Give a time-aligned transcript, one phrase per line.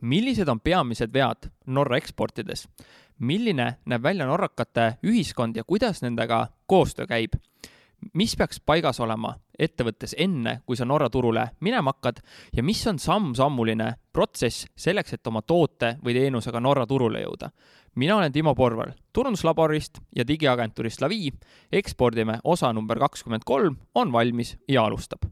[0.00, 2.68] millised on peamised vead Norra eksportides?
[3.20, 7.36] milline näeb välja norrakate ühiskond ja kuidas nendega koostöö käib?
[8.14, 12.22] mis peaks paigas olema ettevõttes enne, kui sa Norra turule minema hakkad
[12.56, 17.50] ja mis on samm-sammuline protsess selleks, et oma toote või teenusega Norra turule jõuda?
[17.94, 21.32] mina olen Timo Porval turunduslaborist ja digiagentuurist Lavi.
[21.72, 25.28] ekspordime osa number kakskümmend kolm on valmis ja alustab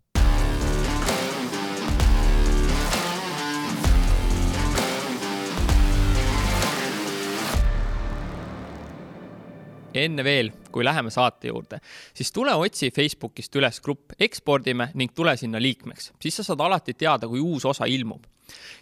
[10.05, 11.81] enne veel, kui läheme saate juurde,
[12.15, 16.95] siis tule otsi Facebookist üles grupp Ekspordime ning tule sinna liikmeks, siis sa saad alati
[16.95, 18.25] teada, kui uus osa ilmub.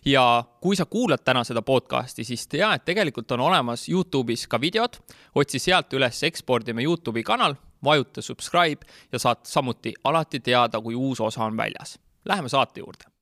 [0.05, 4.61] ja kui sa kuulad täna seda podcast'i, siis tea, et tegelikult on olemas Youtube'is ka
[4.61, 5.01] videod,
[5.35, 11.21] otsi sealt üles Ekspordime Youtube'i kanal, vajuta subscribe ja saad samuti alati teada, kui uus
[11.21, 11.99] osa on väljas.
[12.25, 13.16] Läheme saate juurde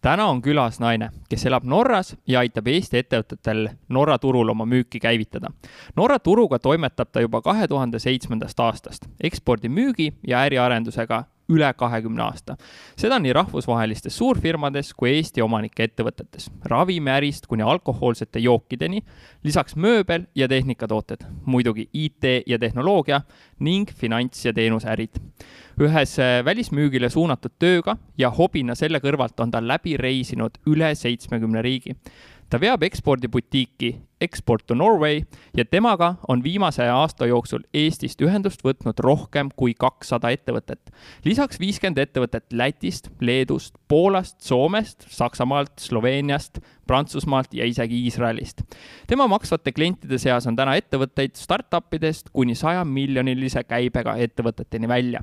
[0.00, 5.00] täna on külas naine, kes elab Norras ja aitab Eesti ettevõtetel Norra turul oma müüki
[5.00, 5.50] käivitada.
[5.96, 12.56] Norra turuga toimetab ta juba kahe tuhande seitsmendast aastast ekspordimüügi ja äriarendusega üle kahekümne aasta.
[12.96, 19.02] seda nii rahvusvahelistes suurfirmades kui Eesti omanike ettevõtetes, ravimiärist kuni alkohoolsete jookideni,
[19.44, 23.20] lisaks mööbel ja tehnikatooted, muidugi IT ja tehnoloogia
[23.58, 25.20] ning finants- ja teenuseärid.
[25.80, 31.62] ühes äh, välismüügile suunatud tööga ja hobina selle kõrvalt on ta läbi reisinud üle seitsmekümne
[31.62, 31.96] riigi
[32.50, 35.22] ta veab ekspordibutiiki Export to Norway
[35.56, 40.92] ja temaga on viimase aasta jooksul Eestist ühendust võtnud rohkem kui kakssada ettevõtet.
[41.24, 48.60] lisaks viiskümmend ettevõtet Lätist, Leedust, Poolast, Soomest, Saksamaalt, Sloveeniast, Prantsusmaalt ja isegi Iisraelist.
[49.06, 55.22] tema maksvate klientide seas on täna ettevõtteid startup idest kuni saja miljonilise käibega ettevõteteni välja.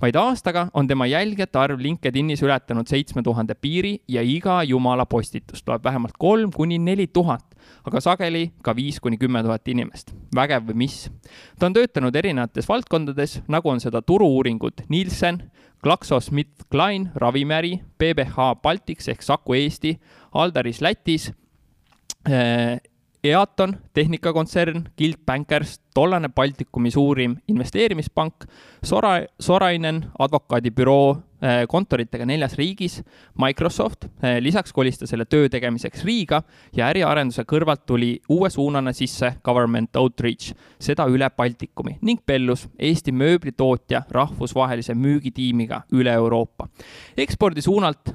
[0.00, 5.62] vaid aastaga on tema jälgijate arv LinkedInis ületanud seitsme tuhande piiri ja iga jumala postitus
[5.62, 7.55] tuleb vähemalt kolm kuni neli tuhat
[7.86, 10.12] aga sageli ka viis kuni kümme tuhat inimest.
[10.34, 11.10] vägev või mis?
[11.58, 15.42] ta on töötanud erinevates valdkondades, nagu on seda turu-uuringud Nielsen,
[15.84, 19.98] GlaxoSmithKline ravimiäri, PBH Baltics ehk Saku Eesti,
[20.34, 21.30] Aldaris Lätis
[22.28, 22.80] äh,,
[23.30, 28.44] Eaton, tehnikakontsern, Guild Bankers, tollane Baltikumi suurim investeerimispank,
[28.84, 33.02] Sora, Sorainen advokaadibüroo äh, kontoritega neljas riigis,
[33.38, 36.42] Microsoft, äh, lisaks kolis ta selle töö tegemiseks Riiga
[36.76, 43.12] ja äriarenduse kõrvalt tuli uue suunana sisse Government Outreach, seda üle Baltikumi ning Bellus, Eesti
[43.12, 46.68] mööblitootja rahvusvahelise müügitiimiga üle Euroopa.
[47.16, 48.14] ekspordi suunalt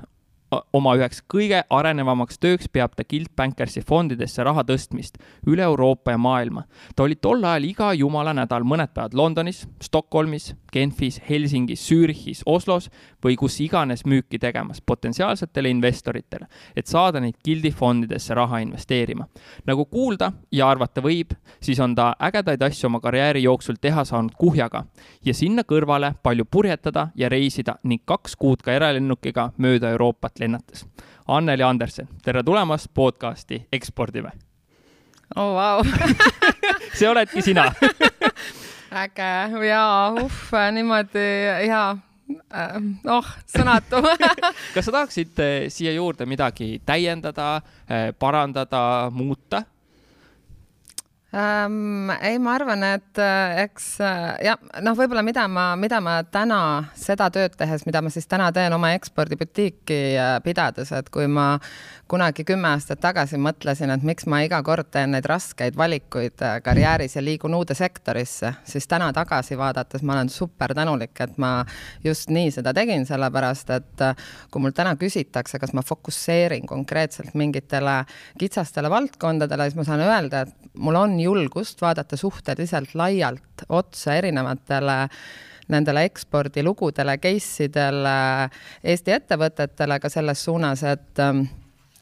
[0.51, 6.19] oma üheks kõige arenevamaks tööks peab ta Guild Bankersi fondidesse raha tõstmist üle Euroopa ja
[6.19, 6.65] maailma.
[6.95, 12.89] ta oli tol ajal iga jumala nädal mõned päevad Londonis, Stockholmis, Genfis, Helsingis, Zürichis, Oslos
[13.23, 19.27] või kus iganes müüki tegemas potentsiaalsetele investoritele, et saada neid Guildi fondidesse raha investeerima.
[19.65, 24.35] nagu kuulda ja arvata võib, siis on ta ägedaid asju oma karjääri jooksul teha saanud
[24.37, 24.85] kuhjaga
[25.25, 30.85] ja sinna kõrvale palju purjetada ja reisida ning kaks kuud ka eralennukiga mööda Euroopat lennates.
[31.27, 34.31] Anneli Andersen, tere tulemast podcasti Ekspordime.
[35.35, 35.83] oh vau
[36.97, 37.69] see oledki sina
[39.03, 40.39] äge ja uh
[40.71, 41.27] niimoodi
[41.67, 41.97] ja
[42.53, 42.75] äh,
[43.07, 44.01] oh, sõnatu
[44.73, 49.63] kas sa tahaksid äh, siia juurde midagi täiendada, äh, parandada, muuta?
[51.33, 52.09] Ähm,?
[52.21, 56.59] ei, ma arvan, et äh, eks äh, jah, noh, võib-olla mida ma, mida ma täna
[56.97, 61.53] seda tööd tehes, mida ma siis täna teen oma ekspordibutiiki äh, pidades, et kui ma
[62.11, 67.15] kunagi kümme aastat tagasi mõtlesin, et miks ma iga kord teen neid raskeid valikuid karjääris
[67.15, 71.53] ja liigun uude sektorisse, siis täna tagasi vaadates ma olen super tänulik, et ma
[72.03, 74.05] just nii seda tegin, sellepärast et
[74.51, 78.01] kui mul täna küsitakse, kas ma fokusseerin konkreetselt mingitele
[78.39, 84.97] kitsastele valdkondadele, siis ma saan öelda, et mul on julgust vaadata suhteliselt laialt otsa erinevatele
[85.71, 88.15] nendele ekspordilugudele, case idele,
[88.83, 91.21] Eesti ettevõtetele ka selles suunas, et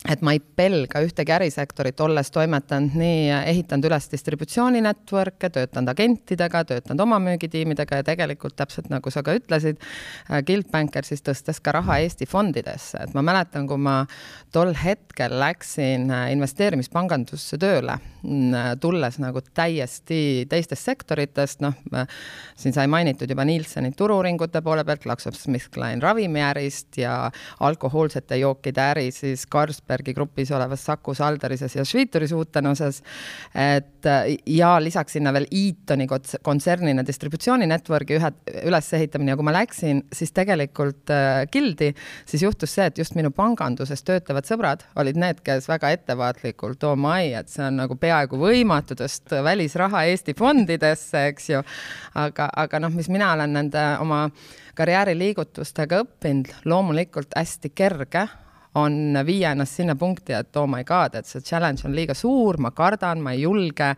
[0.07, 6.61] et ma ei pelga ühtegi ärisektorit, olles toimetanud nii, ehitanud üles distributsiooni network'e, töötanud agentidega,
[6.69, 9.81] töötanud oma müügitiimidega ja tegelikult täpselt nagu sa ka ütlesid,
[10.29, 13.97] äh, Guild Banker siis tõstes ka raha Eesti fondidesse, et ma mäletan, kui ma
[14.55, 21.75] tol hetkel läksin äh, investeerimispangandusse tööle, mm, äh, tulles nagu täiesti teistest sektoritest, noh,
[22.55, 27.19] siin sai mainitud juba Nielsenit turu-uuringute poole pealt, GlaxoSmithKline ravimiärist ja
[27.67, 33.01] alkohoolsete jookide äri siis Carlsberg Carlsbergi grupis olevas Sakus Alderises ja Schwitturi suutenuses.
[33.55, 34.05] et
[34.45, 36.07] ja lisaks sinna veel Eatoni
[36.41, 38.31] kontsernina distributsiooni network'i ühe
[38.69, 41.93] ülesehitamine ja kui ma läksin, siis tegelikult äh, Gildi,
[42.25, 46.95] siis juhtus see, et just minu panganduses töötavad sõbrad olid need, kes väga ettevaatlikult, oh
[46.95, 51.63] mai, et see on nagu peaaegu võimatu tõsta välisraha Eesti fondidesse, eks ju.
[52.15, 54.27] aga, aga noh, mis mina olen nende oma
[54.77, 58.27] karjääriliigutustega õppinud, loomulikult hästi kerge
[58.75, 62.59] on viia ennast sinna punkti, et oh my god, et see challenge on liiga suur,
[62.61, 63.95] ma kardan, ma ei julge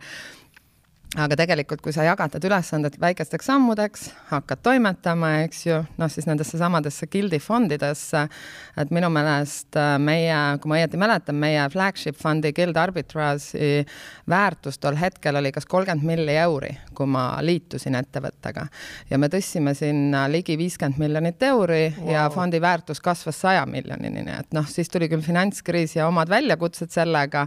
[1.20, 6.24] aga tegelikult, kui sa jagad need ülesanded väikesteks sammudeks, hakkad toimetama, eks ju, noh siis
[6.28, 8.22] nendesse samadesse gildi fondidesse,
[8.80, 13.82] et minu meelest äh, meie, kui ma õieti mäletan, meie flagship fondi Guild Arbitrage'i
[14.32, 18.64] väärtus tol hetkel oli kas kolmkümmend milli euri, kui ma liitusin ettevõttega.
[19.10, 22.12] ja me tõstsime sinna ligi viiskümmend miljonit euri wow.
[22.14, 26.32] ja fondi väärtus kasvas saja miljonini, nii et noh, siis tuli küll finantskriis ja omad
[26.32, 27.44] väljakutsed sellega,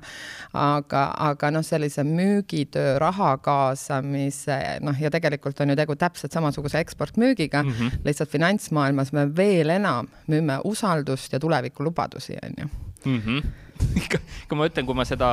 [0.54, 6.80] aga, aga noh, sellise müügitöö rahaga kaasamise, noh, ja tegelikult on ju tegu täpselt samasuguse
[6.84, 8.02] eksportmüügiga mm, -hmm.
[8.06, 12.70] lihtsalt finantsmaailmas me veel enam müüme usaldust ja tulevikulubadusi, on ju
[13.06, 13.22] mm.
[13.22, 13.54] -hmm
[14.50, 15.30] kui ma ütlen, kui ma seda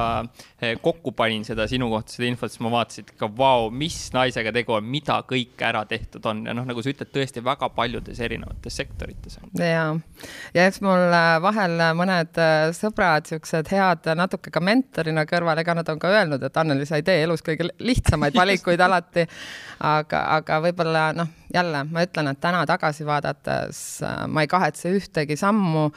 [0.60, 4.52] eh, kokku panin, seda sinu kohta, seda infot, siis ma vaatasin ikka, vau, mis naisega
[4.54, 8.20] tegu on, mida kõike ära tehtud on ja noh, nagu sa ütled, tõesti väga paljudes
[8.24, 9.38] erinevates sektorites.
[9.58, 9.84] ja,
[10.56, 15.76] ja eks mul äh, vahel mõned äh, sõbrad, siuksed head, natuke ka mentorina kõrval, ega
[15.78, 19.26] nad on ka öelnud, et Anneli, sa ei tee elus kõige lihtsamaid valikuid alati.
[19.82, 24.92] aga, aga võib-olla noh, jälle ma ütlen, et täna tagasi vaadates äh, ma ei kahetse
[24.96, 25.90] ühtegi sammu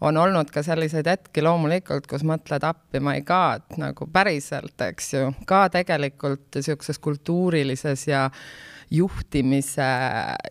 [0.00, 5.26] on olnud ka selliseid hetki loomulikult, kus mõtled appi, my god, nagu päriselt, eks ju,
[5.48, 8.26] ka tegelikult niisuguses kultuurilises ja
[8.90, 9.86] juhtimise,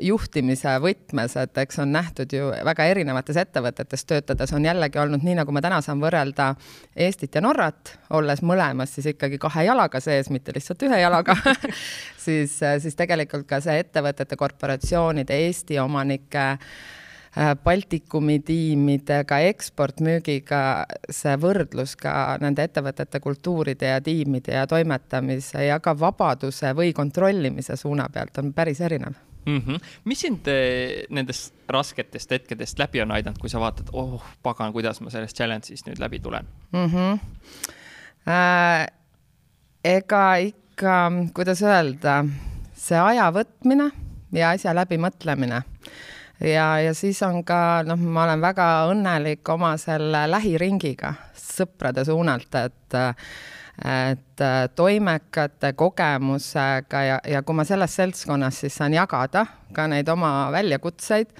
[0.03, 5.37] juhtimise võtmes, et eks on nähtud ju väga erinevates ettevõtetes töötades on jällegi olnud nii,
[5.39, 6.49] nagu ma täna saan võrrelda
[6.95, 11.37] Eestit ja Norrat, olles mõlemas siis ikkagi kahe jalaga sees, mitte lihtsalt ühe jalaga
[12.25, 16.69] siis, siis tegelikult ka see ettevõtete, korporatsioonide, Eesti omanike äh,
[17.35, 20.59] Baltikumi tiimidega, eksportmüügiga,
[21.11, 27.75] see võrdlus ka nende ettevõtete kultuuride ja tiimide ja toimetamise ja ka vabaduse või kontrollimise
[27.75, 29.57] suuna pealt on päris erinev mm.
[29.57, 29.79] -hmm.
[30.05, 35.01] mis sind äh, nendest rasketest hetkedest läbi on aidanud, kui sa vaatad, oh pagan, kuidas
[35.01, 36.85] ma sellest challenge'ist nüüd läbi tulen mm?
[36.85, 37.19] -hmm.
[38.25, 38.87] Äh,
[39.83, 42.25] ega ikka, kuidas öelda,
[42.73, 43.91] see aja võtmine
[44.31, 45.61] ja asja läbimõtlemine
[46.39, 52.55] ja, ja siis on ka noh, ma olen väga õnnelik oma selle lähiringiga sõprade suunalt,
[52.55, 52.99] et
[53.75, 54.41] et
[54.75, 59.43] toimekate kogemusega ja, ja kui ma selles seltskonnas siis saan jagada
[59.75, 61.33] ka neid oma väljakutseid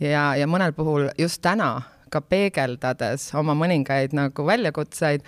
[0.00, 1.74] ja, ja mõnel puhul just täna
[2.12, 5.24] ka peegeldades oma mõningaid nagu väljakutseid,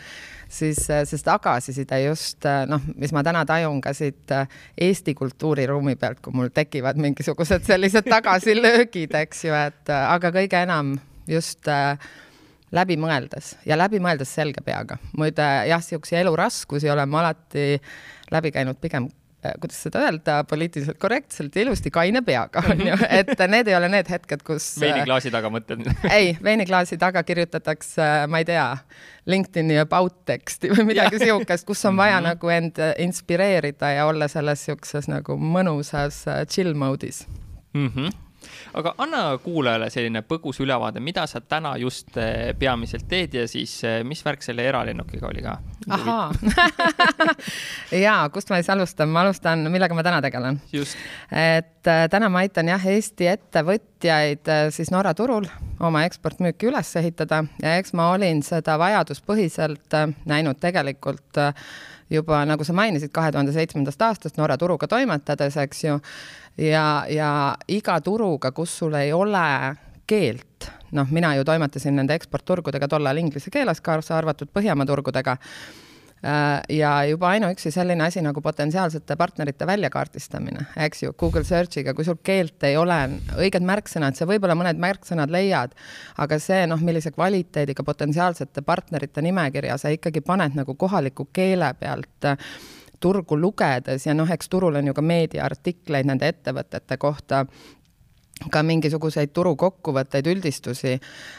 [0.48, 4.34] siis see tagasiside just noh, mis ma täna tajun ka siit
[4.80, 10.94] Eesti kultuuriruumi pealt, kui mul tekivad mingisugused sellised tagasilöögid, eks ju, et aga kõige enam
[11.30, 11.98] just äh,
[12.74, 14.98] läbi mõeldes ja läbi mõeldes selge peaga.
[15.16, 17.68] muide jah, niisuguseid eluraskusi oleme alati
[18.32, 19.23] läbi käinud pigem Äh,
[19.60, 23.90] kuidas seda öelda, poliitiliselt korrektselt ja ilusti kaine peaga, on ju, et need ei ole
[23.92, 25.88] need hetked, kus äh, veiniklaasi taga mõtled.
[26.18, 28.66] Ei, veiniklaasi taga kirjutatakse, ma ei tea,
[29.30, 32.28] LinkedIni about teksti või midagi siukest, kus on vaja mm -hmm.
[32.34, 37.24] nagu end inspireerida ja olla selles siukses nagu mõnusas äh, chill mode'is.
[37.74, 37.88] Mm.
[37.88, 38.23] -hmm
[38.74, 43.76] aga anna kuulajale selline põgus ülevaade, mida sa täna just eh, peamiselt teed ja siis
[43.84, 45.56] eh, mis värk selle eralennukiga oli ka?
[45.94, 46.32] ahaa
[48.06, 50.60] ja kust ma siis alustan, ma alustan, millega ma täna tegelen.
[50.74, 55.48] et äh, täna ma aitan jah, Eesti ettevõtjaid siis Norra turul
[55.80, 61.42] oma eksportmüüki üles ehitada ja eks ma olin seda vajaduspõhiselt näinud tegelikult
[62.10, 65.98] juba nagu sa mainisid, kahe tuhande seitsmendast aastast Norra turuga toimetades, eks ju
[66.58, 67.30] ja, ja
[67.68, 73.50] iga turuga, kus sul ei ole keelt, noh, mina ju toimetasin nende eksportturgudega tollal inglise
[73.50, 80.66] keeles, kaasa arvatud Põhjamaa turgudega, äh, ja juba ainuüksi selline asi nagu potentsiaalsete partnerite väljakaardistamine,
[80.86, 83.00] eks ju, Google Searchiga, kui sul keelt ei ole,
[83.40, 85.74] õiged märksõnad, sa võib-olla mõned märksõnad leiad,
[86.20, 92.34] aga see, noh, millise kvaliteediga potentsiaalsete partnerite nimekirja sa ikkagi paned nagu kohaliku keele pealt
[93.04, 97.44] turgu lugedes ja noh, eks turul on ju ka meediaartikleid nende ettevõtete kohta
[98.50, 100.96] ka mingisuguseid turukokkuvõtteid, üldistusi,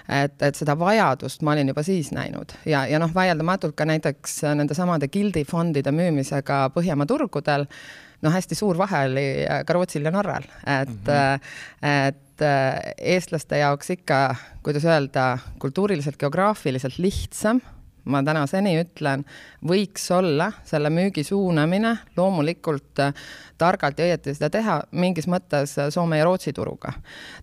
[0.07, 4.39] et, et seda vajadust ma olin juba siis näinud ja, ja noh, vaieldamatult ka näiteks
[4.55, 7.67] nendesamade gildifondide müümisega Põhjamaa turgudel,
[8.23, 9.25] noh, hästi suur vahe oli
[9.67, 12.07] ka Rootsil ja Norral, et mm, -hmm.
[12.07, 12.21] et
[12.97, 17.61] eestlaste jaoks ikka, kuidas öelda, kultuuriliselt, geograafiliselt lihtsam
[18.05, 19.23] ma tänaseni ütlen,
[19.65, 23.13] võiks olla selle müügi suunamine loomulikult äh,
[23.57, 26.93] targalt ja õieti seda teha mingis mõttes äh, Soome ja Rootsi turuga.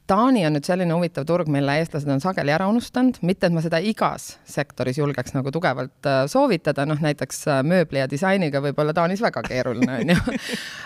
[0.07, 3.65] Taani on nüüd selline huvitav turg, mille eestlased on sageli ära unustanud, mitte et ma
[3.65, 8.95] seda igas sektoris julgeks nagu tugevalt äh, soovitada, noh näiteks mööbli ja disainiga võib olla
[8.97, 10.39] Taanis väga keeruline, on ju.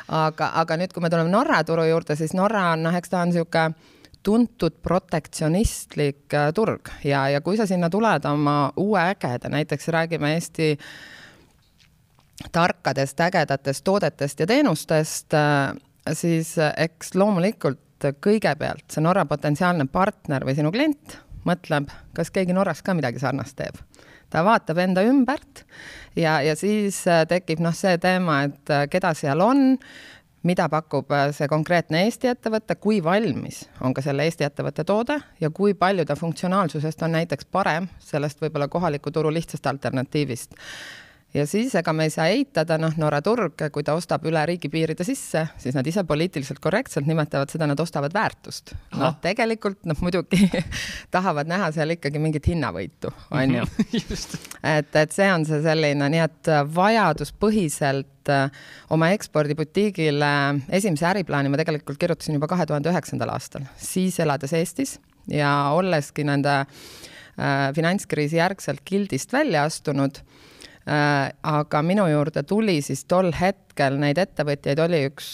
[0.08, 3.24] aga, aga nüüd, kui me tuleme Norra turu juurde, siis Norra on noh, eks ta
[3.24, 3.94] on niisugune
[4.26, 10.34] tuntud protektsionistlik äh, turg ja, ja kui sa sinna tuled oma uue ägeda, näiteks räägime
[10.34, 10.72] Eesti
[12.52, 15.76] tarkadest ägedatest toodetest ja teenustest, äh,
[16.12, 17.82] siis äh, eks loomulikult
[18.20, 23.56] kõigepealt see Norra potentsiaalne partner või sinu klient mõtleb, kas keegi Norras ka midagi sarnast
[23.56, 23.78] teeb.
[24.30, 25.62] ta vaatab enda ümbert
[26.18, 26.98] ja, ja siis
[27.30, 29.78] tekib noh, see teema, et keda seal on
[30.46, 35.18] mida pakub äh, see konkreetne Eesti ettevõte, kui valmis on ka selle Eesti ettevõtte toode
[35.40, 40.54] ja kui palju ta funktsionaalsusest on näiteks parem sellest võib-olla kohaliku turu lihtsast alternatiivist
[41.36, 45.04] ja siis ega me ei saa eitada, noh, Norra turg, kui ta ostab üle riigipiiride
[45.06, 48.72] sisse, siis nad ise poliitiliselt korrektselt nimetavad seda, nad ostavad väärtust.
[48.96, 50.48] noh, tegelikult noh, muidugi
[51.14, 53.66] tahavad näha seal ikkagi mingit hinnavõitu, on ju.
[54.76, 58.62] et, et see on see selline, nii et vajaduspõhiselt äh,
[58.94, 60.32] oma ekspordibutiigile
[60.78, 64.96] esimese äriplaani ma tegelikult kirjutasin juba kahe tuhande üheksandal aastal, siis elades Eestis
[65.30, 70.42] ja olleski nende äh, finantskriisi järgselt gildist välja astunud Äh,
[70.86, 75.30] aga minu juurde tuli siis tol hetkel neid ettevõtjaid oli üks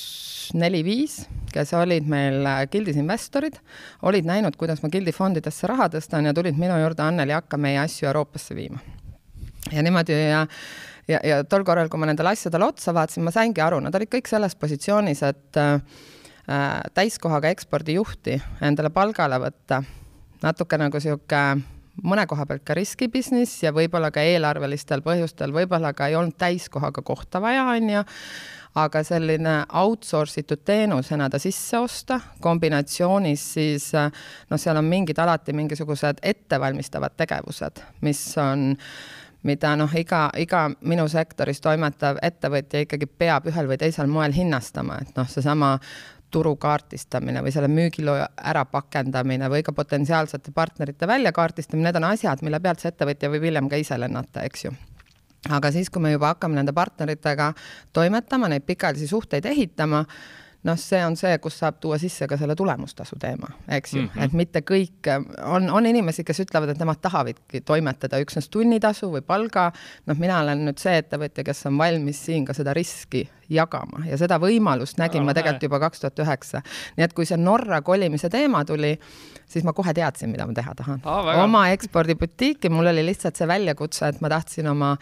[0.56, 3.58] neli-viis, kes olid meil äh, gildis investorid,
[4.08, 7.80] olid näinud, kuidas ma gildi fondidesse raha tõstan ja tulid minu juurde, Anneli, hakka meie
[7.82, 8.80] asju Euroopasse viima.
[9.72, 10.46] ja niimoodi ja
[11.08, 14.10] ja, ja tol korral, kui ma nendele asjadele otsa vaatasin, ma saingi aru, nad olid
[14.12, 16.00] kõik selles positsioonis, et äh,
[16.94, 19.82] täiskohaga ekspordijuhti endale palgale võtta,
[20.42, 26.08] natuke nagu niisugune mõne koha pealt ka riskibusiness ja võib-olla ka eelarvelistel põhjustel, võib-olla ka
[26.08, 28.04] ei olnud täiskohaga kohta vaja, on ju,
[28.80, 35.52] aga selline outsource itud teenusena ta sisse osta, kombinatsioonis siis noh, seal on mingid alati
[35.56, 38.72] mingisugused ettevalmistavad tegevused, mis on
[39.42, 45.00] mida noh, iga, iga minu sektoris toimetav ettevõtja ikkagi peab ühel või teisel moel hinnastama,
[45.02, 45.74] et noh, seesama
[46.32, 48.16] turu kaardistamine või selle müügiloo
[48.52, 53.68] ärapakendamine või ka potentsiaalsete partnerite väljakaardistamine, need on asjad, mille pealt see ettevõtja võib hiljem
[53.70, 54.74] ka ise lennata, eks ju.
[55.50, 57.50] Aga siis, kui me juba hakkame nende partneritega
[57.92, 60.04] toimetama, neid pikaajalisi suhteid ehitama,
[60.62, 64.02] noh, see on see, kus saab tuua sisse ka selle tulemustasu teema, eks ju.
[64.02, 64.24] Mm, -hmm.
[64.24, 65.10] et mitte kõik,
[65.44, 69.70] on, on inimesi, kes ütlevad, et nemad tahavadki toimetada üksnes tunnitasu või palga,
[70.06, 74.16] noh, mina olen nüüd see ettevõtja, kes on valmis siin ka seda riski jagama ja
[74.16, 76.62] seda võimalust nägin ma tegelikult juba kaks tuhat üheksa.
[76.96, 78.94] nii et kui see Norra kolimise teema tuli,
[79.46, 81.02] siis ma kohe teadsin, mida ma teha tahan.
[81.42, 84.96] Oma ekspordibutiiki, mul oli lihtsalt see väljakutse, et ma tahtsin oma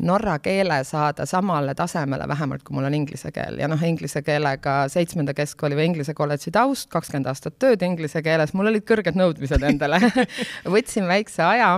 [0.00, 3.58] norra keele saada samale tasemele vähemalt, kui mul on inglise keel.
[3.60, 8.54] Ja noh, inglise keelega seitsmenda keskkooli või inglise kolledži taust, kakskümmend aastat tööd inglise keeles,
[8.56, 10.00] mul olid kõrged nõudmised endale.
[10.76, 11.74] Võtsin väikse aja,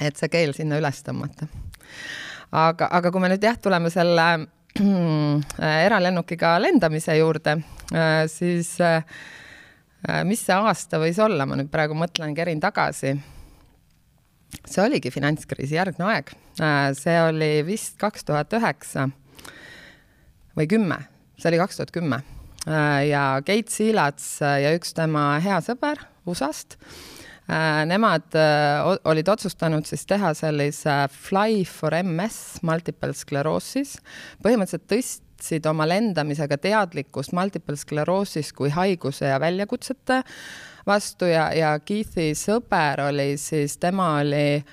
[0.00, 1.48] et see keel sinna üles tõmmata.
[2.52, 7.58] aga, aga kui me nüüd jah, tuleme selle äh, eralennukiga lendamise juurde,
[7.92, 9.02] äh, siis äh,
[10.24, 13.16] mis see aasta võis olla, ma nüüd praegu mõtlen, kerin tagasi
[14.66, 16.32] see oligi finantskriisi järgne aeg.
[16.62, 19.08] Äh, see oli vist kaks tuhat üheksa
[20.56, 21.02] või kümme,
[21.36, 22.22] see oli kaks tuhat kümme.
[22.66, 26.78] Äh, ja Keit Siilats ja üks tema hea sõber USA-st,
[27.50, 28.38] äh, nemad
[29.06, 33.98] olid otsustanud siis teha sellise Fly for MS multiple sclerosis,
[34.44, 40.22] põhimõtteliselt tõstsid oma lendamisega teadlikkust multiple sclerosis kui haiguse ja väljakutsete
[40.86, 44.64] vastu ja, ja Keith'i sõber oli siis, tema oli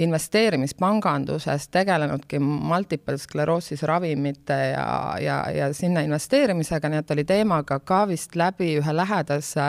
[0.00, 8.06] investeerimispanganduses tegelenudki multiple sclerosis ravimite ja, ja, ja sinna investeerimisega, nii et oli teemaga ka
[8.08, 9.68] vist läbi ühe lähedase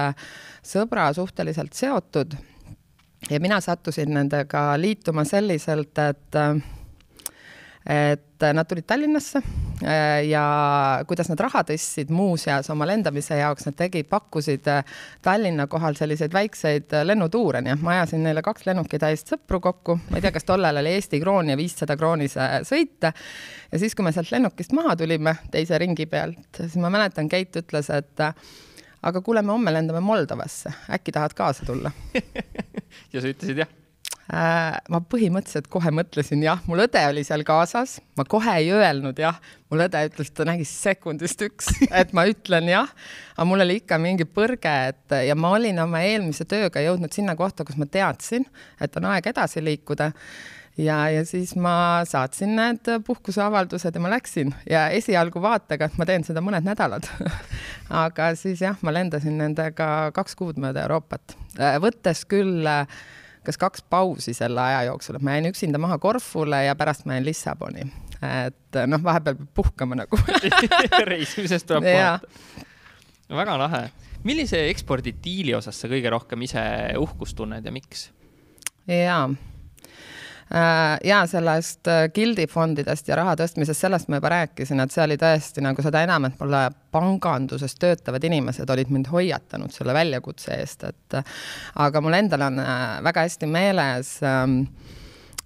[0.64, 2.38] sõbra suhteliselt seotud.
[3.30, 6.40] ja mina sattusin nendega liituma selliselt, et
[7.86, 9.42] et nad tulid Tallinnasse
[9.84, 10.44] äh, ja
[11.08, 14.84] kuidas nad raha tõstsid muuseas oma lendamise jaoks, nad tegid, pakkusid äh,
[15.26, 19.98] Tallinna kohal selliseid väikseid äh, lennutuure, nii et ma ajasin neile kaks lennukitäist sõpru kokku,
[20.10, 23.10] ma ei tea, kas tollal oli Eesti kroon ja viissada krooni see sõit.
[23.72, 27.58] ja siis, kui me sealt lennukist maha tulime teise ringi pealt, siis ma mäletan, Keit
[27.58, 28.26] ütles, et
[29.02, 31.94] aga kuule, me homme lendame Moldovasse, äkki tahad kaasa tulla?
[33.14, 33.81] Ja sa ütlesid jah
[34.32, 39.42] ma põhimõtteliselt kohe mõtlesin jah, mul õde oli seal kaasas, ma kohe ei öelnud jah,
[39.72, 41.68] mul õde ütles, ta nägi sekundist üks,
[42.02, 42.94] et ma ütlen jah,
[43.36, 47.36] aga mul oli ikka mingi põrge, et ja ma olin oma eelmise tööga jõudnud sinna
[47.36, 48.48] kohta, kus ma teadsin,
[48.80, 50.12] et on aeg edasi liikuda.
[50.80, 54.54] Ja, ja siis ma saatsin need puhkuseavaldused ja ma läksin.
[54.64, 57.10] Ja esialgu vaatega, et ma teen seda mõned nädalad.
[58.06, 61.36] Aga siis jah, ma lendasin nendega kaks kuud mööda Euroopat,
[61.84, 62.88] võttes küll äh,
[63.46, 67.18] kas kaks pausi selle aja jooksul, et ma jäin üksinda maha Korfule ja pärast ma
[67.18, 67.88] jäin Lissaboni.
[68.22, 70.20] et noh, vahepeal peab puhkama nagu
[71.14, 72.66] reisimisest tuleb puhata.
[73.30, 73.84] väga lahe.
[74.24, 76.66] millise ekspordidiili osas sa kõige rohkem ise
[76.98, 78.10] uhkust tunned ja miks?
[78.88, 79.30] jaa
[81.04, 85.64] ja sellest äh, gildifondidest ja raha tõstmisest, sellest ma juba rääkisin, et see oli tõesti
[85.64, 91.20] nagu seda enam, et mulle panganduses töötavad inimesed olid mind hoiatanud selle väljakutse eest, et
[91.80, 94.64] aga mul endal on äh, väga hästi meeles, ähm,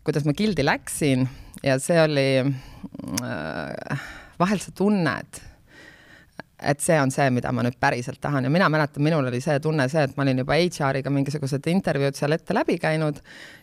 [0.05, 1.27] kuidas ma gildi läksin
[1.65, 2.29] ja see oli,
[4.39, 5.54] vahel sa tunned et
[6.79, 8.47] see on see, mida ma nüüd päriselt tahan.
[8.47, 12.15] Ja mina mäletan, minul oli see tunne see, et ma olin juba HR-iga mingisugused intervjuud
[12.15, 13.19] seal ette läbi käinud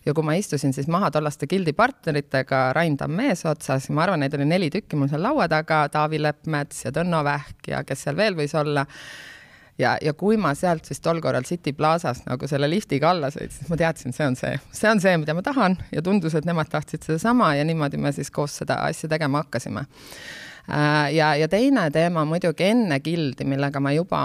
[0.06, 4.36] ja kui ma istusin siis maha tollaste gildi partneritega, Rain Tamm eesotsas, ma arvan, neid
[4.36, 8.18] oli neli tükki mul seal laua taga, Taavi Leppmets ja Tõnno Vähk ja kes seal
[8.18, 8.86] veel võis olla.
[9.80, 13.62] Ja, ja kui ma sealt siis tol korral City Plazast nagu selle liftiga alla sõitsin,
[13.62, 16.44] siis ma teadsin, see on see, see on see, mida ma tahan ja tundus, et
[16.44, 19.88] nemad tahtsid sedasama ja niimoodi me siis koos seda asja tegema hakkasime
[20.68, 24.22] ja, ja teine teema muidugi enne gildi, millega ma juba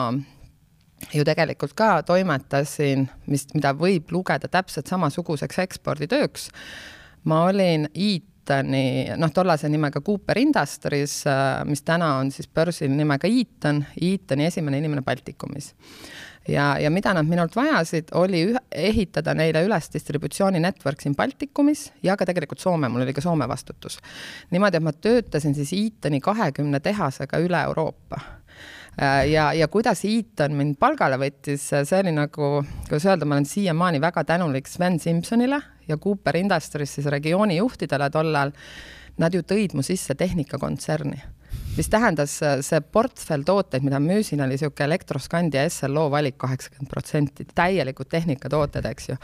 [1.13, 6.49] ju tegelikult ka toimetasin, mis, mida võib lugeda täpselt samasuguseks eksporditööks.
[7.27, 13.27] ma olin Eatoni, noh, tollase nimega Cooper Industries, äh, mis täna on siis börsil nimega
[13.27, 15.73] Eaton, Eatoni esimene inimene Baltikumis
[16.47, 21.87] ja, ja mida nad minult vajasid, oli üh, ehitada neile üles distributsiooni network siin Baltikumis
[22.03, 23.99] ja ka tegelikult Soome, mul oli ka Soome vastutus.
[24.51, 30.57] niimoodi, et ma töötasin siis Eatoni kahekümne tehasega üle Euroopa äh, ja, ja kuidas Eaton
[30.57, 32.51] mind palgale võttis, see oli nagu,
[32.87, 38.09] kuidas öelda, ma olen siiamaani väga tänulik Sven Simsonile ja Cooper Industries siis regiooni juhtidele
[38.09, 38.53] tollal.
[39.17, 41.36] Nad ju tõid mu sisse tehnikakontserni
[41.77, 46.89] mis tähendas äh, see portfell tooteid, mida müüsin, oli niisugune Elektroskandi ja SLO valik kaheksakümmend
[46.89, 49.17] protsenti, täielikud tehnikatooted, eks ju.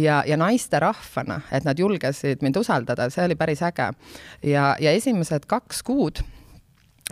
[0.00, 3.90] ja, ja naisterahvana, et nad julgesid mind usaldada, see oli päris äge.
[4.48, 6.22] ja, ja esimesed kaks kuud,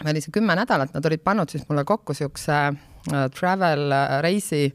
[0.00, 4.18] või oli see kümme nädalat, nad olid pannud siis mulle kokku niisuguse uh, travel uh,
[4.24, 4.70] reisi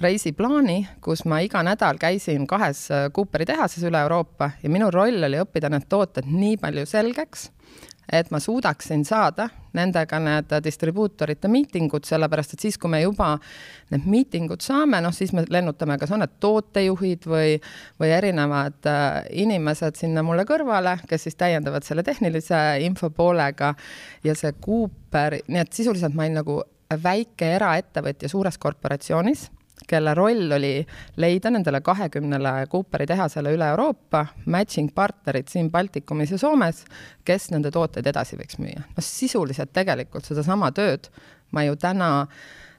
[0.00, 5.36] reisiplaani, kus ma iga nädal käisin kahes Cooperi tehases üle Euroopa ja minu roll oli
[5.42, 7.50] õppida need tooted nii palju selgeks
[8.12, 13.36] et ma suudaksin saada nendega need distribuutorite miitingud, sellepärast et siis, kui me juba
[13.92, 17.54] need miitingud saame, noh, siis me lennutame, kas on need tootejuhid või,
[18.02, 23.74] või erinevad äh, inimesed sinna mulle kõrvale, kes siis täiendavad selle tehnilise info poolega
[24.26, 29.46] ja see Cooper, nii et sisuliselt ma olin nagu väike eraettevõtja suures korporatsioonis
[29.88, 36.38] kelle roll oli leida nendele kahekümnele Cooperi tehasele üle Euroopa matching partnerid siin Baltikumis ja
[36.38, 36.84] Soomes,
[37.24, 38.86] kes nende tooteid edasi võiks müüa.
[38.96, 41.10] no sisuliselt tegelikult sedasama tööd
[41.52, 42.69] ma ju täna äh,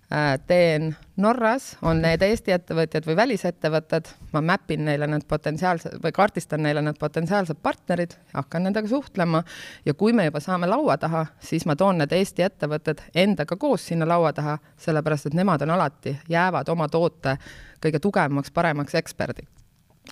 [0.48, 6.12] teen Norras, on need Eesti ettevõtjad või välisettevõtted, ma map in neile need potentsiaalsed või
[6.16, 9.44] kaardistan neile need potentsiaalsed partnerid, hakkan nendega suhtlema.
[9.86, 13.88] Ja kui me juba saame laua taha, siis ma toon need Eesti ettevõtted endaga koos
[13.88, 17.38] sinna laua taha, sellepärast et nemad on alati, jäävad oma toote
[17.82, 19.61] kõige tugevamaks, paremaks eksperdiks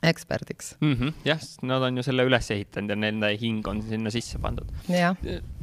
[0.03, 0.93] eksperdiks mm.
[0.93, 4.71] -hmm, jah, nad on ju selle üles ehitanud ja nende hing on sinna sisse pandud.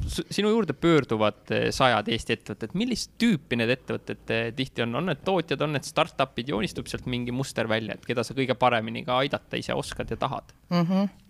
[0.07, 5.11] sinu juurde pöörduvad eh, sajad Eesti ettevõtted, millist tüüpi need ettevõtted eh, tihti on, on
[5.11, 9.05] need tootjad, on need startup'id, joonistub sealt mingi muster välja, et keda sa kõige paremini
[9.05, 10.83] ka aidata ise oskad ja tahad mm?
[10.83, 11.26] -hmm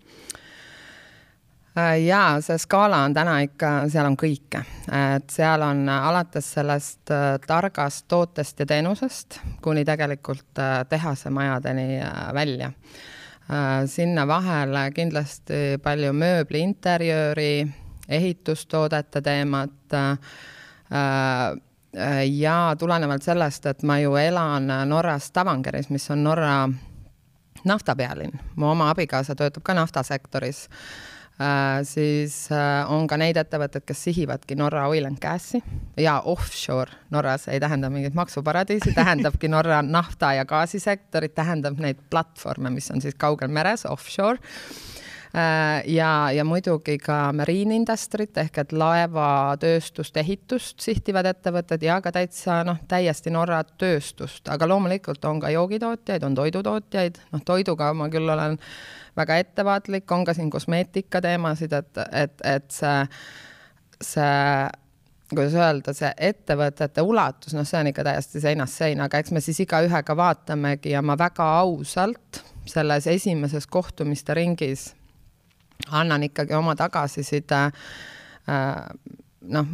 [2.05, 4.63] ja see skaala on täna ikka, seal on kõike,
[4.93, 12.01] et seal on alates sellest äh, targast tootest ja teenusest kuni tegelikult äh, tehasemajadeni
[12.33, 12.71] välja.
[13.85, 17.67] sinna vahele kindlasti palju mööbli, interjööri,
[18.09, 19.95] ehitustoodete teemat
[22.27, 26.67] ja tulenevalt sellest, et ma ju elan Norras Stavangeris, mis on Norra
[27.63, 30.65] naftapealinn, mu oma abikaasa töötab ka naftasektoris
[31.41, 35.59] Äh, siis äh, on ka neid ettevõtteid, kes sihivadki Norra oil and gas'i
[36.01, 42.73] ja offshore Norras ei tähenda mingit maksuparadiisi, tähendabki Norra nafta ja gaasisektorit, tähendab neid platvorme,
[42.73, 44.41] mis on siis kaugel meres, offshore.
[45.85, 52.61] Ja, ja muidugi ka marine industry't ehk et laevatööstust, ehitust sihtivad ettevõtted ja ka täitsa
[52.65, 58.33] noh, täiesti Norra tööstust, aga loomulikult on ka joogitootjaid, on toidutootjaid, noh, toiduga ma küll
[58.33, 58.57] olen
[59.17, 62.99] väga ettevaatlik, on ka siin kosmeetika teemasid, et, et, et see,
[64.03, 64.35] see
[65.29, 69.43] kuidas öelda, see ettevõtete ulatus, noh, see on ikka täiesti seinast seina, aga eks me
[69.43, 74.91] siis igaühega vaatamegi ja ma väga ausalt selles esimeses kohtumiste ringis
[75.91, 77.63] annan ikkagi oma tagasiside.
[78.47, 78.75] Äh,
[79.51, 79.73] noh,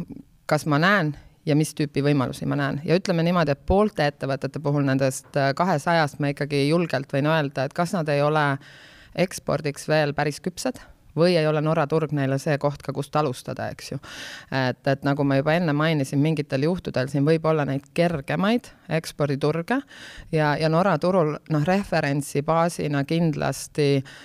[0.50, 1.14] kas ma näen
[1.46, 5.52] ja mis tüüpi võimalusi ma näen ja ütleme niimoodi, et poolte ettevõtete puhul nendest äh,
[5.56, 8.44] kahesajast ma ikkagi julgelt võin öelda, et kas nad ei ole
[9.14, 10.80] ekspordiks veel päris küpsed
[11.14, 13.98] või ei ole Norra turg neile see koht ka, kust alustada, eks ju.
[14.50, 19.78] et, et nagu ma juba enne mainisin, mingitel juhtudel siin võib olla neid kergemaid eksporditurge
[20.34, 24.16] ja, ja Norra turul noh, referentsi baasina kindlasti äh,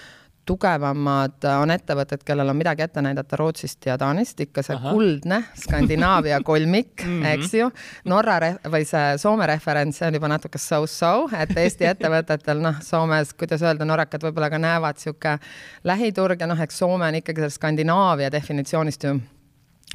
[0.49, 4.93] tugevamad on ettevõtted, kellel on midagi ette näidata Rootsist ja Taanist, ikka see Aha.
[4.95, 7.25] kuldne Skandinaavia kolmik mm, -hmm.
[7.33, 7.71] eks ju.
[8.09, 13.33] Norra või see Soome referents, see on juba natuke so-so, et Eesti ettevõtetel, noh, Soomes,
[13.33, 15.37] kuidas öelda, norrakad võib-olla ka näevad sihuke
[15.83, 19.19] lähiturg ja noh, eks Soome on ikkagi sellest Skandinaavia definitsioonist ju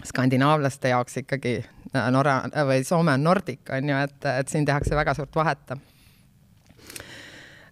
[0.04, 1.64] skandinaavlaste jaoks ikkagi
[2.10, 5.76] Norra või Soome on Nordic on ju, et, et siin tehakse väga suurt vahet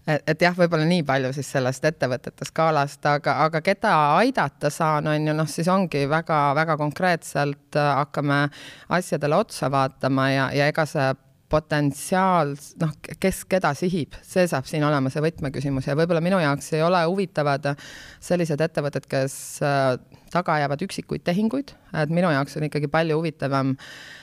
[0.07, 5.11] et, et jah, võib-olla nii palju siis sellest ettevõtete skaalast, aga, aga keda aidata saan,
[5.11, 8.47] on ju noh, siis ongi väga-väga konkreetselt äh, hakkame
[8.93, 11.13] asjadele otsa vaatama ja, ja ega see
[11.53, 16.73] potentsiaal, noh, kes keda sihib, see saab siin olema see võtmeküsimus ja võib-olla minu jaoks
[16.73, 17.75] ei ole huvitavad
[18.25, 19.37] sellised ettevõtted, kes
[19.67, 19.93] äh,
[20.33, 24.22] taga ajavad üksikuid tehinguid, et minu jaoks on ikkagi palju huvitavam äh,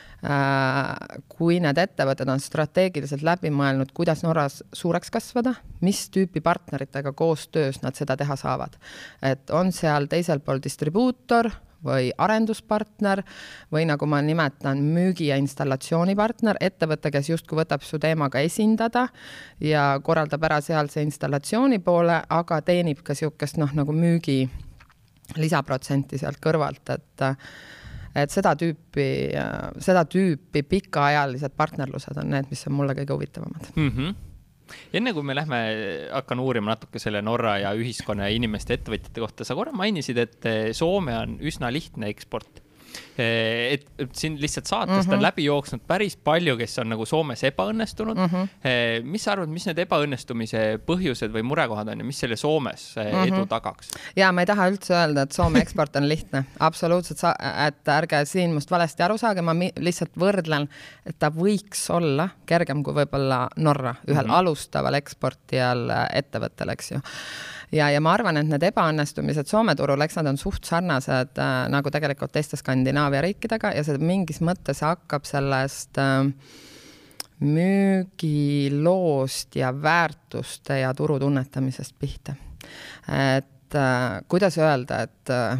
[1.31, 7.79] kui need ettevõtted on strateegiliselt läbi mõelnud, kuidas Norras suureks kasvada, mis tüüpi partneritega koostöös
[7.85, 8.75] nad seda teha saavad.
[9.21, 11.51] et on seal teisel pool distribuutor
[11.85, 13.23] või arenduspartner
[13.71, 19.07] või nagu ma nimetan, müügi- ja installatsioonipartner, ettevõte, kes justkui võtab su teemaga esindada
[19.59, 24.49] ja korraldab ära sealse installatsiooni poole, aga teenib ka niisugust noh, nagu müügi
[25.37, 27.23] lisaprotsenti sealt kõrvalt, et
[28.15, 29.09] et seda tüüpi,
[29.83, 33.93] seda tüüpi pikaajalised partnerlused on need, mis on mulle kõige huvitavamad mm.
[33.93, 34.17] -hmm
[34.93, 35.59] enne kui me lähme,
[36.13, 40.45] hakkan uurima natuke selle Norra ja ühiskonna ja inimeste, ettevõtjate kohta, sa korra mainisid, et
[40.77, 42.61] Soome on üsna lihtne eksport
[43.19, 45.13] et, et siin lihtsalt saatest mm -hmm.
[45.13, 45.23] on mhm.
[45.23, 48.25] läbi jooksnud päris palju, kes on nagu Soomes ebaõnnestunud mm.
[48.25, 49.03] -hmm.
[49.03, 53.11] mis sa arvad, mis need ebaõnnestumise põhjused või murekohad on ja mis selle Soomes mm
[53.11, 53.33] -hmm.
[53.33, 53.89] edu tagaks?
[54.15, 57.19] ja ma ei taha üldse öelda, et Soome eksport on lihtne, absoluutselt,
[57.67, 60.69] et ärge siin must valesti aru saage, ma lihtsalt võrdlen,
[61.05, 64.39] et ta võiks olla kergem kui võib-olla Norra, ühel mm -hmm.
[64.39, 67.01] alustaval eksportijal ettevõttel, eks ju
[67.71, 71.67] ja, ja ma arvan, et need ebaõnnestumised Soome turul, eks nad on suht sarnased äh,
[71.71, 76.25] nagu tegelikult teiste Skandinaavia riikidega ja see mingis mõttes hakkab sellest äh,
[77.39, 82.33] müügiloost ja väärtuste ja turu tunnetamisest pihta.
[83.37, 85.59] et äh, kuidas öelda, et äh,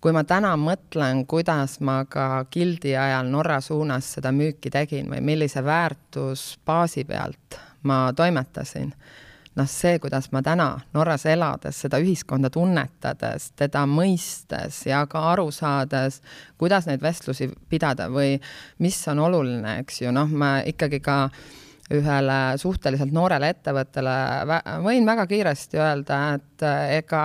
[0.00, 5.20] kui ma täna mõtlen, kuidas ma ka gildi ajal Norra suunas seda müüki tegin või
[5.20, 8.94] millise väärtusbaasi pealt ma toimetasin
[9.56, 15.48] noh, see, kuidas ma täna Norras elades, seda ühiskonda tunnetades, teda mõistes ja ka aru
[15.54, 16.20] saades,
[16.60, 18.36] kuidas neid vestlusi pidada või
[18.84, 21.18] mis on oluline, eks ju, noh, ma ikkagi ka
[21.94, 24.14] ühele suhteliselt noorele ettevõttele
[24.82, 26.66] võin väga kiiresti öelda, et
[26.98, 27.24] ega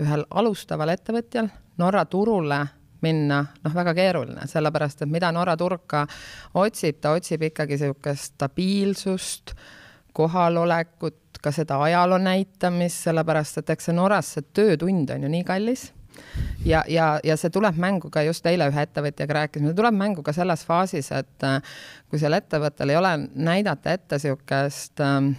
[0.00, 2.60] ühel alustaval ettevõtjal Norra turule
[3.00, 6.04] minna, noh, väga keeruline, sellepärast et mida Norra turg ka
[6.60, 9.54] otsib, ta otsib ikkagi niisugust stabiilsust,
[10.16, 15.44] kohalolekut, ka seda ajaloo näitamist, sellepärast et eks see Norras see töötund on ju nii
[15.48, 15.90] kallis.
[16.64, 20.34] Ja, ja, ja see tuleb mängu ka just eile ühe ettevõtjaga rääkisime, tuleb mängu ka
[20.36, 21.62] selles faasis, et äh,
[22.10, 25.30] kui seal ettevõttel ei ole näidata ette niisugust äh,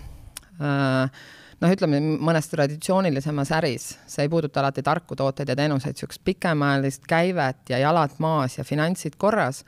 [0.63, 1.21] äh,
[1.61, 7.05] noh, ütleme mõnes traditsioonilisemas äris, see ei puuduta alati tarku tooteid ja teenuseid, niisugust pikemaajalist
[7.09, 9.61] käivet ja jalad maas ja finantsid korras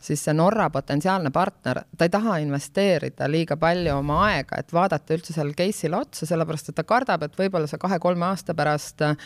[0.00, 5.16] siis see Norra potentsiaalne partner, ta ei taha investeerida liiga palju oma aega, et vaadata
[5.16, 9.16] üldse sellele case'ile otsa, sellepärast et ta kardab, et võib-olla sa kahe-kolme aasta pärast äh,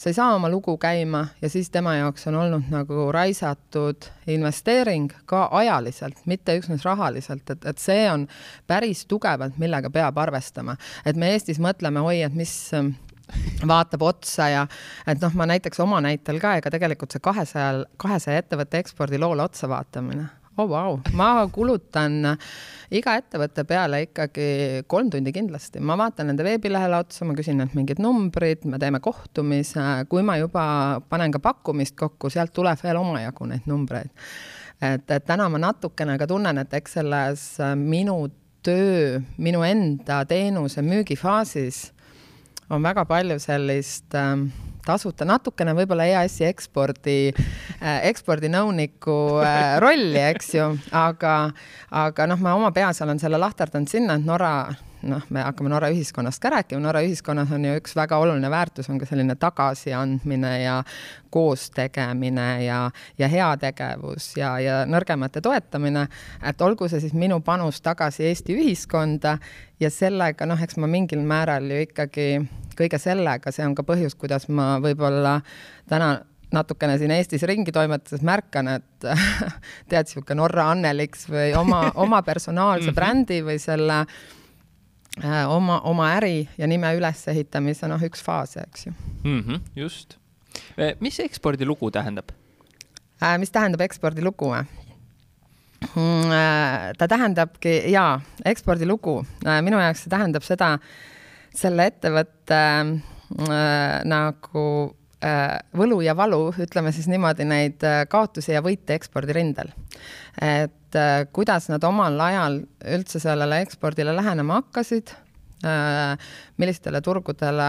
[0.00, 5.10] sa ei saa oma lugu käima ja siis tema jaoks on olnud nagu raisatud investeering
[5.28, 8.24] ka ajaliselt, mitte üksnes rahaliselt, et, et see on
[8.66, 10.76] päris tugevalt, millega peab arvestama.
[11.04, 12.54] et me Eestis mõtleme, oi, et mis
[13.72, 14.66] vaatab otsa ja
[15.06, 19.70] et noh, ma näiteks oma näitel ka, ega tegelikult see kahesajal, kahesaja ettevõtte ekspordiloole otsa
[19.70, 20.28] vaatamine
[20.60, 22.24] oh vau wow., ma kulutan
[22.92, 24.48] iga ettevõtte peale ikkagi
[24.90, 29.00] kolm tundi kindlasti, ma vaatan nende veebilehele otsa, ma küsin neilt mingid numbrid, me teeme
[29.04, 30.64] kohtumise, kui ma juba
[31.08, 34.10] panen ka pakkumist kokku, sealt tuleb veel omajagu neid numbreid.
[34.80, 38.22] et, et täna ma natukene ka tunnen, et eks selles minu
[38.64, 41.90] töö, minu enda teenuse müügifaasis
[42.70, 44.34] on väga palju sellist äh,
[44.86, 51.34] tasuta, natukene võib-olla EAS-i ekspordi äh,, ekspordinõuniku äh, rolli, eks ju, aga,
[51.90, 54.54] aga noh, ma oma peas olen selle lahterdanud sinna, et Norra
[55.02, 58.90] noh, me hakkame Norra ühiskonnast ka rääkima, Norra ühiskonnas on ju üks väga oluline väärtus,
[58.92, 60.76] on ka selline tagasiandmine ja
[61.32, 62.80] koostegemine ja,
[63.18, 66.06] ja heategevus ja, ja nõrgemate toetamine,
[66.46, 69.36] et olgu see siis minu panus tagasi Eesti ühiskonda
[69.80, 72.32] ja sellega noh, eks ma mingil määral ju ikkagi
[72.78, 75.40] kõige sellega, see on ka põhjus, kuidas ma võib-olla
[75.88, 76.18] täna
[76.50, 79.06] natukene siin Eestis ringi toimetades märkan, et
[79.90, 82.96] tead, niisugune Norra Anneliks või oma, oma personaalse mhm.
[82.98, 84.39] brändi või selle äh, Äh,
[85.48, 88.92] oma, oma äri ja nime ülesehitamise noh, üks faase, eks ju
[89.24, 89.40] mm.
[89.40, 90.18] -hmm, just.
[90.78, 92.30] Äh, mis ekspordilugu tähendab?
[93.22, 94.64] Äh, mis tähendab ekspordilugu või?
[95.80, 96.32] Mm,
[96.98, 99.24] ta tähendabki, jaa, ekspordilugu.
[99.62, 100.78] minu jaoks see tähendab seda,
[101.56, 104.64] selle ettevõtte äh, nagu
[105.24, 109.72] äh, võlu ja valu, ütleme siis niimoodi, neid kaotusi ja võite ekspordirindel.
[110.40, 112.60] et et äh, kuidas nad omal ajal
[112.96, 115.12] üldse sellele ekspordile lähenema hakkasid,
[115.62, 116.16] äh,
[116.58, 117.68] millistele turgudele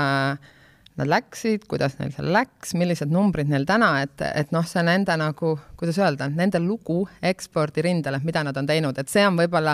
[1.02, 5.16] nad läksid, kuidas neil seal läks, millised numbrid neil täna, et, et noh, see nende
[5.18, 9.74] nagu, kuidas öelda, nende lugu ekspordirindel, et mida nad on teinud, et see on võib-olla,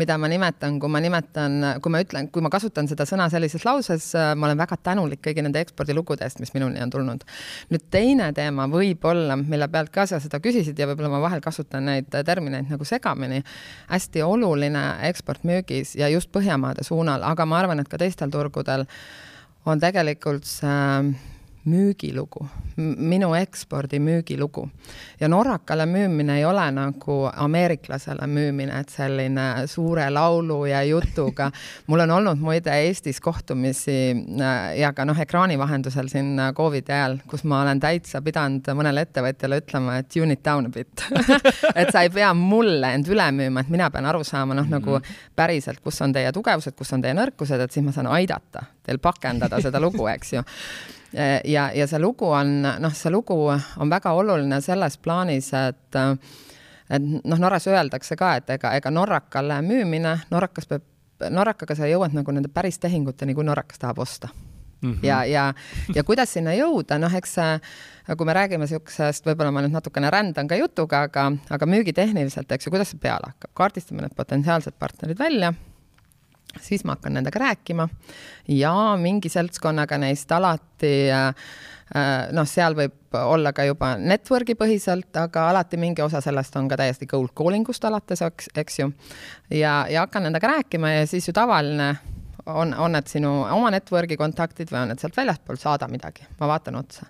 [0.00, 3.64] mida ma nimetan, kui ma nimetan, kui ma ütlen, kui ma kasutan seda sõna sellises
[3.66, 7.24] lauses, ma olen väga tänulik kõigi nende ekspordilugude eest, mis minuni on tulnud.
[7.72, 11.88] nüüd teine teema võib-olla, mille pealt ka sa seda küsisid ja võib-olla ma vahel kasutan
[11.88, 13.42] neid termineid nagu segamini,
[13.88, 18.84] hästi oluline eksportmüügis ja just Põhjamaade suunal, aga ma arvan, et ka teistel turgudel
[19.66, 21.14] on tegelikult see
[21.66, 24.68] müügilugu, minu ekspordi müügilugu.
[25.20, 31.50] ja Norrakale müümine ei ole nagu ameeriklasele müümine, et selline suure laulu ja jutuga.
[31.86, 36.92] mul on olnud muide Eestis kohtumisi äh, ja ka noh, ekraani vahendusel siin äh, Covidi
[36.92, 41.06] ajal, kus ma olen täitsa pidanud mõnele ettevõtjale ütlema, et tune it down a bit
[41.80, 45.00] et sa ei pea mulle end üle müüma, et mina pean aru saama noh nagu
[45.00, 45.18] mhm.
[45.34, 49.00] päriselt, kus on teie tugevused, kus on teie nõrkused, et siis ma saan aidata teil
[49.02, 50.44] pakendada seda lugu, eks ju.
[51.44, 56.00] Ja, ja see lugu on, noh, see lugu on väga oluline selles plaanis, et
[56.86, 60.84] et noh, Norras öeldakse ka, et ega, ega norrakale müümine, norrakas peab,
[61.32, 64.28] norrakaga sa jõuad nagu nende päris tehinguteni, kui norrakas tahab osta.
[64.82, 65.06] Mm -hmm.
[65.06, 65.54] ja, ja,
[65.94, 67.36] ja kuidas sinna jõuda, noh, eks
[68.16, 72.66] kui me räägime niisugusest, võib-olla ma nüüd natukene rändan ka jutuga, aga, aga müügitehniliselt, eks
[72.66, 75.54] ju, kuidas see peale hakkab, kaardistame need potentsiaalsed partnerid välja
[76.62, 77.88] siis ma hakkan nendega rääkima
[78.48, 81.28] ja mingi seltskonnaga neist alati äh,
[81.94, 86.68] äh, noh, seal võib olla ka juba network'i põhiselt, aga alati mingi osa sellest on
[86.68, 88.22] ka täiesti cold calling ust alates,
[88.54, 88.90] eks, ju.
[89.50, 91.94] ja, ja hakkan nendega rääkima ja siis ju tavaline
[92.46, 96.48] on, on need sinu oma network'i kontaktid või on need sealt väljaspool, saada midagi, ma
[96.50, 97.08] vaatan otsa.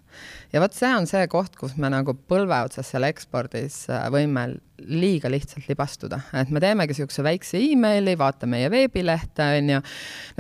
[0.53, 4.49] ja vot see on see koht, kus me nagu põlve otsas seal ekspordis äh, võime
[4.77, 9.81] liiga lihtsalt libastuda, et me teemegi niisuguse väikse emaili, vaata meie veebilehte, on ju.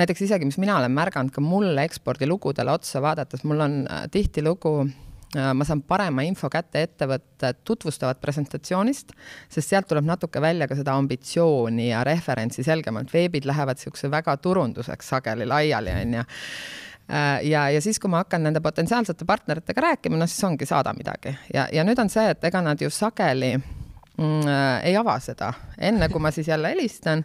[0.00, 4.78] näiteks isegi, mis mina olen märganud ka mulle ekspordilugudele otsa vaadates, mul on äh, tihtilugu
[5.34, 9.12] ma saan parema info kätte ettevõtted tutvustavad presentatsioonist,
[9.52, 14.36] sest sealt tuleb natuke välja ka seda ambitsiooni ja referentsi selgemalt, veebid lähevad niisuguse väga
[14.36, 19.88] turunduseks sageli laiali, on ju äh, ja, ja siis, kui ma hakkan nende potentsiaalsete partneritega
[19.90, 21.34] rääkima, no siis ongi saada midagi.
[21.54, 23.66] Ja, ja nüüd on see, et ega nad ju sageli äh,
[24.82, 27.24] ei ava seda, enne kui ma siis jälle helistan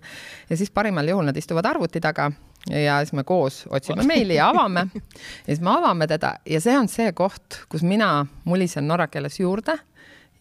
[0.50, 2.32] ja siis parimal juhul nad istuvad arvuti taga
[2.70, 4.88] ja siis me koos otsime meili ja avame.
[4.96, 6.36] Ja siis me avame teda.
[6.46, 9.78] Ja see on see koht, kus mina mulisen norra keeles juurde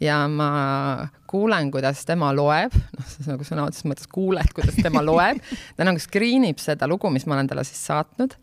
[0.00, 5.42] ja ma kuulen, kuidas tema loeb, noh, nagu sõna otseses mõttes kuuled, kuidas tema loeb,
[5.76, 8.36] ta nagu screen ib seda lugu, mis ma olen talle siis saatnud.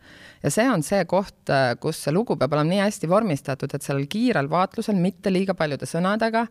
[0.44, 1.50] Ja see on see koht,
[1.82, 5.88] kus see lugu peab olema nii hästi vormistatud, et sellel kiirel vaatlusel, mitte liiga paljude
[5.90, 6.46] sõnadega,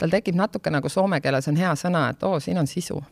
[0.00, 3.02] tal tekib natuke nagu soome keeles on hea sõna, et oo, siin on sisu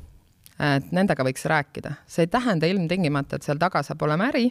[0.58, 1.94] et nendega võiks rääkida.
[2.06, 4.46] see ei tähenda ilmtingimata, et seal taga saab olema äri,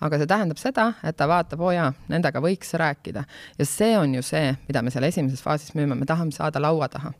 [0.00, 3.24] aga see tähendab seda, et ta vaatab, oo jaa, nendega võiks rääkida.
[3.58, 6.88] ja see on ju see, mida me seal esimeses faasis müüme, me tahame saada laua
[6.88, 7.12] taha.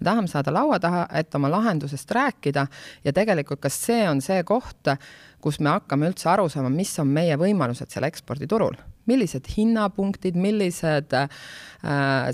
[0.00, 2.66] me tahame saada laua taha, et oma lahendusest rääkida
[3.04, 4.96] ja tegelikult kas see on see koht,
[5.40, 11.12] kus me hakkame üldse aru saama, mis on meie võimalused seal eksporditurul millised hinnapunktid, millised
[11.14, 11.28] äh,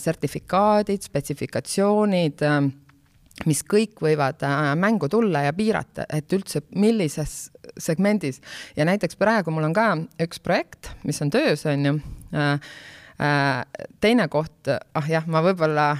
[0.00, 2.70] sertifikaadid, spetsifikatsioonid äh,,
[3.48, 7.50] mis kõik võivad äh, mängu tulla ja piirata, et üldse millises
[7.80, 8.40] segmendis
[8.76, 9.86] ja näiteks praegu mul on ka
[10.22, 11.94] üks projekt, mis on töös, on ju.
[12.32, 12.52] Äh,
[13.22, 15.92] äh, teine koht, ah jah, ma võib-olla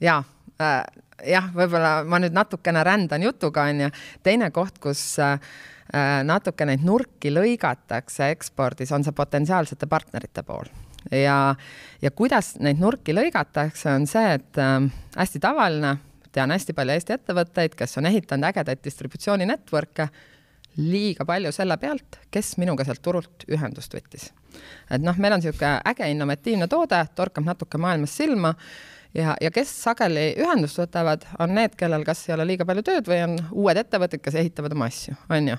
[0.00, 0.22] ja
[0.56, 3.90] jah, võib-olla ma nüüd natukene rändan jutuga, on ju.
[4.24, 5.18] teine koht, kus
[6.26, 10.66] natuke neid nurki lõigatakse ekspordis, on see potentsiaalsete partnerite pool
[11.10, 11.54] ja,
[12.02, 15.96] ja kuidas neid nurki lõigatakse, on see, et äh, hästi tavaline
[16.36, 20.08] tean hästi palju Eesti ettevõtteid, kes on ehitanud ägedaid distributsiooni network'e
[20.76, 24.28] liiga palju selle pealt, kes minuga sealt turult ühendust võttis.
[24.90, 28.54] et noh, meil on niisugune äge innovatiivne toode, torkab natuke maailmas silma
[29.16, 33.08] ja, ja kes sageli ühendust võtavad, on need, kellel kas ei ole liiga palju tööd
[33.10, 35.56] või on uued ettevõtted, kes ehitavad oma asju, on ju.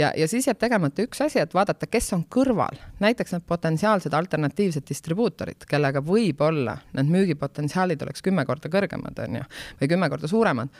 [0.00, 4.16] ja, ja siis jääb tegemata üks asi, et vaadata, kes on kõrval, näiteks need potentsiaalsed
[4.16, 9.48] alternatiivsed distribuutorid, kellega võib-olla need müügipotentsiaalid oleks kümme korda kõrgemad, on ju,
[9.80, 10.72] või kümme korda suuremad.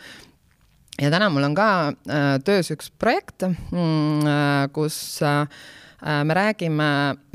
[1.01, 5.47] Ja täna mul on ka äh, töös üks projekt mm,, äh, kus äh,
[6.27, 6.91] me räägime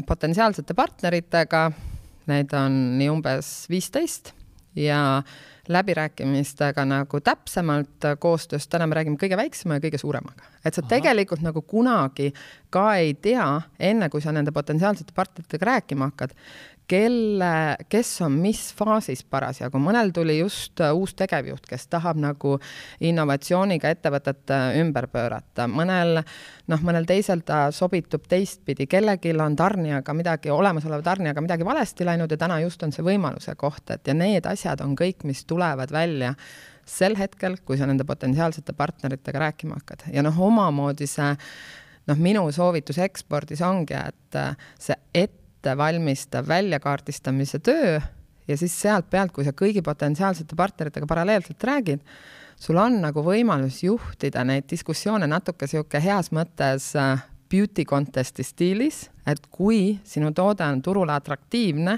[0.06, 1.68] potentsiaalsete partneritega,
[2.30, 4.34] neid on nii umbes viisteist
[4.76, 5.24] ja
[5.68, 10.55] läbirääkimistega nagu täpsemalt koostöös, täna me räägime kõige väiksema ja kõige suuremaga.
[10.66, 10.90] Et sa Aha.
[10.96, 12.32] tegelikult nagu kunagi
[12.74, 13.48] ka ei tea,
[13.80, 16.34] enne kui sa nende potentsiaalsete partneritega rääkima hakkad,
[16.88, 22.56] kelle, kes on mis faasis parasjagu, mõnel tuli just äh, uus tegevjuht, kes tahab nagu
[23.06, 30.14] innovatsiooniga ettevõtet äh, ümber pöörata, mõnel noh, mõnel teisel ta sobitub teistpidi, kellelgi on tarnijaga
[30.18, 34.14] midagi, olemasoleva tarnijaga midagi valesti läinud ja täna just on see võimaluse koht, et ja
[34.18, 36.36] need asjad on kõik, mis tulevad välja
[36.86, 40.06] sel hetkel, kui sa nende potentsiaalsete partneritega rääkima hakkad.
[40.14, 41.32] Ja noh, omamoodi see
[42.06, 48.00] noh, minu soovitus ekspordis ongi, et äh, see ette ettevalmistav väljakaardistamise töö
[48.48, 52.04] ja siis sealt pealt, kui sa kõigi potentsiaalsete partneritega paralleelselt räägid,
[52.62, 59.08] sul on nagu võimalus juhtida neid diskussioone natuke niisugune heas mõttes äh, beauty contest'i stiilis,
[59.26, 61.98] et kui sinu toode on turule atraktiivne,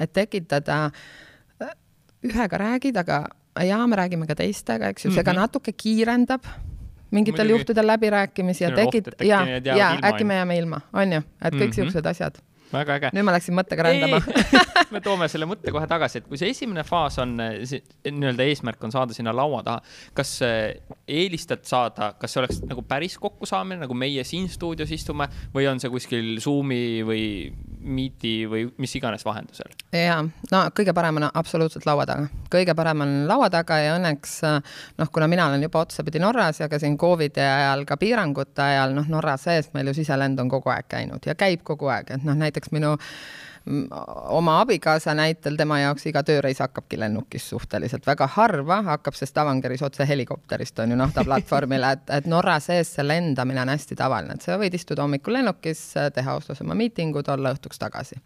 [0.00, 0.86] et tekitada,
[1.60, 1.76] äh,
[2.24, 3.26] ühega räägid, aga
[3.60, 5.40] jaa, me räägime ka teistega, eks ju see ka mhm.
[5.44, 6.46] natuke kiirendab
[7.12, 7.58] mingitel Muidugi.
[7.58, 11.88] juhtudel läbirääkimisi ja tekit- ja, ja äkki me jääme ilma, on ju, et kõik mm
[11.88, 12.08] -hmm.
[12.08, 12.40] asjad
[12.72, 13.10] väga äge.
[13.12, 14.20] nüüd ma läksin mõttega rändama
[14.94, 18.94] me toome selle mõtte kohe tagasi, et kui see esimene faas on, nii-öelda eesmärk on
[18.94, 19.82] saada sinna laua taha,
[20.14, 20.38] kas
[21.08, 25.80] eelistad saada, kas see oleks nagu päris kokkusaamine, nagu meie siin stuudios istume või on
[25.82, 27.24] see kuskil Zoomi või
[27.82, 29.72] Meeti või mis iganes vahendusel?
[29.96, 34.38] ja, no kõige parem on absoluutselt laua taga, kõige parem on laua taga ja õnneks
[34.98, 38.96] noh, kuna mina olen juba otsapidi Norras ja ka siin Covidi ajal, ka piirangute ajal,
[38.96, 42.26] noh, Norra sees meil ju siselend on kogu aeg käinud ja käib kogu aeg, et
[42.26, 42.96] noh, näiteks minu
[44.28, 49.84] oma abikaasa näitel tema jaoks iga tööreis hakkabki lennukis suhteliselt, väga harva hakkab see Stavangeris
[49.86, 54.46] otse helikopterist on ju naftaplatvormile, et, et Norra sees see lendamine on hästi tavaline, et
[54.46, 55.82] sa võid istuda hommikul lennukis,
[56.14, 58.18] teha Oslos oma miitingud, olla õhtuks tagasi.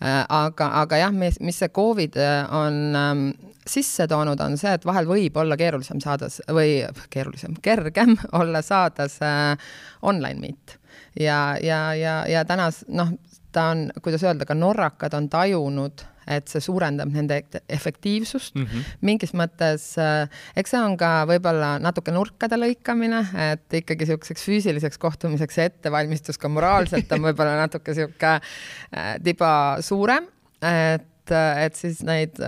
[0.00, 3.24] Äh, aga, aga jah, mis, mis see Covid äh, on ähm,
[3.68, 9.08] sisse toonud, on see, et vahel võib olla keerulisem saada või keerulisem, kergem olla saada
[9.08, 9.56] see
[10.04, 10.80] online meet
[11.20, 13.12] ja, ja, ja, ja täna noh,
[13.52, 18.64] ta on, kuidas öelda, ka norrakad on tajunud, et see suurendab nende efektiivsust mm.
[18.66, 18.90] -hmm.
[19.08, 25.00] mingis mõttes äh,, eks see on ka võib-olla natuke nurkade lõikamine, et ikkagi niisuguseks füüsiliseks
[25.02, 30.28] kohtumiseks see ettevalmistus ka moraalselt on võib-olla natuke niisugune äh, tiba suurem,
[30.62, 32.40] et et siis neid,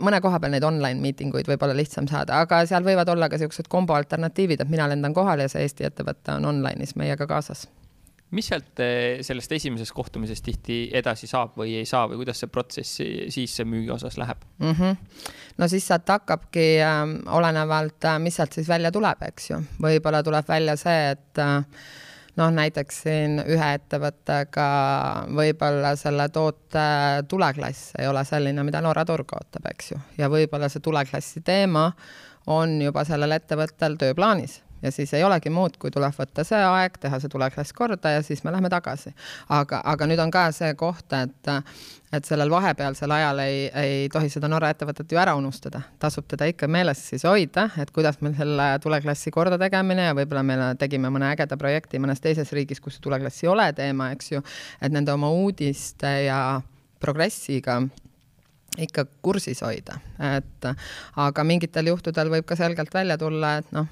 [0.00, 3.36] mõne koha peal neid online miitinguid võib olla lihtsam saada, aga seal võivad olla ka
[3.36, 7.66] niisugused kombo alternatiivid, et mina lendan kohale ja see Eesti ettevõte on online'is meiega kaasas
[8.30, 12.52] mis sealt eh, sellest esimesest kohtumisest tihti edasi saab või ei saa või kuidas see
[12.52, 13.00] protsess
[13.34, 14.74] siis see müügi osas läheb mm?
[14.74, 15.24] -hmm.
[15.58, 17.00] no siis sealt hakkabki äh,
[17.38, 21.82] olenevalt, äh, mis sealt siis välja tuleb, eks ju, võib-olla tuleb välja see, et äh,
[22.36, 24.70] noh, näiteks siin ühe ettevõttega
[25.34, 26.86] võib-olla selle toote
[27.28, 31.90] tuleklass ei ole selline, mida Norra turg ootab, eks ju, ja võib-olla see tuleklassi teema
[32.46, 36.96] on juba sellel ettevõttel tööplaanis ja siis ei olegi muud, kui tuleb võtta see aeg,
[37.00, 39.12] teha see tuleklass korda ja siis me lähme tagasi.
[39.48, 41.50] aga, aga nüüd on ka see koht, et,
[42.12, 46.48] et sellel vahepealsel ajal ei, ei tohi seda Norra ettevõtet ju ära unustada, tasub teda
[46.50, 51.12] ikka meeles siis hoida, et kuidas meil selle tuleklassi korda tegemine ja võib-olla me tegime
[51.12, 54.44] mõne ägeda projekti mõnes teises riigis, kus tuleklass ei ole teema, eks ju,
[54.80, 56.60] et nende oma uudiste ja
[57.00, 57.80] progressiga
[58.78, 59.96] ikka kursis hoida,
[60.36, 60.68] et
[61.18, 63.88] aga mingitel juhtudel võib ka selgelt välja tulla, et noh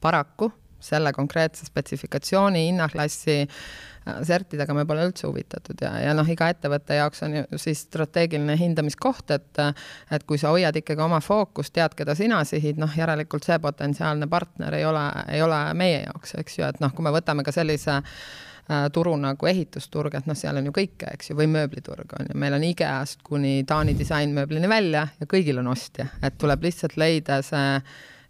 [0.00, 0.50] paraku
[0.82, 3.36] selle konkreetse spetsifikatsiooni, hinnaklassi
[4.26, 8.56] sertidega me pole üldse huvitatud ja, ja noh, iga ettevõtte jaoks on ju siis strateegiline
[8.58, 9.62] hindamiskoht, et
[10.10, 14.26] et kui sa hoiad ikkagi oma fookust, tead, keda sina sihid, noh, järelikult see potentsiaalne
[14.30, 17.54] partner ei ole, ei ole meie jaoks, eks ju, et noh, kui me võtame ka
[17.54, 22.16] sellise äh, turu nagu ehitusturg, et noh, seal on ju kõike, eks ju, või mööbliturg
[22.18, 26.66] on ju, meil on IKEA-st kuni Taani disainmööblini välja ja kõigil on ostja, et tuleb
[26.66, 27.78] lihtsalt leida see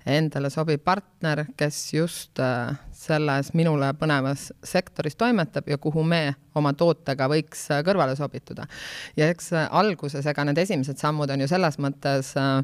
[0.06, 6.72] endale sobiv partner, kes just äh, selles minule põnevas sektoris toimetab ja kuhu me oma
[6.78, 8.66] tootega võiks äh, kõrvale sobituda.
[9.16, 12.60] ja eks äh, alguses, ega need esimesed sammud on ju selles mõttes äh,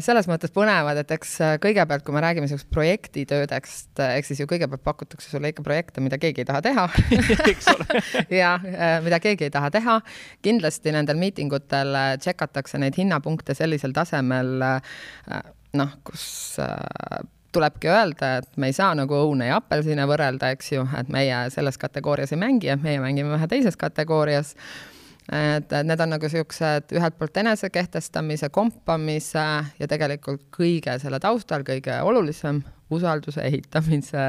[0.00, 4.84] selles mõttes põnevad, et eks kõigepealt, kui me räägime niisugust projektitöödest, eks siis ju kõigepealt
[4.86, 6.86] pakutakse sulle ikka projekte, mida keegi ei taha teha
[8.40, 8.54] ja
[9.04, 9.98] mida keegi ei taha teha.
[10.42, 11.92] kindlasti nendel miitingutel
[12.22, 14.56] tšekatakse neid hinnapunkte sellisel tasemel
[15.76, 16.24] noh, kus
[17.52, 21.42] tulebki öelda, et me ei saa nagu õune ja apelsine võrrelda, eks ju, et meie
[21.54, 24.54] selles kategoorias ei mängi, et meie mängime ühe teises kategoorias.
[25.30, 29.46] Et, need on nagu niisugused ühelt poolt enesekehtestamise, kompamise
[29.78, 34.26] ja tegelikult kõige selle taustal kõige olulisem, usalduse ehitamise.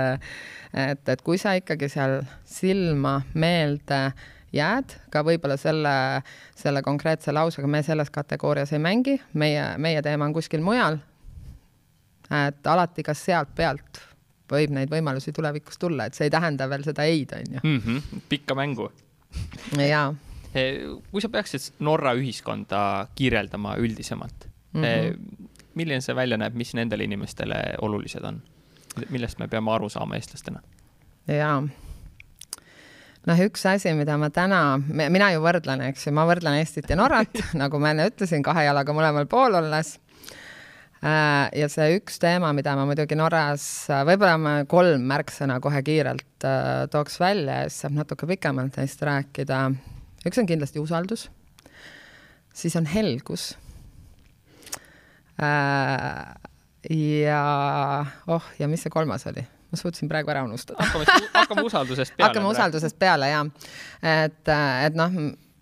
[0.74, 4.12] et, et kui sa ikkagi seal silma, meelde
[4.54, 5.96] jääd, ka võib-olla selle,
[6.56, 11.00] selle konkreetse lausega me selles kategoorias ei mängi, meie, meie teema on kuskil mujal
[12.32, 14.02] et alati ka sealt pealt
[14.52, 17.80] võib neid võimalusi tulevikus tulla, et see ei tähenda veel seda ei-d, on ju mm.
[17.86, 18.22] -hmm.
[18.30, 18.92] pikka mängu.
[19.78, 20.14] jaa.
[20.54, 20.82] Eh,
[21.12, 25.48] kui sa peaksid Norra ühiskonda kirjeldama üldisemalt mm, -hmm.
[25.76, 28.42] milline see välja näeb, mis nendele inimestele olulised on?
[29.10, 30.62] millest me peame aru saama eestlastena?
[31.28, 31.62] jaa
[33.28, 36.96] noh, üks asi, mida ma täna, mina ju võrdlen, eks ju, ma võrdlen Eestit ja
[36.96, 40.00] Norrat nagu ma enne ütlesin, kahe jalaga mõlemal pool olles
[41.02, 45.80] Äh, ja see üks teema, mida ma muidugi Norras, äh, võib-olla ma kolm märksõna kohe
[45.82, 49.64] kiirelt äh, tooks välja ja siis saab natuke pikemalt neist rääkida.
[50.28, 51.30] Üks on kindlasti usaldus,
[52.54, 53.52] siis on helgus.
[56.90, 57.42] ja
[58.28, 59.46] oh, ja mis see kolmas oli?
[59.72, 60.84] ma suutsin praegu ära unustada.
[60.84, 62.28] hakkame, hakkame usaldusest peale.
[62.28, 63.48] hakkame usaldusest peale, jah.
[64.02, 64.52] et,
[64.86, 65.16] et noh,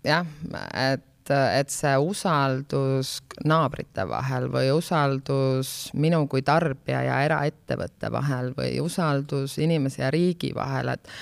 [0.04, 0.26] jah,
[0.74, 8.80] et et see usaldus naabrite vahel või usaldus minu kui tarbija ja eraettevõtte vahel või
[8.82, 11.12] usaldus inimese ja riigi vahel, et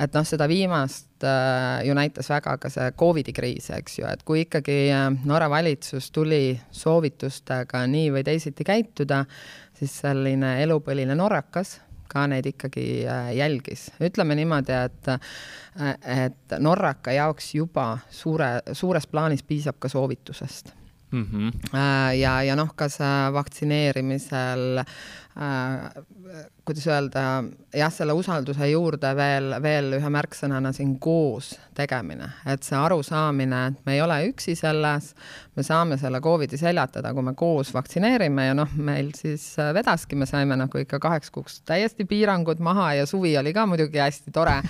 [0.00, 4.22] et noh, seda viimast äh, ju näitas väga ka see Covidi kriis, eks ju, et
[4.26, 9.24] kui ikkagi äh, Norra valitsus tuli soovitustega nii või teisiti käituda,
[9.78, 11.78] siis selline elupõline norrakas
[12.10, 13.90] ka neid ikkagi äh, jälgis.
[14.00, 20.74] ütleme niimoodi, et, äh, et norraka jaoks juba suure, suures plaanis piisab ka soovitusest
[21.14, 21.26] mm.
[21.32, 21.76] -hmm.
[22.18, 26.04] ja, ja noh, ka see vaktsineerimisel äh,
[26.64, 27.22] kuidas öelda,
[27.76, 33.86] jah, selle usalduse juurde veel, veel ühe märksõnana siin koos tegemine, et see arusaamine, et
[33.86, 35.12] me ei ole üksi selles,
[35.56, 40.26] me saame selle Covidi seljatada, kui me koos vaktsineerime ja noh, meil siis vedaski, me
[40.30, 44.62] saime nagu ikka kaheks kuuks täiesti piirangud maha ja suvi oli ka muidugi hästi tore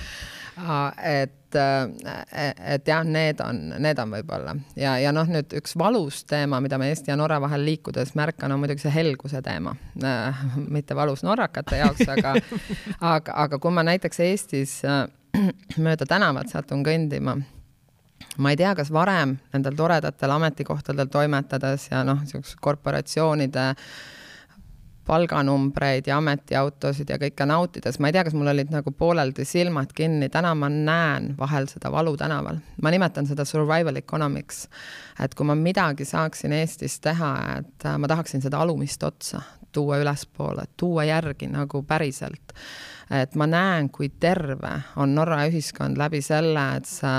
[1.03, 6.61] et, et jah, need on, need on võib-olla ja, ja noh, nüüd üks valus teema,
[6.63, 9.75] mida me Eesti ja Norra vahel liikudes märkan, on muidugi see helguse teema.
[10.57, 12.37] mitte valus norrakate jaoks, aga,
[13.15, 14.81] aga, aga kui ma näiteks Eestis
[15.77, 17.39] mööda tänavat satun kõndima
[18.39, 23.89] ma ei tea, kas varem nendel toredatel ametikohtadel toimetades ja noh, niisuguse korporatsioonide äh,
[25.07, 29.93] palganumbreid ja ametiautosid ja kõike nautides, ma ei tea, kas mul olid nagu pooleldi silmad
[29.97, 32.61] kinni, täna ma näen vahel seda valu tänaval.
[32.83, 34.69] ma nimetan seda survival economics.
[35.21, 39.43] et kui ma midagi saaksin Eestis teha, et ma tahaksin seda alumist otsa
[39.75, 42.53] tuua ülespoole, tuua järgi nagu päriselt.
[43.11, 47.11] et ma näen, kui terve on Norra ühiskond läbi selle, et sa,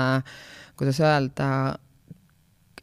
[0.76, 1.48] kuidas öelda,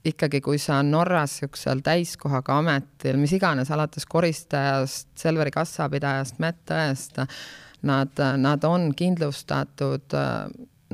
[0.05, 7.21] ikkagi, kui sa Norras niisugusel täiskohaga ametil, mis iganes, alates koristajast, Selveri kassapidajast, medõest,
[7.87, 10.15] nad, nad on kindlustatud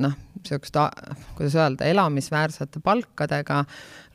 [0.00, 0.78] noh, niisugust,
[1.38, 3.64] kuidas öelda, elamisväärsete palkadega,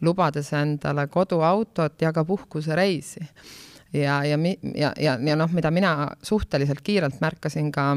[0.06, 3.28] lubades endale koduautot ja ka puhkusereisi.
[3.94, 4.38] ja, ja,
[4.76, 7.92] ja, ja, ja noh, mida mina suhteliselt kiirelt märkasin ka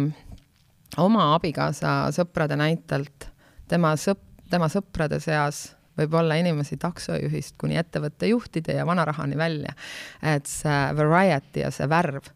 [0.99, 3.31] oma abikaasa sõprade näitelt,
[3.69, 9.75] tema sõp-, tema sõprade seas võib olla inimesi taksojuhist kuni ettevõtte juhtide ja vanarahani välja.
[10.23, 12.31] et see variety ja see värv,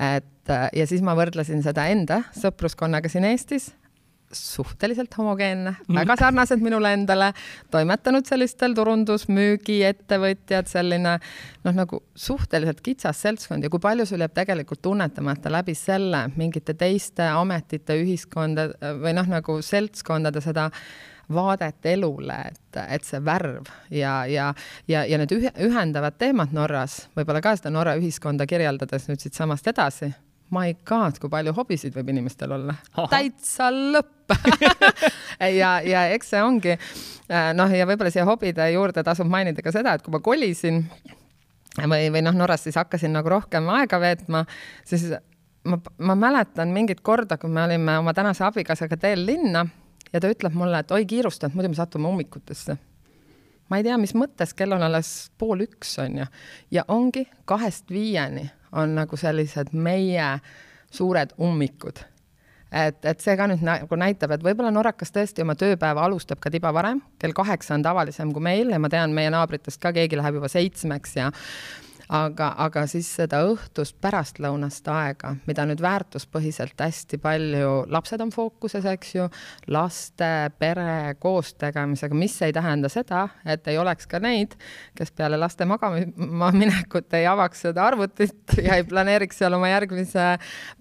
[0.00, 3.72] et ja siis ma võrdlesin seda enda sõpruskonnaga siin Eestis,
[4.32, 7.32] suhteliselt homogeenne mm., väga sarnased minule endale,
[7.70, 14.82] toimetanud sellistel turundusmüügiettevõtjad, selline noh, nagu suhteliselt kitsas seltskond ja kui palju sul jääb tegelikult
[14.86, 18.70] tunnetamata läbi selle mingite teiste ametite, ühiskonda
[19.02, 20.70] või noh, nagu seltskondade seda
[21.32, 24.52] vaadet elule, et, et see värv ja, ja,
[24.88, 29.66] ja, ja need ühe, ühendavad teemad Norras, võib-olla ka seda Norra ühiskonda kirjeldades nüüd siitsamast
[29.72, 30.12] edasi.
[30.54, 32.76] My god, kui palju hobisid võib inimestel olla.
[33.10, 34.12] täitsa lõpp.
[35.36, 39.70] Ja, ja eks see ongi äh, noh, ja võib-olla siia hobide juurde tasub mainida ka
[39.74, 40.80] seda, et kui ma kolisin
[41.84, 44.46] või, või noh, Norras siis hakkasin nagu rohkem aega veetma,
[44.88, 45.10] siis
[45.68, 49.66] ma, ma mäletan mingit korda, kui me olime oma tänase abikaasaga teel linna
[50.12, 52.76] ja ta ütleb mulle, et oi, kiirusta, et muidu me satume ummikutesse.
[53.68, 56.26] Ma ei tea, mis mõttes, kell on alles pool üks, on ju,
[56.70, 58.46] ja ongi kahest viieni
[58.76, 60.36] on nagu sellised meie
[60.94, 61.98] suured ummikud.
[62.72, 66.50] et, et see ka nüüd nagu näitab, et võib-olla norrakas tõesti oma tööpäeva alustab ka
[66.50, 70.18] tiba varem, kell kaheksa on tavalisem kui meil ja ma tean, meie naabritest ka keegi
[70.18, 71.30] läheb juba seitsmeks ja
[72.12, 78.86] aga, aga siis seda õhtust pärastlõunast aega, mida nüüd väärtuspõhiselt hästi palju, lapsed on fookuses,
[78.86, 79.26] eks ju,
[79.74, 80.30] laste,
[80.60, 84.54] pere koostegemisega, mis ei tähenda seda, et ei oleks ka neid,
[84.96, 90.28] kes peale laste magama minekut ei avaks seda arvutit ja ei planeeriks seal oma järgmise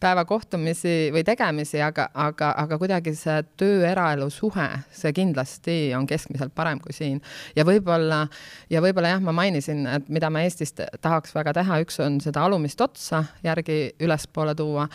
[0.02, 6.54] päeva kohtumisi või tegemisi, aga, aga, aga kuidagi see töö-eraelu suhe, see kindlasti on keskmiselt
[6.56, 7.22] parem kui siin.
[7.56, 8.26] ja võib-olla,
[8.70, 12.20] ja võib-olla jah, ma mainisin, et mida me Eestis tahame tahaks väga teha, üks on
[12.24, 14.88] seda alumist otsa järgi ülespoole tuua,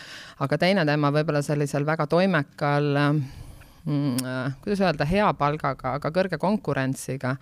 [0.45, 6.37] aga teine teema võib-olla sellisel väga toimekal mm, äh, kuidas öelda, hea palgaga, aga kõrge
[6.41, 7.35] konkurentsiga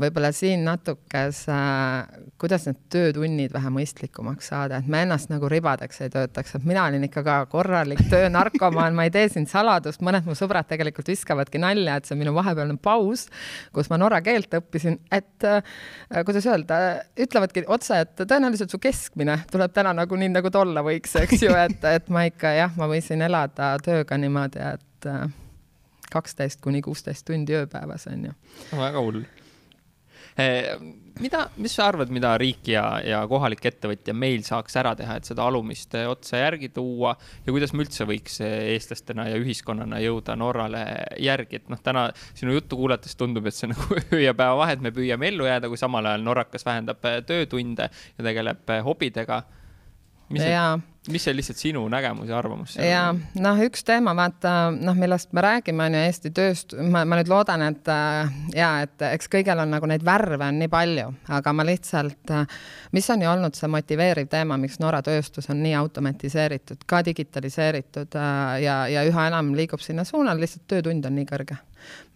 [0.00, 6.00] võib-olla siin natuke see, kuidas need töötunnid vähe mõistlikumaks saada, et me ennast nagu ribadeks
[6.04, 10.24] ei töötaks, et mina olin ikka ka korralik töönarkomaan, ma ei tee siin saladust, mõned
[10.28, 13.26] mu sõbrad tegelikult viskavadki nalja, et see minu vahepealne paus,
[13.76, 15.60] kus ma norra keelt õppisin, et äh,
[16.24, 16.80] kuidas öelda,
[17.20, 21.44] ütlevadki otse, et tõenäoliselt su keskmine tuleb täna nagu nii, nagu ta olla võiks, eks
[21.44, 25.28] ju, et, et ma ikka jah, ma võisin elada tööga niimoodi, et äh,
[26.12, 28.34] kaksteist kuni kuusteist tundi ööpäevas on ju.
[28.72, 29.24] väga hull
[30.36, 35.28] mida, mis sa arvad, mida riik ja, ja kohalik ettevõtja meil saaks ära teha, et
[35.28, 37.14] seda alumist otsa järgi tuua?
[37.46, 40.84] Ja kuidas me üldse võiks eestlastena ja ühiskonnana jõuda Norrale
[41.22, 44.78] järgi, et noh, täna sinu juttu kuulates tundub, et see nagu öö ja päeva vahe,
[44.78, 49.42] et me püüame ellu jääda, kui samal ajal norrakas vähendab töötunde ja tegeleb hobidega.
[50.30, 50.56] Mis see
[51.10, 52.76] mis see lihtsalt sinu nägemus ja arvamus?
[52.78, 57.18] ja noh, üks teema, vaata noh, millest me räägime, on ju Eesti tööst-, ma, ma
[57.18, 61.08] nüüd loodan, et äh, ja et eks kõigil on nagu neid värve on nii palju,
[61.38, 62.54] aga ma lihtsalt äh,,
[62.94, 68.14] mis on ju olnud see motiveeriv teema, miks Norra tööstus on nii automatiseeritud, ka digitaliseeritud
[68.18, 71.58] äh, ja, ja üha enam liigub sinna suunal, lihtsalt töötund on nii kõrge.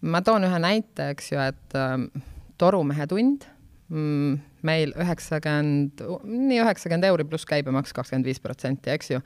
[0.07, 1.99] ma toon ühe näite, eks ju, et äh,
[2.59, 3.51] torumehe tund
[3.89, 9.21] meil üheksakümmend, nii üheksakümmend euri pluss käibemaks kakskümmend viis protsenti, eks ju.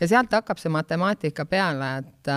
[0.00, 2.36] ja sealt hakkab see matemaatika peale, et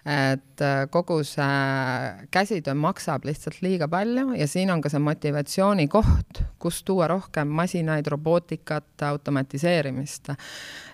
[0.00, 6.40] et kogu see käsitöö maksab lihtsalt liiga palju ja siin on ka see motivatsiooni koht,
[6.58, 10.32] kus tuua rohkem masinaid, robootikat, automatiseerimist.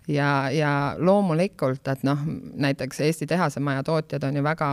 [0.09, 4.73] ja, ja loomulikult, et noh, näiteks Eesti tehasemaja tootjad on ju väga,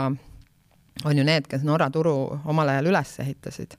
[1.06, 3.78] on ju need, kes Norra turu omal ajal üles ehitasid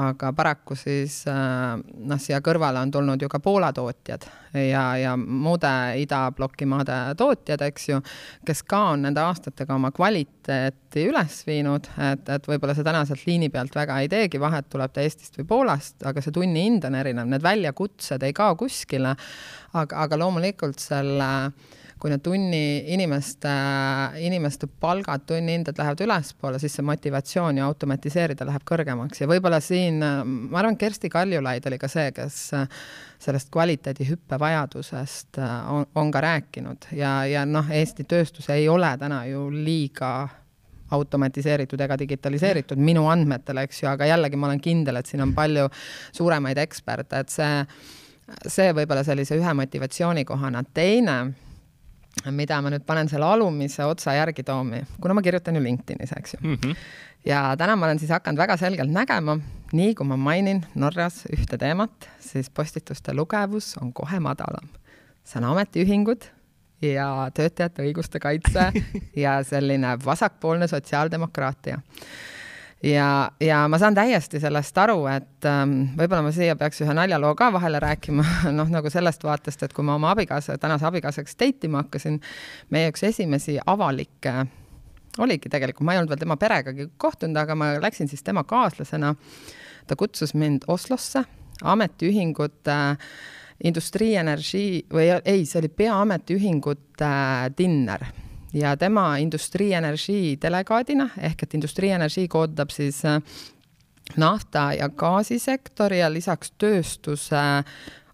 [0.00, 4.26] aga paraku siis äh, noh, siia kõrvale on tulnud ju ka Poola tootjad
[4.58, 5.70] ja, ja muude
[6.02, 8.00] idabloki maade tootjad, eks ju,
[8.46, 13.22] kes ka on nende aastatega oma kvaliteeti üles viinud, et, et võib-olla see täna sealt
[13.28, 16.88] liini pealt väga ei teegi vahet, tuleb ta Eestist või Poolast, aga see tunni hind
[16.90, 19.14] on erinev, need väljakutsed ei kao kuskile.
[19.74, 21.74] aga, aga loomulikult selle äh,
[22.04, 22.58] kui need tunni
[22.92, 23.48] inimeste,
[24.20, 30.02] inimeste palgad, tunnihinded lähevad ülespoole, siis see motivatsioon ju automatiseerida läheb kõrgemaks ja võib-olla siin,
[30.04, 32.36] ma arvan, Kersti Kaljulaid oli ka see, kes
[33.24, 35.40] sellest kvaliteedihüppe vajadusest
[35.72, 40.10] on, on ka rääkinud ja, ja noh, Eesti tööstus ei ole täna ju liiga
[40.92, 45.32] automatiseeritud ega digitaliseeritud minu andmetel, eks ju, aga jällegi ma olen kindel, et siin on
[45.32, 45.70] palju
[46.12, 47.64] suuremaid eksperte, et see,
[48.44, 50.66] see võib-olla sellise ühe motivatsioonikohana.
[50.76, 51.16] teine
[52.30, 56.34] mida ma nüüd panen selle alumise otsa järgi toomi, kuna ma kirjutan ju LinkedInis, eks
[56.34, 56.54] ju mm.
[56.54, 56.76] -hmm.
[57.24, 59.38] ja täna ma olen siis hakanud väga selgelt nägema,
[59.72, 64.68] nii kui ma mainin Norras ühte teemat, siis postituste lugevus on kohe madalam.
[65.24, 66.24] see on ametiühingud
[66.82, 68.72] ja töötajate õiguste kaitse
[69.24, 71.80] ja selline vasakpoolne sotsiaaldemokraatia
[72.84, 77.34] ja, ja ma saan täiesti sellest aru, et ähm, võib-olla ma siia peaks ühe naljaloo
[77.38, 78.24] ka vahele rääkima,
[78.58, 82.20] noh, nagu sellest vaatest, et kui ma oma abikaasa, tänase abikaasaks date ima hakkasin,
[82.74, 84.44] meie üks esimesi avalikke
[85.24, 89.14] oligi tegelikult, ma ei olnud veel tema peregagi kohtunud, aga ma läksin siis tema kaaslasena.
[89.86, 91.24] ta kutsus mind Oslosse
[91.62, 93.08] ametiühingute äh,
[93.64, 98.02] Industriienergii või ei, see oli Peaametiühingute äh, dinner
[98.54, 103.20] ja tema Industriienergii delegaadina ehk et Industriienergii koondab siis äh,
[104.16, 107.42] nafta ja gaasisektori ja lisaks tööstuse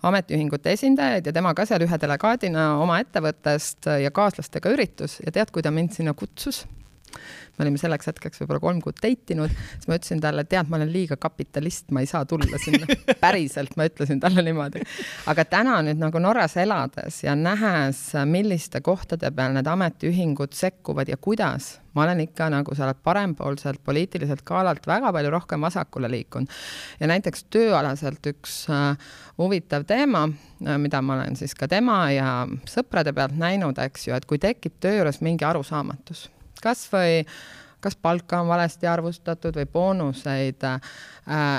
[0.03, 5.53] ametiühingute esindajaid ja tema ka seal ühe delegaadina oma ettevõttest ja kaaslastega üritus ja tead,
[5.53, 6.64] kui ta mind sinna kutsus?
[7.61, 10.78] Me olime selleks hetkeks võib-olla kolm kuud date inud, siis ma ütlesin talle, tead, ma
[10.78, 12.88] olen liiga kapitalist, ma ei saa tulla sinna.
[13.24, 14.80] päriselt, ma ütlesin talle niimoodi.
[15.30, 21.20] aga täna nüüd nagu Norras elades ja nähes, milliste kohtade peal need ametiühingud sekkuvad ja
[21.20, 26.48] kuidas, ma olen ikka nagu sa oled parempoolselt poliitiliselt kaalalt väga palju rohkem vasakule liikunud.
[27.00, 28.96] ja näiteks tööalaselt üks äh,
[29.38, 34.16] huvitav teema äh,, mida ma olen siis ka tema ja sõprade pealt näinud, eks ju,
[34.16, 36.30] et kui tekib töö juures mingi arusaamatus
[36.64, 37.24] kas või
[37.80, 40.80] kas palka on valesti arvustatud või boonuseid äh,,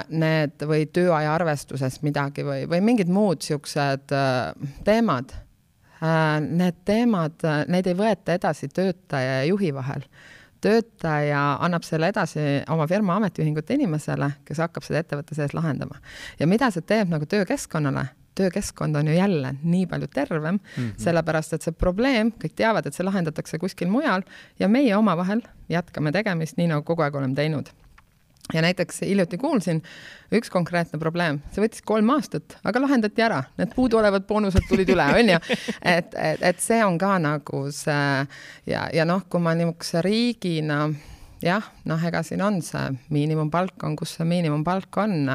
[0.10, 6.38] need või tööaja arvestuses midagi või, või mingid muud siuksed äh, teemad äh,.
[6.42, 10.06] Need teemad, neid ei võeta edasi töötaja ja juhi vahel.
[10.62, 12.40] töötaja annab selle edasi
[12.70, 15.98] oma firma ametiühingute inimesele, kes hakkab seda ettevõtte sees lahendama.
[16.40, 20.94] ja mida see teeb nagu töökeskkonnale töökeskkond on ju jälle nii palju tervem mm, -hmm.
[20.98, 24.24] sellepärast et see probleem, kõik teavad, et see lahendatakse kuskil mujal
[24.60, 27.70] ja meie omavahel jätkame tegemist nii, nagu kogu aeg oleme teinud.
[28.54, 29.84] ja näiteks hiljuti kuulsin
[30.32, 35.06] üks konkreetne probleem, see võttis kolm aastat, aga lahendati ära, need puuduolevad boonused tulid üle,
[35.20, 35.38] onju.
[35.82, 38.28] et, et, et see on ka nagu see
[38.66, 41.11] ja, ja noh, kui ma niisuguse riigina no,
[41.46, 42.84] jah, noh, ega siin on see
[43.14, 45.30] miinimumpalk on, kus see miinimumpalk on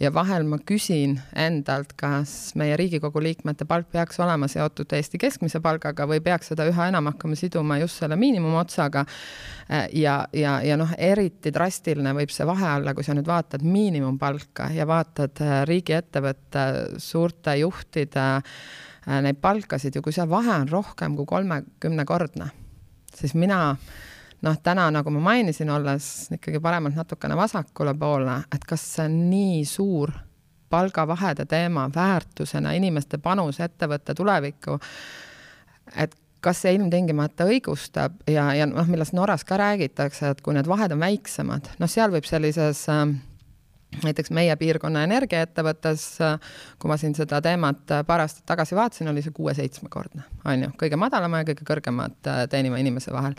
[0.00, 5.60] ja vahel ma küsin endalt, kas meie Riigikogu liikmete palk peaks olema seotud Eesti keskmise
[5.64, 9.04] palgaga või peaks seda üha enam hakkama siduma just selle miinimumotsaga.
[9.92, 14.70] ja, ja, ja noh, eriti drastiline võib see vahe olla, kui sa nüüd vaatad miinimumpalka
[14.76, 16.66] ja vaatad riigiettevõtte
[17.02, 18.26] suurte juhtide
[19.06, 22.50] neid palkasid ja kui see vahe on rohkem kui kolmekümnekordne,
[23.14, 23.76] siis mina
[24.42, 29.18] noh, täna, nagu ma mainisin, olles ikkagi paremalt natukene vasakule poole, et kas see on
[29.30, 30.12] nii suur
[30.70, 34.78] palgavahede teema väärtusena inimeste panus ettevõtte tulevikku,
[35.96, 40.68] et kas see ilmtingimata õigustab ja, ja noh, millest Norras ka räägitakse, et kui need
[40.70, 43.06] vahed on väiksemad, noh, seal võib sellises äh,
[44.04, 46.04] näiteks meie piirkonna energiaettevõttes,
[46.78, 51.00] kui ma siin seda teemat paar aastat tagasi vaatasin, oli see kuue-seitsmekordne, on ju, kõige
[51.00, 53.36] madalama ja kõige kõrgemat äh, teeniva inimese vahel.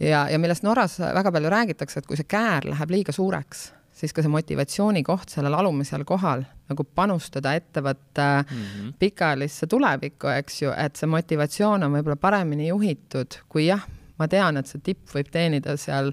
[0.00, 4.14] ja, ja millest Norras väga palju räägitakse, et kui see käär läheb liiga suureks, siis
[4.14, 8.92] ka see motivatsioonikoht sellel alumisel kohal nagu panustada ettevõtte mm -hmm.
[8.98, 13.84] pikaajalisse tulevikku, eks ju, et see motivatsioon on võib-olla paremini juhitud, kui jah,
[14.18, 16.12] ma tean, et see tipp võib teenida seal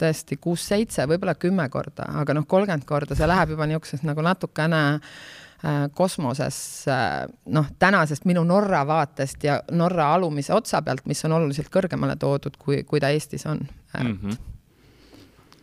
[0.00, 4.80] tõesti kuus-seitse, võib-olla kümme korda, aga noh, kolmkümmend korda, see läheb juba niisugusest nagu natukene
[4.94, 6.58] äh, kosmoses
[6.90, 7.24] äh,
[7.54, 12.58] noh, tänasest minu Norra vaatest ja Norra alumise otsa pealt, mis on oluliselt kõrgemale toodud,
[12.58, 14.18] kui, kui ta Eestis on mm.
[14.18, 14.36] -hmm.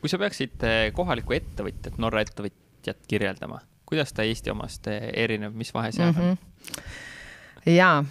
[0.02, 5.74] kui sa peaksid äh, kohalikku ettevõtjat, Norra ettevõtjat kirjeldama, kuidas ta Eesti omast erineb, mis
[5.74, 6.32] vahe seal on mm?
[6.32, 7.10] -hmm
[7.66, 8.04] jaa,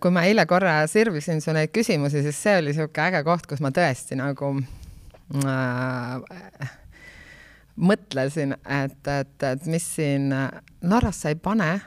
[0.00, 3.62] kui ma eile korra sirvisin su neid küsimusi, siis see oli niisugune äge koht, kus
[3.64, 4.52] ma tõesti nagu
[5.34, 6.74] äh,
[7.76, 10.28] mõtlesin, et, et, et mis siin
[10.82, 11.80] Norras sa ei pane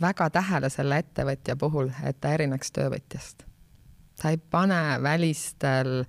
[0.00, 3.44] väga tähele selle ettevõtja puhul, et ta erineks töövõtjast.
[4.18, 6.04] sa ei pane välistel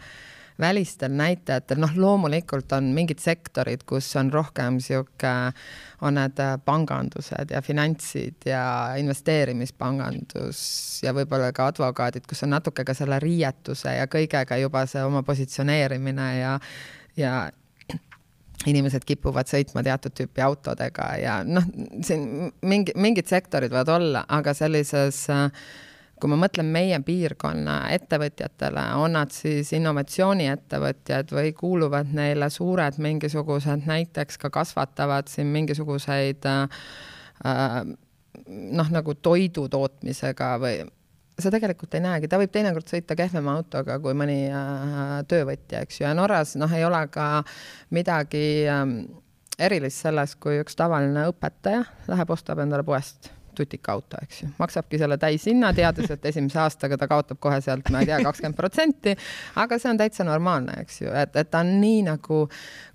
[0.60, 5.54] välistel näitajatel, noh, loomulikult on mingid sektorid, kus on rohkem niisugune,
[6.06, 8.64] on need pangandused ja finantsid ja
[9.00, 10.60] investeerimispangandus
[11.04, 15.24] ja võib-olla ka advokaadid, kus on natuke ka selle riietuse ja kõigega juba see oma
[15.28, 16.54] positsioneerimine ja,
[17.20, 17.34] ja
[18.68, 21.64] inimesed kipuvad sõitma teatud tüüpi autodega ja noh,
[22.04, 25.48] siin mingi, mingid sektorid võivad olla, aga sellises äh,
[26.20, 33.88] kui ma mõtlen meie piirkonna ettevõtjatele, on nad siis innovatsiooniettevõtjad või kuuluvad neile suured mingisugused,
[33.90, 36.86] näiteks ka kasvatavad siin mingisuguseid äh,
[38.48, 40.82] noh, nagu toidu tootmisega või
[41.40, 46.02] sa tegelikult ei näegi, ta võib teinekord sõita kehvema autoga kui mõni äh, töövõtja, eks
[46.02, 47.32] ju, ja Norras noh, ei ole ka
[47.96, 48.86] midagi äh,
[49.60, 55.18] erilist selles, kui üks tavaline õpetaja läheb, ostab endale poest tutikauto, eks ju, maksabki selle
[55.22, 59.16] täishinna, teades, et esimese aastaga ta kaotab kohe sealt, ma ei tea, kakskümmend protsenti,
[59.62, 62.46] aga see on täitsa normaalne, eks ju, et, et ta on nii nagu,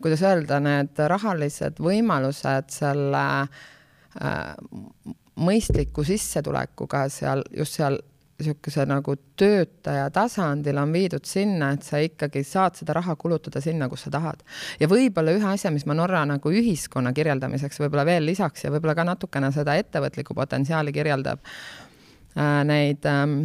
[0.05, 7.99] kuidas öelda, need rahalised võimalused selle äh, mõistliku sissetulekuga seal, just seal
[8.39, 13.89] niisuguse nagu töötaja tasandil on viidud sinna, et sa ikkagi saad seda raha kulutada sinna,
[13.89, 14.43] kus sa tahad.
[14.81, 18.97] ja võib-olla ühe asja, mis ma Norra nagu ühiskonna kirjeldamiseks võib-olla veel lisaks ja võib-olla
[18.99, 23.45] ka natukene seda ettevõtlikku potentsiaali kirjeldab äh,, neid ähm,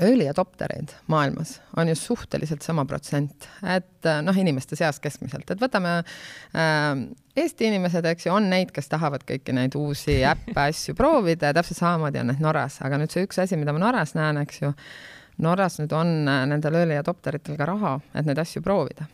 [0.00, 5.60] early adoptereid maailmas on ju suhteliselt sama protsent, et äh, noh, inimeste seas keskmiselt, et
[5.60, 7.02] võtame äh,
[7.36, 11.56] Eesti inimesed, eks ju, on neid, kes tahavad kõiki neid uusi äppe, asju proovida ja
[11.56, 14.62] täpselt samamoodi on need Norras, aga nüüd see üks asi, mida ma Norras näen, eks
[14.64, 14.72] ju,
[15.42, 19.08] Norras nüüd on äh, nendel early adopteritel ka raha, et neid asju proovida.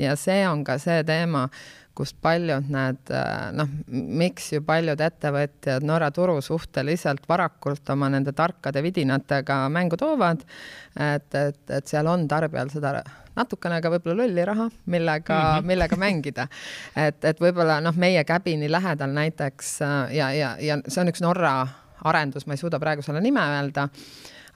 [0.00, 1.48] ja see on ka see teema,
[1.94, 8.32] kust paljud need äh, noh, miks ju paljud ettevõtjad Norra turu suhteliselt varakult oma nende
[8.36, 10.44] tarkade vidinatega mängu toovad,
[10.96, 12.96] et, et, et seal on tarbijal seda
[13.36, 15.68] natukene ka võib-olla lolli raha, millega mm, -hmm.
[15.72, 16.48] millega mängida.
[16.96, 21.24] et, et võib-olla noh, meie Käbini lähedal näiteks äh, ja, ja, ja see on üks
[21.24, 21.66] Norra
[22.04, 23.88] arendus, ma ei suuda praegu selle nime öelda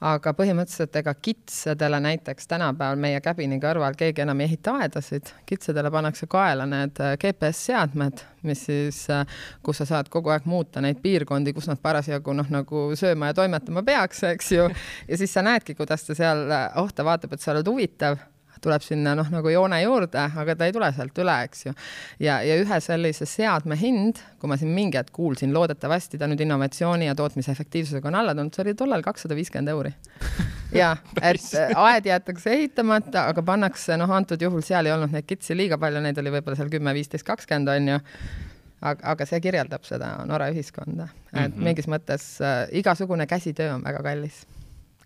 [0.05, 5.91] aga põhimõtteliselt ega kitsedele näiteks tänapäeval meie käbini kõrval keegi enam ei ehita aedasid, kitsedele
[5.93, 9.25] pannakse kaela need äh, GPS-seadmed, mis siis, äh,
[9.65, 13.39] kus sa saad kogu aeg muuta neid piirkondi, kus nad parasjagu noh, nagu sööma ja
[13.41, 14.69] toimetama peaks, eks ju.
[15.11, 18.21] ja siis sa näedki, kuidas ta seal, äh, oh, ta vaatab, et sa oled huvitav
[18.67, 21.75] tuleb sinna noh, nagu joone juurde, aga ta ei tule sealt üle, eks ju.
[22.23, 26.43] ja, ja ühe sellise seadme hind, kui ma siin mingi hetk kuulsin, loodetavasti ta nüüd
[26.45, 29.95] innovatsiooni ja tootmise efektiivsusega on alla tulnud, see oli tollal kakssada viiskümmend euri.
[30.81, 31.47] ja, et
[31.77, 36.03] aed jäetakse ehitamata, aga pannakse, noh, antud juhul seal ei olnud neid kitsi liiga palju,
[36.03, 38.03] neid oli võib-olla seal kümme, viisteist, kakskümmend on ju
[38.83, 41.65] aga, aga see kirjeldab seda Norra ühiskonda, et mm -hmm.
[41.71, 44.45] mingis mõttes äh, igasugune käsitöö on väga kallis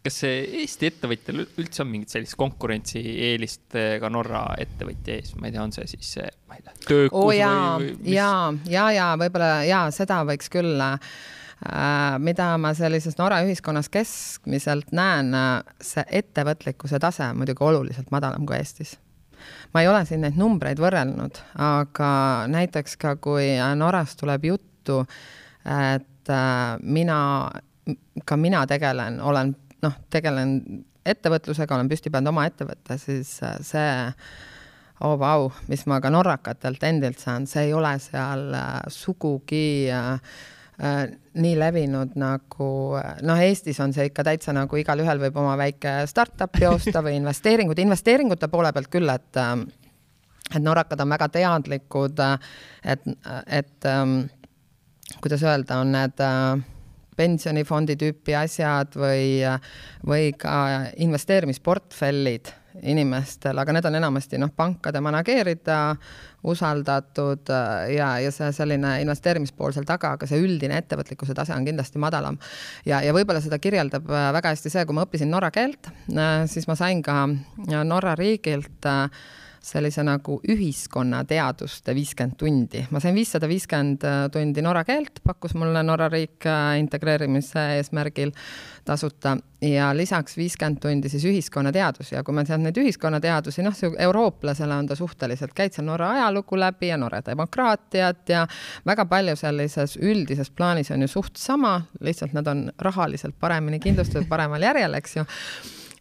[0.05, 5.67] kas Eesti ettevõtjal üldse on mingit sellist konkurentsieelist ka Norra ettevõtja ees, ma ei tea,
[5.67, 6.15] on see siis,
[6.49, 8.15] ma ei tea, töökus oh, jaa, või, või mis...?
[8.15, 8.31] ja,
[8.73, 11.21] ja, ja võib-olla ja seda võiks küll äh,
[12.25, 15.37] mida ma sellises Norra ühiskonnas keskmiselt näen,
[15.85, 18.97] see ettevõtlikkuse tase on muidugi oluliselt madalam kui Eestis.
[19.75, 22.13] ma ei ole siin neid numbreid võrrelnud, aga
[22.49, 25.03] näiteks ka kui Norras tuleb juttu,
[25.65, 27.51] et äh, mina,
[28.25, 33.91] ka mina tegelen, olen noh, tegelen ettevõtlusega, olen püsti pannud oma ettevõtte, siis äh, see
[35.07, 40.11] oh vau, mis ma ka norrakatelt endilt saan, see ei ole seal äh, sugugi äh,
[40.85, 41.03] äh,
[41.41, 42.71] nii levinud nagu
[43.27, 47.81] noh, Eestis on see ikka täitsa nagu igalühel võib oma väike startup'i osta või investeeringud,
[47.81, 49.45] investeeringute poole pealt küll, et
[50.51, 52.21] et norrakad on väga teadlikud,
[52.83, 53.05] et,
[53.47, 54.17] et ähm,
[55.23, 56.65] kuidas öelda, on need äh,
[57.21, 59.45] pensionifondi tüüpi asjad või,
[60.07, 60.55] või ka
[61.05, 62.55] investeerimisportfellid
[62.87, 65.79] inimestel, aga need on enamasti noh, pankade manageerida,
[66.51, 67.51] usaldatud
[67.93, 72.39] ja, ja see selline investeerimispool seal taga, aga see üldine ettevõtlikkuse tase on kindlasti madalam.
[72.87, 75.91] ja, ja võib-olla seda kirjeldab väga hästi see, kui ma õppisin norra keelt,
[76.51, 77.27] siis ma sain ka
[77.91, 79.27] Norra riigilt äh,
[79.63, 82.85] sellise nagu ühiskonnateaduste viiskümmend tundi.
[82.91, 88.33] ma sain viissada viiskümmend äh, tundi norra keelt, pakkus mulle Norra riik äh, integreerimise eesmärgil
[88.85, 89.37] tasuta.
[89.61, 92.15] Ja lisaks viiskümmend tundi siis ühiskonnateadusi.
[92.15, 96.57] Ja kui ma sealt neid ühiskonnateadusi, noh, eurooplasele on ta suhteliselt, käid seal Norra ajalugu
[96.57, 98.47] läbi ja Norra demokraatiat ja
[98.87, 104.29] väga palju sellises üldises plaanis on ju suht sama, lihtsalt nad on rahaliselt paremini kindlustatud,
[104.29, 105.27] paremal järjel, eks ju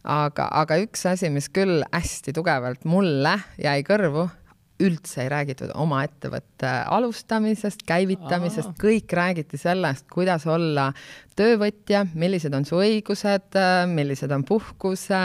[0.03, 4.27] aga, aga üks asi, mis küll hästi tugevalt mulle jäi kõrvu,
[4.79, 10.89] üldse ei räägitud oma ettevõtte alustamisest, käivitamisest, kõik räägiti sellest, kuidas olla
[11.39, 13.57] töövõtja, millised on su õigused,
[13.91, 15.21] millised on puhkuse,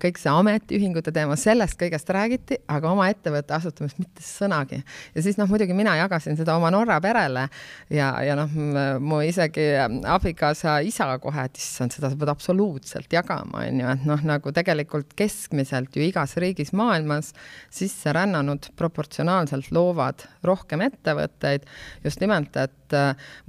[0.00, 4.80] kõik see ametiühingute teema, sellest kõigest räägiti, aga oma ettevõtte asutamist mitte sõnagi.
[5.14, 7.46] ja siis noh, muidugi mina jagasin seda oma Norra perele
[7.92, 8.52] ja, ja noh,
[9.00, 14.08] mu isegi abikaasa isa kohe, et issand, seda sa pead absoluutselt jagama, on ju, et
[14.08, 17.32] noh, nagu tegelikult keskmiselt ju igas riigis maailmas
[17.72, 21.68] sisse rännanud proportsionaalselt loovad rohkem ettevõtteid
[22.04, 22.96] just nimelt, et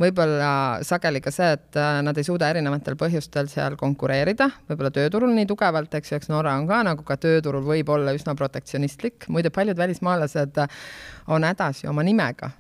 [0.01, 4.91] võib-olla sageli ka see, see, et äh, nad ei suuda erinevatel põhjustel seal konkureerida, võib-olla
[4.95, 8.35] tööturul nii tugevalt, eks ju, eks Norra on ka nagu ka tööturul võib olla üsna
[8.37, 10.85] protektsionistlik, muide paljud välismaalased äh,
[11.27, 12.53] on hädas ju oma nimega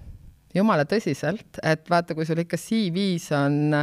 [0.55, 3.75] jumala tõsiselt, et vaata, kui sul ikka CV-s on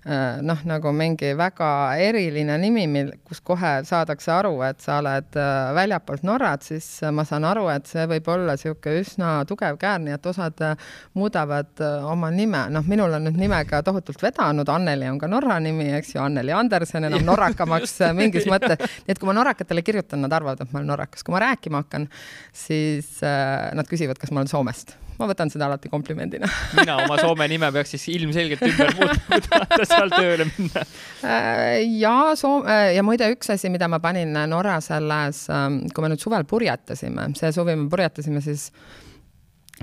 [0.00, 1.66] Äh, noh, nagu mingi väga
[2.00, 7.26] eriline nimi, mil, kus kohe saadakse aru, et sa oled äh, väljapoolt Norrat, siis ma
[7.28, 10.86] saan aru, et see võib olla niisugune üsna tugev käär, nii et osad äh,
[11.20, 15.90] muudavad oma nime, noh, minul on nüüd nimega tohutult vedanud, Anneli on ka Norra nimi,
[15.98, 20.32] eks ju, Anneli Andersen enam norrakamaks mingis mõttes, nii et kui ma norrakatele kirjutan, nad
[20.32, 22.08] arvavad, et ma olen norrakas, kui ma rääkima hakkan,
[22.56, 26.48] siis nad küsivad, kas ma olen Soomest ma võtan seda alati komplimendina
[26.80, 30.86] mina oma Soome nime peaks siis ilmselgelt ümber muutma, kui tahate seal tööle minna.
[31.20, 36.12] Äh, ja Soome ja muide, üks asi, mida ma panin Norra selles, ähm, kui me
[36.12, 38.70] nüüd suvel purjetasime, see suvi me purjetasime siis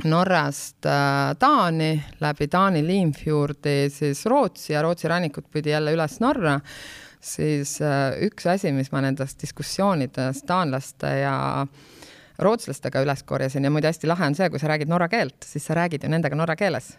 [0.06, 6.60] Norrast äh, Taani, läbi Taani Limfjordi siis Rootsi ja Rootsi rannikut pidi jälle üles Norra,
[7.22, 11.38] siis äh, üks asi, mis ma nendest diskussioonidest taanlaste ja
[12.40, 15.66] rootslastega üles korjasin ja muide hästi lahe on see, kui sa räägid norra keelt, siis
[15.66, 16.96] sa räägid ju nendega norra keeles.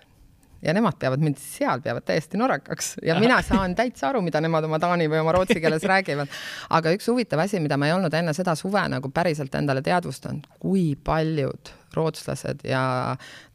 [0.63, 2.97] Ja nemad peavad mind seal, peavad täiesti norrakaks.
[3.07, 6.33] Ja mina saan täitsa aru, mida nemad oma taani või oma rootsi keeles räägivad.
[6.75, 10.49] aga üks huvitav asi, mida ma ei olnud enne seda suve nagu päriselt endale teadvustanud,
[10.59, 12.83] kui paljud rootslased ja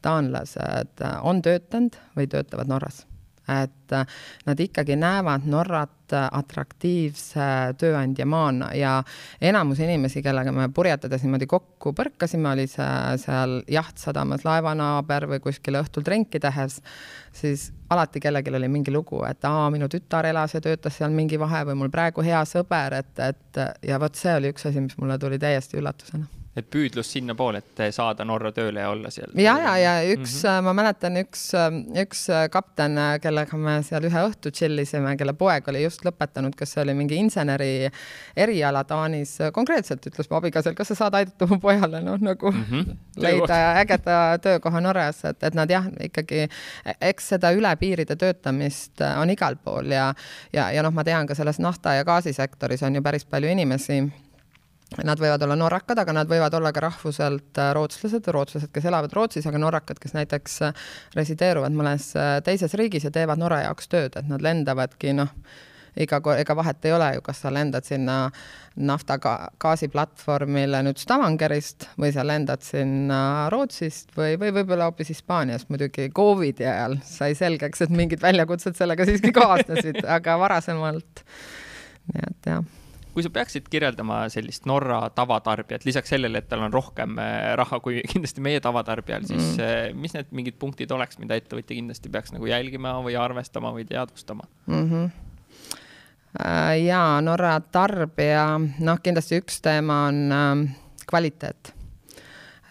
[0.02, 3.04] taanlased on töötanud või töötavad Norras.
[3.44, 4.06] Et äh,
[4.46, 7.46] nad ikkagi näevad Norrat äh, atraktiivse
[7.80, 8.94] tööandjamaana ja
[9.42, 15.80] enamus inimesi, kellega me purjetades niimoodi kokku põrkasime, oli see seal jahtsadamas laevanaaber või kuskil
[15.80, 16.80] õhtul trenki tehes,
[17.34, 21.40] siis alati kellelgi oli mingi lugu, et aa, minu tütar elas ja töötas seal mingi
[21.40, 24.96] vahe või mul praegu hea sõber, et, et ja vot see oli üks asi, mis
[24.98, 29.32] mulle tuli täiesti üllatusena et püüdlus sinnapoole, et saada Norra tööle ja olla seal.
[29.38, 30.66] ja, ja, ja üks mm, -hmm.
[30.66, 31.42] ma mäletan, üks,
[32.02, 36.76] üks kapten, kellega me seal ühe õhtu chill isime, kelle poeg oli just lõpetanud, kas
[36.76, 37.90] see oli mingi inseneri
[38.36, 42.64] eriala Taanis, konkreetselt ütles mu abikaasal, kas sa saad aidata mu pojale, noh nagu mm
[42.70, 42.96] -hmm.
[43.16, 46.48] leida ägeda töökoha Norras, et, et nad jah, ikkagi,
[47.00, 50.14] eks seda üle piiride töötamist on igal pool ja,
[50.52, 54.04] ja, ja noh, ma tean ka selles nafta ja gaasisektoris on ju päris palju inimesi
[55.02, 59.14] Nad võivad olla norrakad, aga nad võivad olla ka rahvuselt äh, rootslased, rootslased, kes elavad
[59.16, 60.82] Rootsis, aga norrakad, kes näiteks äh,
[61.18, 65.32] resideeruvad mõnes äh, teises riigis ja teevad Norra jaoks tööd, et nad lendavadki noh,
[65.98, 68.18] iga, ega vahet ei ole ju, kas sa lendad sinna
[68.86, 76.06] nafta gaasiplatvormile nüüd Stavangerist või sa lendad sinna Rootsist või, või võib-olla hoopis Hispaaniast, muidugi
[76.14, 81.26] Covidi ajal sai selgeks, et mingid väljakutsed sellega siiski kaasnesid, aga varasemalt,
[82.12, 82.64] nii et jah
[83.14, 87.80] kui sa peaksid kirjeldama sellist Norra tavatarbijat, lisaks sellele, et tal on rohkem äh, raha
[87.84, 89.62] kui kindlasti meie tavatarbijal, siis mm.
[89.64, 93.86] Äh, mis need mingid punktid oleks, mida ettevõtja kindlasti peaks nagu jälgima või arvestama või
[93.88, 94.90] teadvustama mm?
[94.90, 95.12] -hmm
[96.84, 100.64] ja Norra tarbija, noh, kindlasti üks teema on äh,
[101.06, 101.74] kvaliteet.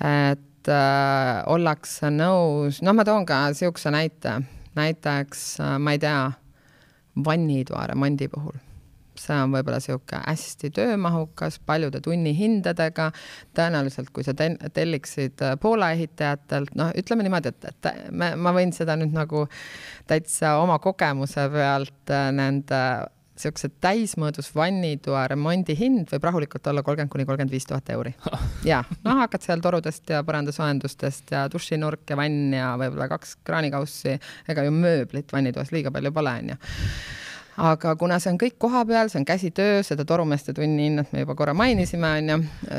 [0.03, 4.41] et äh, ollakse nõus, noh, ma toon ka niisuguse näite,
[4.75, 6.19] näiteks äh, ma ei tea,
[7.23, 8.57] vannitoa remondi puhul
[9.19, 13.09] see on võib-olla niisugune hästi töömahukas, paljude tunnihindadega,
[13.57, 18.73] tõenäoliselt kui sa telliksid äh, Poola ehitajatelt, noh, ütleme niimoodi, et, et me, ma võin
[18.75, 19.45] seda nüüd nagu
[20.09, 22.83] täitsa oma kogemuse pealt äh, nende
[23.33, 28.13] niisuguse täismõõdus vannitoa remondi hind võib rahulikult olla kolmkümmend kuni kolmkümmend viis tuhat euri.
[28.71, 34.19] ja, noh, hakkad seal torudest ja põrandasoojendustest ja dušinurk ja vann ja võib-olla kaks kraanikaussi,
[34.53, 36.59] ega ju mööblit vannitoas liiga palju pole, onju
[37.61, 41.35] aga kuna see on kõik kohapeal, see on käsitöö, seda torumeeste tunni hinnat me juba
[41.37, 42.37] korra mainisime, onju,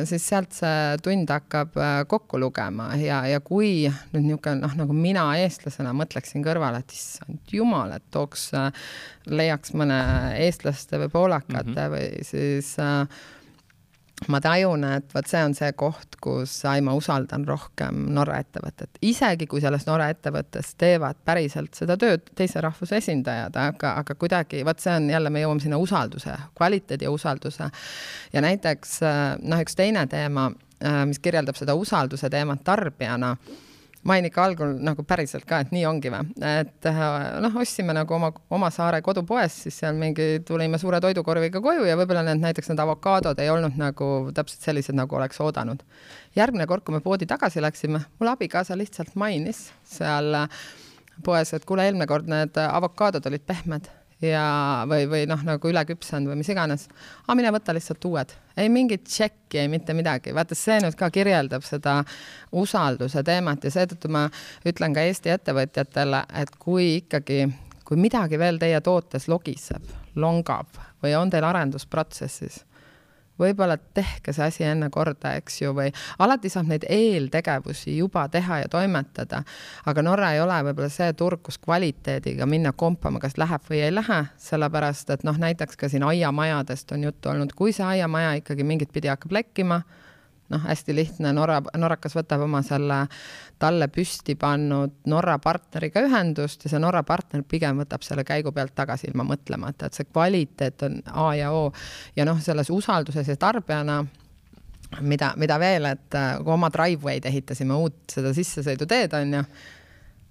[0.09, 4.97] siis sealt see tund hakkab äh, kokku lugema ja, ja kui nüüd niisugune noh, nagu
[4.97, 8.73] mina eestlasena mõtleksin kõrvale, et issand jumal, et tooks, äh,
[9.31, 10.01] leiaks mõne
[10.43, 11.95] eestlaste või poolakate mm -hmm.
[11.95, 13.07] või siis äh,
[14.29, 19.49] ma tajun, et vot see on see koht, kus ma usaldan rohkem Norra ettevõtet, isegi
[19.51, 24.81] kui selles Norra ettevõttes teevad päriselt seda tööd teise rahvuse esindajad, aga, aga kuidagi vot
[24.83, 27.71] see on jälle, me jõuame sinna usalduse, kvaliteedi ja usalduse.
[28.33, 28.99] ja näiteks
[29.43, 30.51] noh, üks teine teema,
[31.09, 33.37] mis kirjeldab seda usalduse teemat tarbijana
[34.05, 37.01] mainin ikka algul nagu päriselt ka, et nii ongi või, et äh,
[37.45, 41.97] noh, ostsime nagu oma, oma saare kodupoest, siis seal mingi, tulime suure toidukorviga koju ja
[42.01, 45.83] võib-olla need näiteks need avokaadod ei olnud nagu täpselt sellised, nagu oleks oodanud.
[46.37, 50.35] järgmine kord, kui me poodi tagasi läksime, mul abikaasa lihtsalt mainis seal
[51.25, 53.89] poes, et kuule, eelmine kord need avokaadod olid pehmed
[54.25, 54.47] ja,
[54.89, 56.87] või, või noh, nagu üle küpsenud või mis iganes.
[57.25, 61.11] aga mine võta lihtsalt uued, ei mingit tšekki, ei mitte midagi, vaata see nüüd ka
[61.15, 62.01] kirjeldab seda
[62.53, 64.27] usalduse teemat ja seetõttu ma
[64.67, 67.45] ütlen ka Eesti ettevõtjatele, et kui ikkagi,
[67.85, 69.85] kui midagi veel teie tootes logiseb,
[70.17, 72.63] longab või on teil arendusprotsessis
[73.41, 75.91] võib-olla tehke see asi enne korda, eks ju, või
[76.23, 79.43] alati saab neid eeltegevusi juba teha ja toimetada.
[79.87, 83.95] aga Norra ei ole võib-olla see turg, kus kvaliteediga minna kompama, kas läheb või ei
[83.95, 88.65] lähe, sellepärast et noh, näiteks ka siin aiamajadest on juttu olnud, kui see aiamaja ikkagi
[88.65, 89.83] mingit pidi hakkab lekkima
[90.53, 93.05] noh, hästi lihtne, Norra, norrakas võtab oma selle
[93.61, 98.75] talle püsti pannud Norra partneriga ühendust ja see Norra partner pigem võtab selle käigu pealt
[98.77, 101.71] tagasi ilma mõtlemata, et see kvaliteet on A ja O.
[102.17, 104.03] ja noh, selles usalduses ja tarbijana
[105.01, 109.43] mida, mida veel, et äh, kui oma driveway'd ehitasime, uut seda sissesõiduteed onju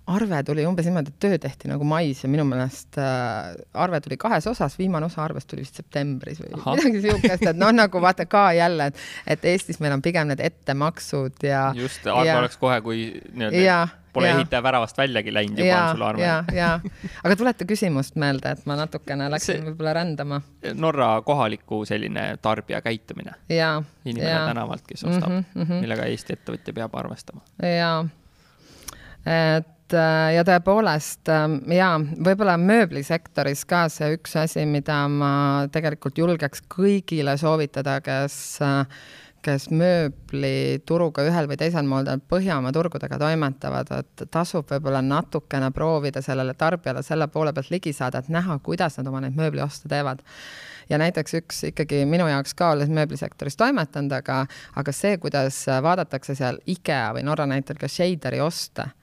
[0.08, 4.18] arve tuli umbes niimoodi, et töö tehti nagu mais ja minu meelest äh, arve tuli
[4.20, 6.76] kahes osas, viimane osa arvest tuli vist septembris või Aha.
[6.80, 9.02] midagi siukest, et noh, nagu vaata ka jälle, et,
[9.36, 11.70] et Eestis meil on pigem need ettemaksud ja.
[11.78, 13.78] just, arve ja, oleks kohe, kui nii-öelda
[14.14, 14.36] pole ja.
[14.36, 16.26] ehitaja väravast väljagi läinud, juba ja, on sul arve.
[16.26, 16.70] ja, ja,
[17.24, 20.42] aga tuleta küsimust meelde, et ma natukene läksin võib-olla rändama.
[20.78, 23.40] Norra kohaliku selline tarbija käitumine.
[23.50, 24.44] inimene ja.
[24.52, 25.82] tänavalt, kes ostab mm, -hmm, mm -hmm.
[25.88, 27.42] millega Eesti ettevõtja peab arvestama.
[27.64, 28.04] jaa,
[29.26, 35.68] et et äh, ja tõepoolest ähm, ja võib-olla mööblisektoris ka see üks asi, mida ma
[35.74, 38.36] tegelikult julgeks kõigile soovitada, kes
[38.66, 38.88] äh,
[39.44, 46.56] kes mööblituruga ühel või teisel moel Põhjamaa turgudega toimetavad, et tasub võib-olla natukene proovida sellele
[46.56, 50.24] tarbijale selle poole pealt ligi saada, et näha, kuidas nad oma neid mööblioste teevad.
[50.88, 54.46] Ja näiteks üks ikkagi minu jaoks ka, olles mööblisektoris toimetanud, aga,
[54.80, 58.94] aga see, kuidas vaadatakse seal IKEA või Norra näitel ka Shaderi oste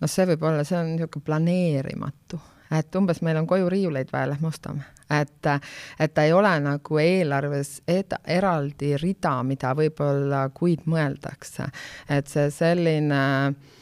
[0.00, 2.40] noh, see võib olla, see on niisugune planeerimatu,
[2.78, 4.86] et umbes meil on koju riiuleid vaja, lähme ostame.
[5.10, 5.48] et,
[5.98, 11.70] et ta ei ole nagu eelarves ed, eraldi rida, mida võib-olla kuid mõeldakse.
[12.08, 13.76] et see selline äh,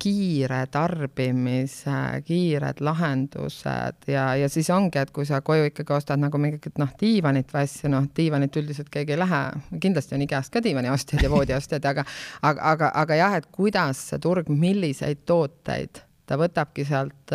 [0.00, 6.40] kiire tarbimise, kiired lahendused ja, ja siis ongi, et kui sa koju ikkagi ostad nagu
[6.42, 9.42] mingit noh, diivanit või asju, noh, diivanit üldiselt keegi ei lähe,
[9.82, 12.06] kindlasti on IKEA-st ka diivaniostjaid ja voodiostjaid, aga
[12.42, 17.34] aga, aga, aga jah, et kuidas see turg, milliseid tooteid ta võtabki sealt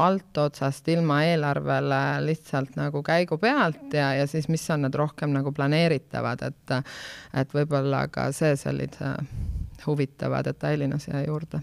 [0.00, 5.52] altotsast ilma eelarvele lihtsalt nagu käigu pealt ja, ja siis, mis on need rohkem nagu
[5.52, 6.76] planeeritavad, et
[7.42, 9.16] et võib-olla ka see sellise
[9.86, 11.62] huvitava detailina siia juurde.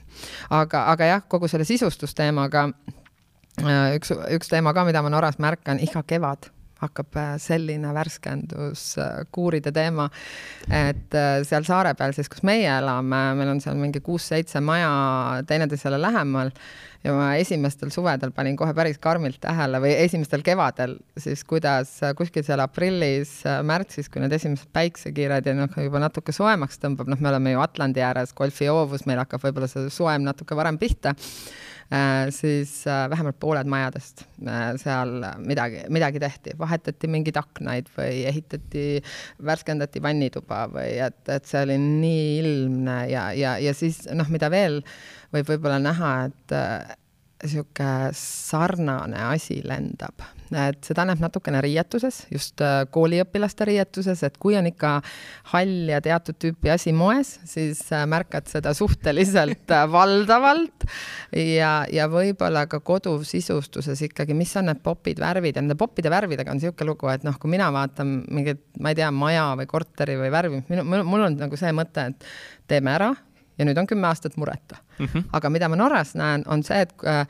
[0.49, 2.67] aga, aga jah, kogu selle sisustusteemaga
[3.63, 6.51] äh, üks, üks teema ka, mida ma Norras märkan, iga kevad
[6.81, 10.09] hakkab äh, selline värskendus, äh, kuuride teema,
[10.67, 11.15] et
[11.47, 14.91] seal saare peal siis, kus meie elame, meil on seal mingi kuus-seitse maja
[15.47, 16.51] teineteisele lähemal
[17.05, 22.45] ja ma esimestel suvedel panin kohe päris karmilt tähele või esimestel kevadel siis, kuidas kuskil
[22.47, 27.55] seal aprillis-märtsis, kui need esimesed päiksekiired ja noh, juba natuke soojemaks tõmbab, noh, me oleme
[27.55, 31.76] ju Atlandi ääres, golfi hoovus, meil hakkab võib-olla see soem natuke varem pihta Äh,
[32.35, 38.85] siis äh, vähemalt pooled majadest äh, seal midagi, midagi tehti, vahetati mingeid aknaid või ehitati,
[39.47, 44.51] värskendati vannituba või et, et see oli nii ilmne ja, ja, ja siis noh, mida
[44.51, 44.81] veel
[45.31, 46.57] võib võib-olla näha, et
[47.43, 54.55] niisugune sarnane asi lendab, et seda näeb natukene riietuses, just äh, kooliõpilaste riietuses, et kui
[54.57, 54.95] on ikka
[55.51, 60.87] hall ja teatud tüüpi asi moes, siis äh, märkad seda suhteliselt äh, valdavalt.
[61.35, 65.59] Ja, ja võib-olla ka kodusisustuses ikkagi, mis on need popid, värvid?
[65.59, 69.01] Ja nende popide värvidega on niisugune lugu, et noh, kui mina vaatan mingit, ma ei
[69.01, 72.29] tea, maja või korteri või värvi, minu, mul on nagu see mõte, et
[72.71, 73.13] teeme ära
[73.57, 75.05] ja nüüd on kümme aastat mureta mm.
[75.05, 75.29] -hmm.
[75.33, 77.25] aga mida ma Norras näen, on see, et äh,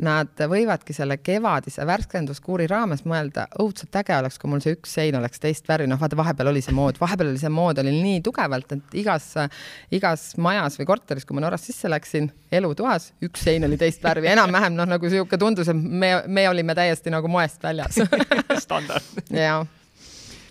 [0.00, 5.16] nad võivadki selle kevadise värskenduskuuri raames mõelda, õudselt äge oleks, kui mul see üks sein
[5.18, 8.20] oleks teist värvi, noh, vaata, vahepeal oli see mood, vahepeal oli see mood oli nii
[8.24, 9.32] tugevalt, et igas,
[9.96, 14.30] igas majas või korteris, kui ma Norrast sisse läksin, elutoas, üks sein oli teist värvi,
[14.32, 18.00] enam-vähem noh, nagu sihuke tundus, et me, me olime täiesti nagu moest väljas
[18.64, 19.20] standard.
[19.28, 19.66] jah.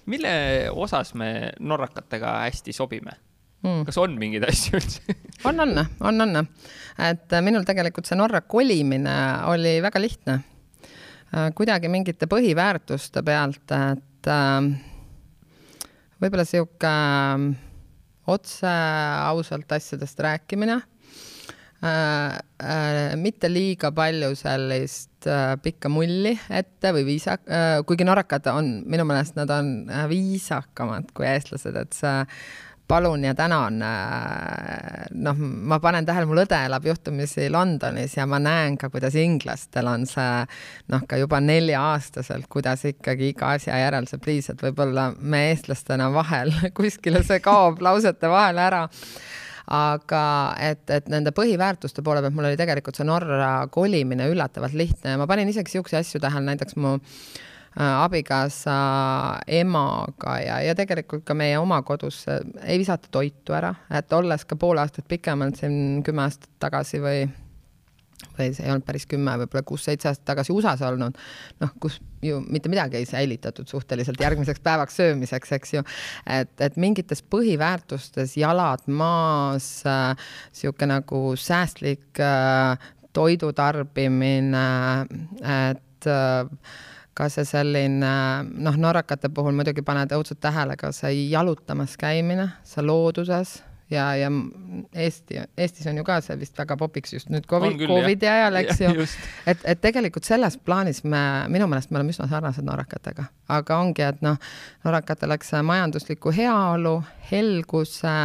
[0.10, 0.36] mille
[0.72, 3.18] osas me norrakatega hästi sobime?
[3.64, 3.86] Mm..
[3.88, 5.16] kas on mingeid asju üldse
[5.50, 6.52] on, on, on, on.
[6.98, 9.16] et äh, minul tegelikult see Norra kolimine
[9.52, 10.40] oli väga lihtne.
[11.30, 14.70] Äh, kuidagi mingite põhiväärtuste pealt, et äh,
[16.20, 16.94] võib-olla sihuke
[18.30, 20.76] otse ausalt asjadest rääkimine
[23.16, 25.24] mitte liiga palju sellist
[25.64, 27.48] pikka mulli ette või viisak-
[27.88, 32.18] kuigi norrakad on, minu meelest nad on viisakamad kui eestlased, et see
[32.90, 33.82] palun ja tänan.
[33.86, 39.16] Äh, noh, ma panen tähele, mu õde elab juhtumisi Londonis ja ma näen ka, kuidas
[39.20, 40.46] inglastel on see
[40.92, 46.10] noh, ka juba nelja-aastaselt, kuidas ikkagi iga asja järel see pliis, et võib-olla me eestlastena
[46.14, 48.88] vahel kuskile see kaob lausete vahele ära
[49.70, 50.24] aga
[50.66, 55.20] et, et nende põhiväärtuste poole pealt mul oli tegelikult see Norra kolimine üllatavalt lihtne ja
[55.22, 57.49] ma panin isegi niisuguseid asju tähele, näiteks mu Äh,
[57.80, 58.78] abikaasa
[59.48, 64.58] emaga ja, ja tegelikult ka meie oma kodus ei visata toitu ära, et olles ka
[64.60, 67.22] pool aastat pikemalt siin kümme aastat tagasi või
[68.40, 71.18] või see ei olnud päris kümme, võib-olla kuus-seitse aastat tagasi USA-s olnud,
[71.62, 75.84] noh, kus ju mitte midagi ei säilitatud suhteliselt järgmiseks päevaks söömiseks, eks ju.
[76.28, 84.68] et, et mingites põhiväärtustes jalad maas äh,, niisugune nagu säästlik äh, toidu tarbimine,
[85.42, 86.78] et äh,
[87.20, 88.12] ka see selline
[88.48, 93.60] noh, norrakate puhul muidugi paned õudselt tähele ka see jalutamas käimine, see looduses
[93.92, 94.32] ja, ja
[94.96, 98.82] Eesti, Eestis on ju ka see vist väga popiks just nüüd Covid, Covidi ajal, eks
[98.84, 99.06] ju.
[99.50, 104.06] et, et tegelikult selles plaanis me, minu meelest me oleme üsna sarnased norrakatega, aga ongi,
[104.06, 104.38] et noh,
[104.86, 106.96] norrakatel läks majandusliku heaolu,
[107.32, 108.16] helguse,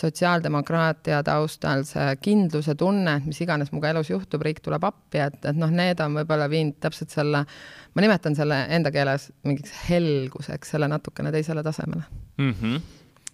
[0.00, 5.40] sotsiaaldemokraatia taustal see kindluse tunne, et mis iganes minuga elus juhtub, riik tuleb appi, et,
[5.42, 7.44] et noh, need on võib-olla viinud täpselt selle,
[7.94, 12.02] ma nimetan selle enda keeles mingiks helguseks, selle natukene teisele tasemele
[12.38, 12.54] mm.
[12.62, 12.80] -hmm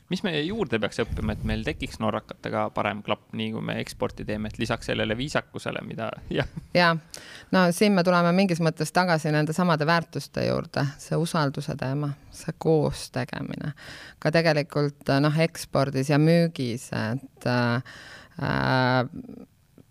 [0.09, 4.25] mis me juurde peaks õppima, et meil tekiks norrakatega parem klapp, nii kui me eksporti
[4.27, 6.51] teeme, et lisaks sellele viisakusele, mida, jah.
[6.75, 6.93] ja,
[7.55, 12.55] no siin me tuleme mingis mõttes tagasi nende samade väärtuste juurde, see usalduse teema, see
[12.59, 13.73] koos tegemine,
[14.23, 17.99] ka tegelikult noh, ekspordis ja müügis, et äh,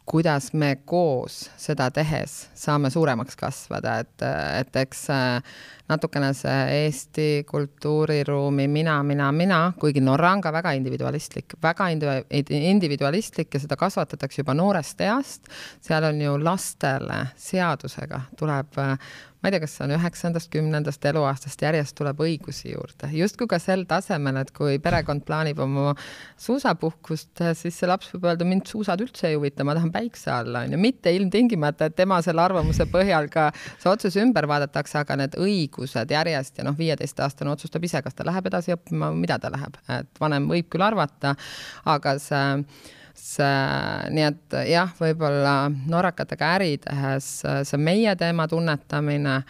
[0.05, 4.25] kuidas me koos seda tehes saame suuremaks kasvada, et,
[4.59, 5.55] et eks äh,
[5.89, 13.53] natukene see Eesti kultuuriruumi mina, mina, mina, kuigi Norra on ka väga individualistlik, väga individualistlik
[13.53, 15.49] ja seda kasvatatakse juba noorest east.
[15.81, 18.81] seal on ju lastele seadusega tuleb
[19.45, 23.59] ma ei tea, kas see on üheksandast, kümnendast eluaastast järjest tuleb õigusi juurde, justkui ka
[23.61, 25.91] sel tasemel, et kui perekond plaanib oma
[26.41, 30.63] suusapuhkust, siis see laps võib öelda, mind suusad üldse ei huvita, ma tahan päikse alla,
[30.65, 35.37] onju, mitte ilmtingimata, et tema selle arvamuse põhjal ka see otsus ümber vaadatakse, aga need
[35.37, 39.77] õigused järjest ja noh, viieteistaastane otsustab ise, kas ta läheb edasi õppima, mida ta läheb,
[40.01, 41.37] et vanem võib küll arvata,
[41.93, 42.45] aga see
[43.19, 49.41] see, nii et jah, võib-olla norrakatega äri tehes see meie teema tunnetamine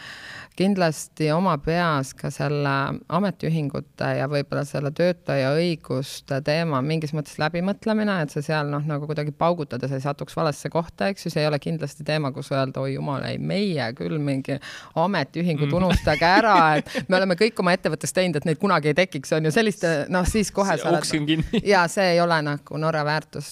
[0.55, 2.74] kindlasti oma peas ka selle
[3.11, 9.07] ametiühingute ja võib-olla selle töötaja õiguste teema mingis mõttes läbimõtlemine, et sa seal noh, nagu
[9.09, 12.84] kuidagi paugutades ei satuks valesse kohta, eks ju, see ei ole kindlasti teema, kus öelda,
[12.86, 14.57] oi jumal, ei meie küll mingi
[14.95, 15.78] ametiühingud mm.
[15.82, 19.49] unustage ära, et me oleme kõik oma ettevõttes teinud, et neid kunagi ei tekiks, on
[19.49, 21.45] ju, selliste noh, siis kohe sa oled.
[21.68, 23.03] ja see ei ole nagu Norra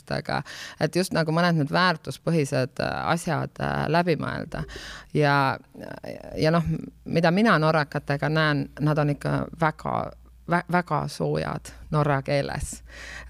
[0.10, 0.44] väärtustega,
[0.80, 4.64] et just nagu mõned need väärtuspõhised asjad äh, läbi mõelda.
[5.14, 5.58] Ja,
[6.38, 6.64] ja noh
[7.06, 10.12] mida mina norrakatega näen, nad on ikka väga
[10.48, 12.84] väga soojad norra keeles.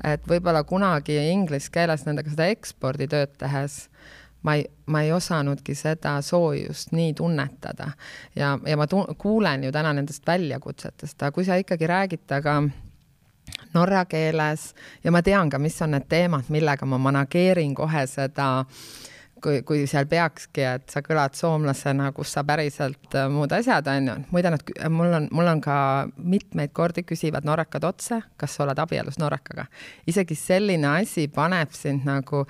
[0.04, 3.90] et võib-olla kunagi inglise keeles nendega seda eksporditööd tehes
[4.42, 7.92] ma ei, ma ei osanudki seda soojust nii tunnetada.
[8.36, 12.64] Ja, ja ma kuulen ju täna nendest väljakutsetest, aga kui sa ikkagi räägid temaga
[13.74, 14.74] norra keeles
[15.04, 18.50] ja ma tean ka, mis on need teemad, millega ma manageerin kohe seda
[19.44, 24.10] kui, kui seal peakski, et sa kõlad soomlasena, kus sa päriselt äh, muud asjad, on
[24.10, 24.18] ju.
[24.32, 25.78] muide, nad, mul on, mul on ka
[26.18, 29.68] mitmeid kordi küsivad norrakad otse, kas sa oled abielus norrakaga.
[30.08, 32.46] isegi selline asi paneb sind nagu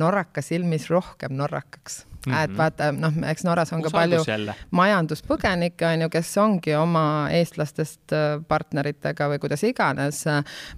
[0.00, 2.44] norraka silmis rohkem norrakaks Mm -hmm.
[2.44, 4.54] et vaata, noh, eks Norras on Usaldus ka palju jälle.
[4.70, 10.24] majanduspõgenikke, on ju, kes ongi oma eestlastest äh, partneritega või kuidas iganes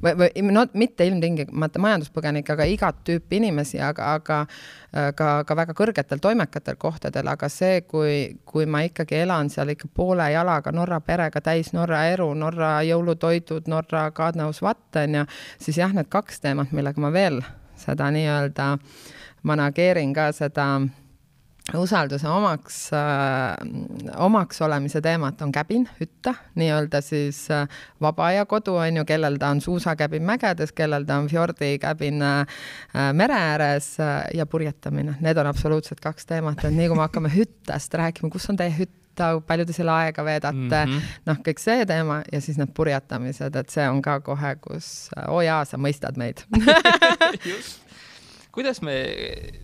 [0.03, 5.57] või, või no mitte ilmtingimata majanduspõgenikke, aga igat tüüpi inimesi, aga, aga äh, ka, ka
[5.57, 10.73] väga kõrgetel toimekatel kohtadel, aga see, kui, kui ma ikkagi elan seal ikka poole jalaga
[10.73, 15.25] Norra perega täis Norra eru, Norra jõulutoidud, Norra Kadnaus vatt, on ju,
[15.59, 17.41] siis jah, need kaks teemat, millega ma veel
[17.81, 18.77] seda nii-öelda
[19.43, 20.67] manageerin ka seda
[21.79, 23.57] usalduse omaks äh,,
[24.17, 27.69] omaks olemise teemat on käbin, hütta, nii-öelda siis äh,
[28.01, 32.47] vaba aja kodu on ju, kellel ta on suusakäbin mägedes, kellel ta on fjordikäbin äh,
[33.13, 37.33] mere ääres äh, ja purjetamine, need on absoluutselt kaks teemat, et nii kui me hakkame
[37.39, 41.09] hüttest rääkima, kus on teie hütt, palju te seal aega veedate mm, -hmm.
[41.27, 45.37] noh, kõik see teema ja siis need purjetamised, et see on ka kohe, kus oo
[45.37, 46.41] oh jaa, sa mõistad meid.
[47.51, 47.90] Just
[48.55, 48.95] kuidas me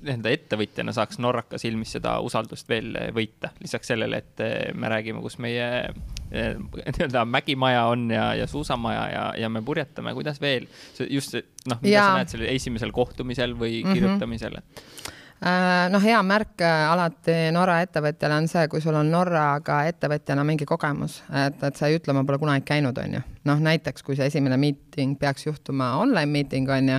[0.05, 5.39] nii-öelda ettevõtjana saaks Norraka silmis seda usaldust veel võita, lisaks sellele, et me räägime, kus
[5.43, 10.69] meie eh, nii-öelda mägimaja on ja, ja suusamaja ja, ja me purjetame, kuidas veel,
[11.11, 12.09] just noh, mida ja.
[12.09, 14.73] sa näed sellel esimesel kohtumisel või kirjutamisel mm?
[14.73, 19.83] -hmm Äh, noh, hea märk äh, alati Norra ettevõtjale on see, kui sul on Norraga
[19.91, 23.21] ettevõtjana mingi kogemus, et, et sa ei ütle, ma pole kunagi käinud, on ju.
[23.47, 26.99] Noh, näiteks kui see esimene miiting peaks juhtuma online miiting, on ju,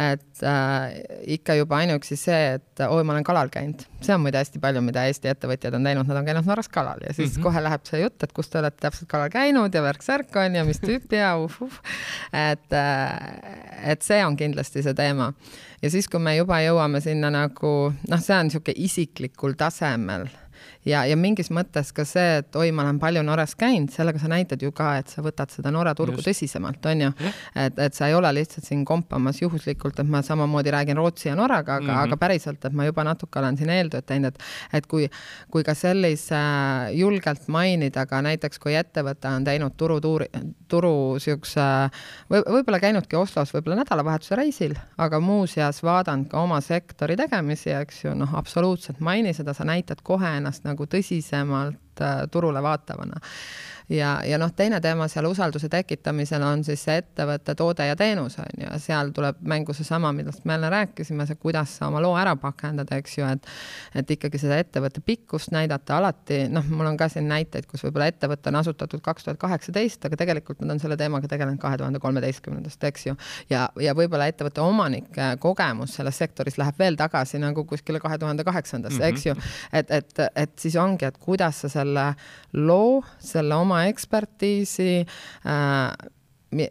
[0.00, 0.96] et äh,
[1.36, 4.82] ikka juba ainuüksi see, et oi, ma olen kalal käinud, see on muide hästi palju,
[4.84, 7.48] mida Eesti ettevõtjad on teinud, nad on käinud Norras kalal ja siis mm -hmm.
[7.48, 10.64] kohe läheb see jutt, et kus te olete täpselt kalal käinud ja värk-särk on ja
[10.64, 11.80] mis tüüpi ja uh-uh.
[12.32, 15.32] et äh,, et see on kindlasti see teema
[15.82, 20.28] ja siis, kui me juba jõuame sinna nagu noh, see on niisugune isiklikul tasemel
[20.88, 24.30] ja, ja mingis mõttes ka see, et oi, ma olen palju Norras käinud, sellega sa
[24.32, 26.28] näitad ju ka, et sa võtad seda Norra turgu Just.
[26.28, 27.12] tõsisemalt, on ju.
[27.54, 31.36] et, et sa ei ole lihtsalt siin kompamas juhuslikult, et ma samamoodi räägin Rootsi ja
[31.38, 32.02] Norraga, aga mm, -hmm.
[32.04, 34.42] aga päriselt, et ma juba natuke olen siin eeltööd teinud, et
[34.72, 35.08] et kui,
[35.50, 36.40] kui ka sellise
[36.92, 40.26] julgelt mainida ka näiteks, kui ettevõte on teinud turutuuri,
[40.68, 41.66] turu niisuguse
[42.30, 48.04] või võib-olla käinudki Oslos võib-olla nädalavahetuse reisil, aga muuseas vaadanud ka oma sektori tegemisi, eks
[48.04, 53.20] ju, noh, absoluutselt maini seda, sa näitad kohe ennast nagu tõsisemalt äh, turule vaatavana
[53.88, 58.38] ja, ja noh, teine teema seal usalduse tekitamisel on siis see ettevõtte toode ja teenus
[58.40, 62.14] on ju, seal tuleb mängu seesama, millest me jälle rääkisime, see, kuidas sa oma loo
[62.16, 63.48] ära pakendad, eks ju, et
[63.94, 68.08] et ikkagi seda ettevõtte pikkust näidata alati, noh, mul on ka siin näiteid, kus võib-olla
[68.12, 72.00] ettevõte on asutatud kaks tuhat kaheksateist, aga tegelikult nad on selle teemaga tegelenud kahe tuhande
[72.02, 73.16] kolmeteistkümnendast, eks ju.
[73.50, 78.44] ja, ja võib-olla ettevõtte omanike kogemus selles sektoris läheb veel tagasi nagu kuskile kahe tuhande
[78.44, 79.34] kaheksandasse, eks ju.
[79.34, 79.54] Mhm.
[79.72, 82.08] et, et, et siis ongi, et kuidas sa selle
[82.54, 86.10] loo, selle oma oma ekspertiisi äh,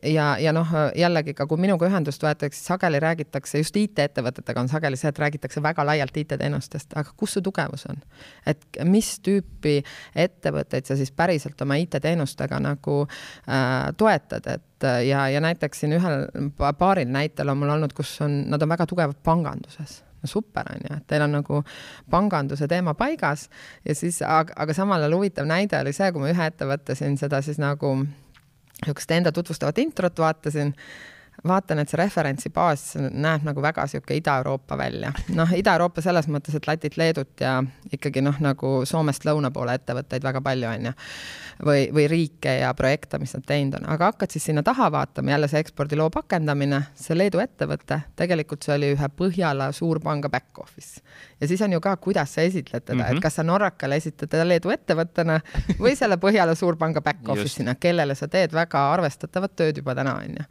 [0.03, 4.99] ja, ja noh, jällegi ka kui minuga ühendust võetakse, sageli räägitakse, just IT-ettevõtetega on sageli
[4.99, 7.99] see, et räägitakse väga laialt IT-teenustest, aga kus su tugevus on?
[8.47, 9.79] et mis tüüpi
[10.25, 16.27] ettevõtteid sa siis päriselt oma IT-teenustega nagu äh, toetad, et ja, ja näiteks siin ühel
[16.59, 20.83] paaril näitel on mul olnud, kus on, nad on väga tugevad panganduses no super on
[20.87, 21.61] ju, et teil on nagu
[22.11, 23.49] panganduse teema paigas.
[23.85, 27.41] Ja siis, aga, samal ajal huvitav näide oli see, kui ma ühe ettevõtte siin seda
[27.45, 27.95] siis nagu
[28.83, 30.73] niisugust enda tutvustavat introt vaatasin
[31.47, 35.11] vaatan, et see referentsibaas näeb nagu väga sihuke Ida-Euroopa välja.
[35.35, 37.57] noh, Ida-Euroopa selles mõttes, et Lätit, Leedut ja
[37.91, 40.93] ikkagi noh, nagu Soomest lõuna poole ettevõtteid väga palju on ju.
[41.65, 45.33] või, või riike ja projekte, mis nad teinud on, aga hakkad siis sinna taha vaatama,
[45.35, 51.01] jälle see ekspordiloo pakendamine, see Leedu ettevõte, tegelikult see oli ühe Põhjala suurpanga back office.
[51.41, 53.11] ja siis on ju ka, kuidas sa esitled teda mm, -hmm.
[53.11, 53.21] et mhm.
[53.21, 55.39] kas sa Norrakale esitled teda Leedu ettevõttena
[55.79, 60.39] või selle Põhjala suurpanga back office'ina, kellele sa teed väga arvestatavat tööd juba täna, on
[60.39, 60.49] ju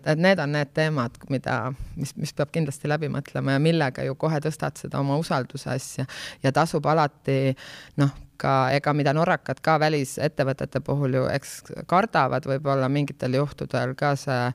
[0.00, 1.58] et, et need on need teemad, mida,
[1.96, 6.06] mis, mis peab kindlasti läbi mõtlema ja millega ju kohe tõstad seda oma usalduse asja.
[6.42, 7.54] Ja tasub alati
[8.00, 11.58] noh, ka ega mida norrakad ka välisettevõtete puhul ju eks
[11.90, 14.46] kardavad võib-olla mingitel juhtudel ka see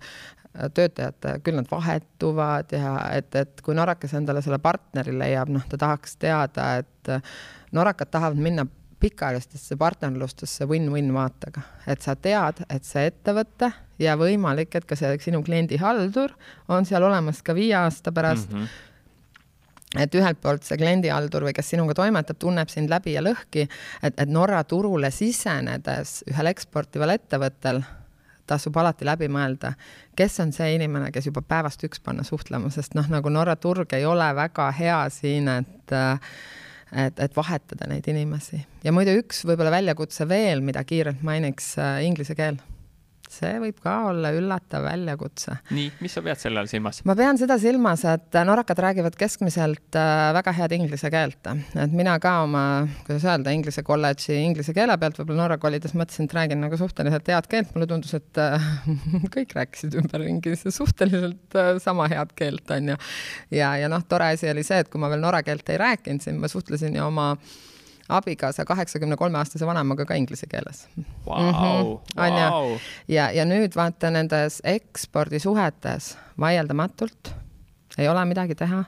[0.55, 5.77] töötajad, küll nad vahetuvad ja et, et kui norrakas endale selle partneri leiab, noh, ta
[5.81, 8.63] tahaks teada, et norrakad tahavad minna
[9.05, 13.69] pikaajalistesse partnerlustesse win-win vaatega, et sa tead, et see ettevõte
[14.01, 16.33] ja võimalik, et ka see sinu kliendihaldur
[16.73, 18.51] on seal olemas ka viie aasta pärast.
[18.51, 18.65] Mm.
[18.65, 18.91] -hmm
[19.95, 23.63] et ühelt poolt see kliendihaldur või kes sinuga toimetab, tunneb sind läbi ja lõhki,
[24.03, 27.79] et, et Norra turule sisenedes ühel eksportival ettevõttel
[28.47, 29.71] tasub alati läbi mõelda,
[30.17, 33.93] kes on see inimene, kes juba päevast üks panna suhtlema, sest noh, nagu Norra turg
[33.95, 36.35] ei ole väga hea siin, et äh,
[36.91, 38.61] et, et vahetada neid inimesi.
[38.83, 42.61] ja muide, üks võib-olla väljakutse veel, mida kiirelt mainiks, äh, inglise keel
[43.31, 45.57] see võib ka olla üllatav väljakutse.
[45.75, 47.01] nii, mis sa pead selle all silmas?
[47.07, 52.17] ma pean seda silmas, et norrakad räägivad keskmiselt äh, väga head inglise keelt, et mina
[52.23, 52.63] ka oma,
[53.07, 57.33] kuidas öelda, inglise kolledži inglise keele pealt võib-olla Norra kolides mõtlesin, et räägin nagu suhteliselt
[57.33, 58.71] head keelt, mulle tundus, et äh,
[59.35, 62.97] kõik rääkisid ümberringi suhteliselt äh, sama head keelt, onju.
[63.55, 66.23] ja, ja noh, tore asi oli see, et kui ma veel norra keelt ei rääkinud,
[66.23, 67.55] siis ma suhtlesin ju oma äh,
[68.09, 70.87] abikaasa kaheksakümne kolme aastase vanemaga ka inglise keeles
[71.25, 71.41] wow,.
[71.41, 72.77] Mm -hmm, wow.
[73.07, 77.33] ja, ja nüüd vaata nendes ekspordisuhetes vaieldamatult
[77.97, 78.83] ei ole midagi teha,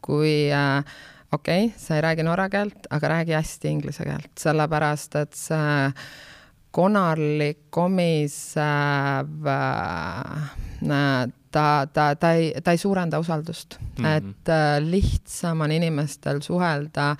[0.00, 0.84] kui äh,
[1.32, 5.92] okei okay,, sa ei räägi norra keelt, aga räägi hästi inglise keelt, sellepärast et see
[6.70, 10.50] konarlik, komisev äh,
[11.50, 14.16] ta, ta, ta ei, ta ei suurenda usaldust mm, -hmm.
[14.16, 17.18] et äh, lihtsam on inimestel suhelda äh,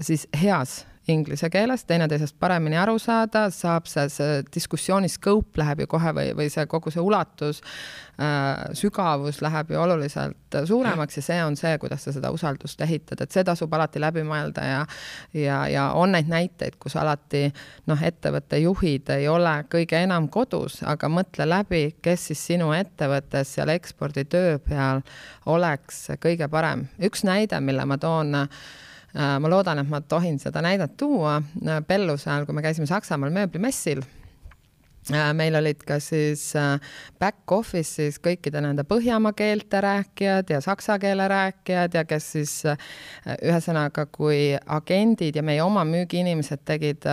[0.00, 5.88] siis heas inglise keeles, teineteisest paremini aru saada, saab see, see diskussiooni scope läheb ju
[5.90, 7.62] kohe või, või see kogu see ulatus
[8.20, 13.22] äh,, sügavus läheb ju oluliselt suuremaks ja see on see, kuidas sa seda usaldust ehitad,
[13.24, 14.82] et see tasub alati läbi mõelda ja
[15.36, 17.46] ja, ja on neid näiteid, kus alati
[17.90, 23.56] noh, ettevõtte juhid ei ole kõige enam kodus, aga mõtle läbi, kes siis sinu ettevõttes
[23.56, 25.02] seal eksporditöö peal
[25.46, 26.86] oleks kõige parem.
[27.00, 28.62] üks näide, mille ma toon äh,
[29.14, 31.40] ma loodan, et ma tohin seda näidet tuua.
[31.66, 34.02] Äh, Belluse ajal, kui me käisime Saksamaal mööblimessil,
[35.10, 36.52] äh, meil olid ka siis
[37.18, 42.54] back office'is kõikide nende Põhjamaa keelte rääkijad ja saksa keele rääkijad ja kes siis
[43.40, 47.10] ühesõnaga, kui agendid ja meie oma müügiinimesed tegid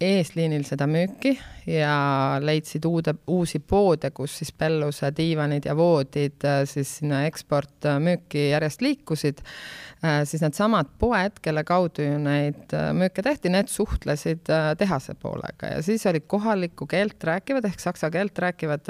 [0.00, 1.34] eesliinil seda müüki
[1.68, 1.92] ja
[2.40, 8.84] leidsid uude, uusi poode, kus siis Belluse diivanid ja voodid äh, siis sinna eksportmüüki järjest
[8.84, 9.89] liikusid, äh,
[10.24, 14.48] siis needsamad poed, kelle kaudu ju neid äh, müüke tehti, need suhtlesid
[14.80, 18.88] tehase poolega ja siis olid kohalikku keelt rääkivad ehk saksa keelt rääkivad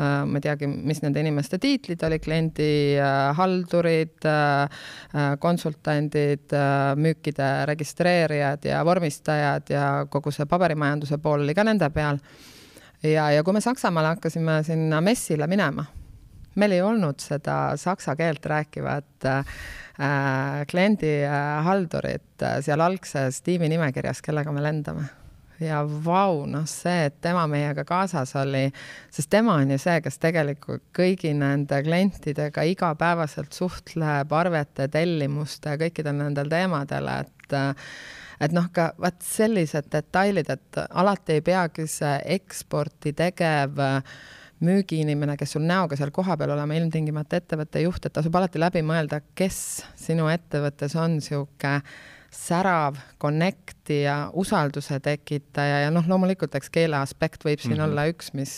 [0.00, 4.24] ma ei teagi, mis nende inimeste tiitlid oli, kliendihaldurid,
[5.42, 6.54] konsultandid,
[6.96, 12.22] müükide registreerijad ja vormistajad ja kogu see paberimajanduse pool oli ka nende peal.
[13.02, 15.84] ja, ja kui me Saksamaale hakkasime sinna messile minema,
[16.58, 19.62] meil ei olnud seda saksa keelt rääkivat äh,
[20.70, 25.08] kliendihaldurit äh, seal algses tiiminimekirjas, kellega me lendame.
[25.60, 28.70] Ja vau, noh, see, et tema meiega kaasas oli,
[29.12, 36.16] sest tema on ju see, kes tegelikult kõigi nende klientidega igapäevaselt suhtleb arvete, tellimuste, kõikidel
[36.16, 37.56] nendel teemadel, et
[38.40, 43.82] et noh, ka vot sellised detailid, et alati ei peagi see eksporti tegev
[44.64, 49.22] müügiinimene, kes sul näoga seal kohapeal olema, ilmtingimata ettevõtte juht, et tasub alati läbi mõelda,
[49.34, 49.60] kes
[49.98, 51.80] sinu ettevõttes on niisugune
[52.30, 57.88] särav connect'i ja usalduse tekitaja ja noh, loomulikult eks keele aspekt võib siin mm -hmm.
[57.90, 58.52] olla üks, mis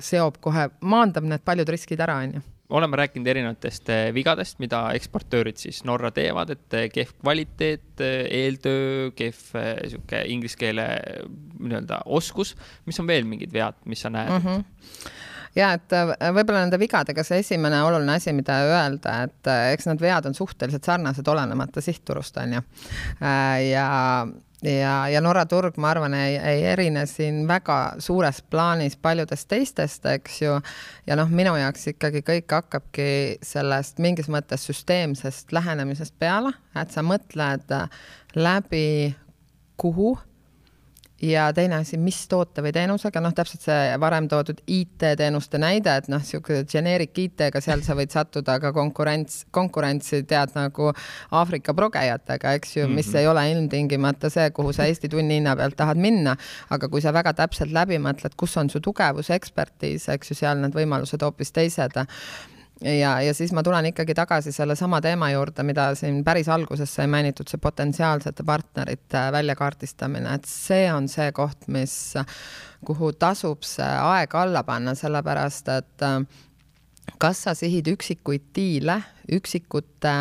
[0.00, 4.92] seob kohe, maandab need paljud riskid ära, on ju oleme rääkinud erinevatest eh, vigadest, mida
[4.94, 9.40] eksportöörid siis Norra teevad, et eh, kehv kvaliteet, eh, eeltöö, kehv
[9.88, 10.86] sihuke inglise keele
[11.58, 12.54] nii-öelda oskus.
[12.86, 14.46] mis on veel mingid vead, mis sa näed mm?
[14.46, 15.18] -hmm
[15.56, 15.96] ja et
[16.34, 20.86] võib-olla nende vigadega see esimene oluline asi, mida öelda, et eks need vead on suhteliselt
[20.86, 22.62] sarnased, olenemata sihtturust on ju.
[23.70, 23.88] ja
[24.62, 30.06] ja, ja Norra turg, ma arvan, ei, ei erine siin väga suures plaanis paljudest teistest,
[30.06, 30.56] eks ju.
[31.06, 33.10] ja noh, minu jaoks ikkagi kõik hakkabki
[33.46, 37.72] sellest mingis mõttes süsteemsest lähenemisest peale, et sa mõtled
[38.36, 39.14] läbi,
[39.80, 40.16] kuhu
[41.22, 46.08] ja teine asi, mis toote või teenusega, noh, täpselt see varem toodud IT-teenuste näide, et
[46.12, 50.90] noh, niisugune generic IT-ga, seal sa võid sattuda ka konkurents, konkurentsi tead nagu
[51.36, 53.18] Aafrika progejatega, eks ju, mis mm -hmm.
[53.18, 56.36] ei ole ilmtingimata see, kuhu sa Eesti tunnihinna pealt tahad minna,
[56.70, 60.58] aga kui sa väga täpselt läbi mõtled, kus on su tugevus, ekspertiis, eks ju, seal
[60.58, 61.96] need võimalused hoopis teised
[62.84, 67.08] ja, ja siis ma tulen ikkagi tagasi sellesama teema juurde, mida siin päris alguses sai
[67.10, 71.96] mainitud, see potentsiaalsete partnerite väljakaardistamine, et see on see koht, mis,
[72.86, 76.06] kuhu tasub see aeg alla panna, sellepärast et
[77.20, 79.00] kas sa sihid üksikuid diile,
[79.32, 80.14] üksikute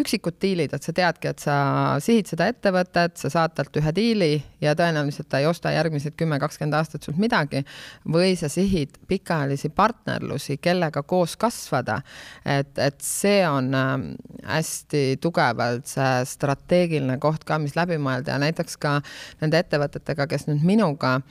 [0.00, 1.54] üksikud diilid, et sa teadki, et sa
[2.02, 4.30] sihid seda ettevõtet, sa saad talt ühe diili
[4.62, 7.64] ja tõenäoliselt ta ei osta järgmised kümme, kakskümmend aastat sult midagi.
[8.06, 12.00] või sa sihid pikaajalisi partnerlusi, kellega koos kasvada.
[12.44, 14.06] et, et see on ähm,
[14.44, 19.00] hästi tugevalt see strateegiline koht ka, mis läbi mõelda ja näiteks ka
[19.40, 21.24] nende ettevõtetega, kes nüüd minuga äh,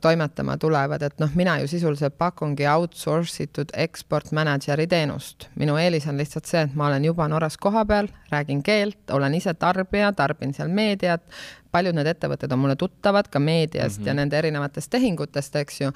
[0.00, 5.48] toimetama tulevad, et noh, mina ju sisuliselt pakungi outsource itud export manager'i teenust.
[5.54, 9.54] minu eelis on lihtsalt see, et ma olen juba Norras kohapeal, räägin keelt, olen ise
[9.54, 11.22] tarbija, tarbin seal meediat,
[11.70, 14.08] paljud need ettevõtted on mulle tuttavad ka meediast mm -hmm.
[14.08, 15.92] ja nende erinevatest tehingutest, eks ju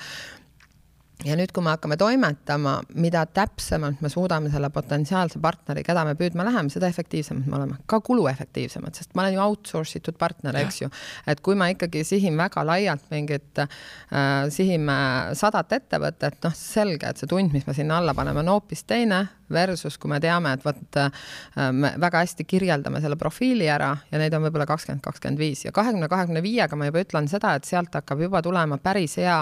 [1.26, 6.14] ja nüüd, kui me hakkame toimetama, mida täpsemalt me suudame selle potentsiaalse partneri, keda me
[6.18, 10.56] püüdma läheme, seda efektiivsemad me oleme, ka kuluefektiivsemad, sest ma olen ju outsource itud partner,
[10.62, 10.90] eks ju.
[11.26, 14.98] et kui ma ikkagi sihin väga laialt mingit äh,, sihime
[15.38, 19.24] sadat ettevõtet, noh, selge, et see tund, mis me sinna alla paneme, on hoopis teine
[19.50, 21.26] versus kui me teame, et vot äh,
[21.74, 25.64] me väga hästi kirjeldame selle profiili ära ja neid on võib-olla kakskümmend, kakskümmend viis.
[25.66, 29.40] Ja kahekümne, kahekümne viiega ma juba ütlen seda, et sealt hakkab juba tulema päris hea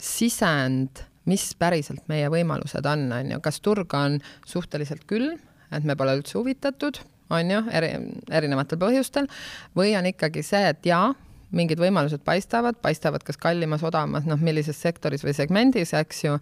[0.00, 4.18] sisend, mis päriselt meie võimalused on, on ju, kas turg on
[4.48, 5.38] suhteliselt külm,
[5.74, 7.00] et me pole üldse huvitatud,
[7.32, 7.92] on ju, eri,
[8.32, 9.28] erinevatel põhjustel,
[9.76, 11.14] või on ikkagi see, et jaa,
[11.54, 16.36] mingid võimalused paistavad, paistavad kas kallimas, odavamas, noh, millises sektoris või segmendis, eks ju.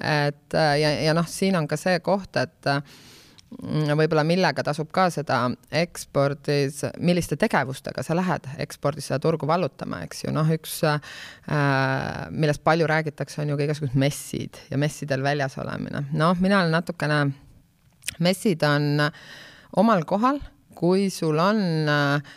[0.00, 2.72] et ja, ja noh, siin on ka see koht, et
[3.50, 5.40] võib-olla millega tasub ka seda
[5.74, 11.00] ekspordis, milliste tegevustega sa lähed ekspordis seda turgu vallutama, eks ju, noh, üks äh,,
[12.30, 16.06] millest palju räägitakse, on ju ka igasugused messid ja messidel väljas olemine.
[16.12, 17.20] noh, mina olen natukene,
[18.22, 19.06] messid on
[19.82, 20.40] omal kohal,
[20.78, 22.36] kui sul on äh,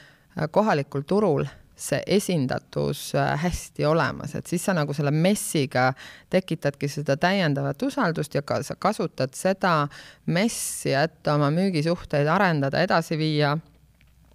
[0.51, 1.45] kohalikul turul
[1.75, 5.89] see esindatus äh, hästi olemas, et siis sa nagu selle messiga
[6.29, 9.87] tekitadki seda täiendavat usaldust ja ka sa kasutad seda
[10.25, 13.57] messi, et oma müügisuhteid arendada, edasi viia.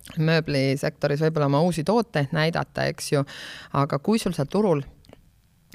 [0.09, 3.21] Mööblisektoris võib-olla oma uusi tooteid näidata, eks ju,
[3.77, 4.81] aga kui sul seal turul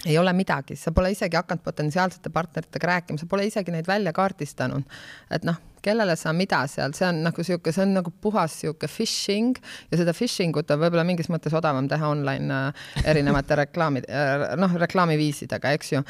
[0.06, 4.12] ei ole midagi, sa pole isegi hakanud potentsiaalsete partneritega rääkima, sa pole isegi neid välja
[4.14, 4.84] kaardistanud.
[5.32, 8.88] et noh, kellele sa mida seal, see on nagu sihuke, see on nagu puhas sihuke
[8.88, 9.58] phishing
[9.92, 12.84] ja seda phishing ut on võib-olla mingis mõttes odavam teha online äh,
[13.14, 16.04] erinevate reklaamid, äh, noh, reklaamiviisidega, eks ju.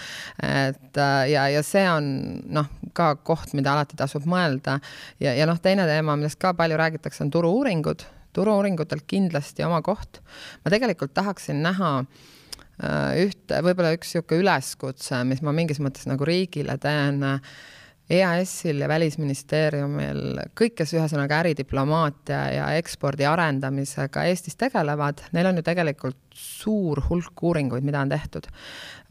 [0.47, 2.09] et äh, ja, ja see on
[2.53, 4.79] noh, ka koht, mida alati tasub mõelda
[5.21, 10.21] ja, ja noh, teine teema, millest ka palju räägitakse, on turu-uuringud turu-uuringutel kindlasti oma koht.
[10.63, 11.99] ma tegelikult tahaksin näha
[12.81, 17.21] ühte, võib-olla üks niisugune üleskutse, mis ma mingis mõttes nagu riigile teen
[18.11, 25.63] EAS-il ja Välisministeeriumil, kõik, kes ühesõnaga äridiplomaatia ja ekspordi arendamisega Eestis tegelevad, neil on ju
[25.65, 28.49] tegelikult suur hulk uuringuid, mida on tehtud.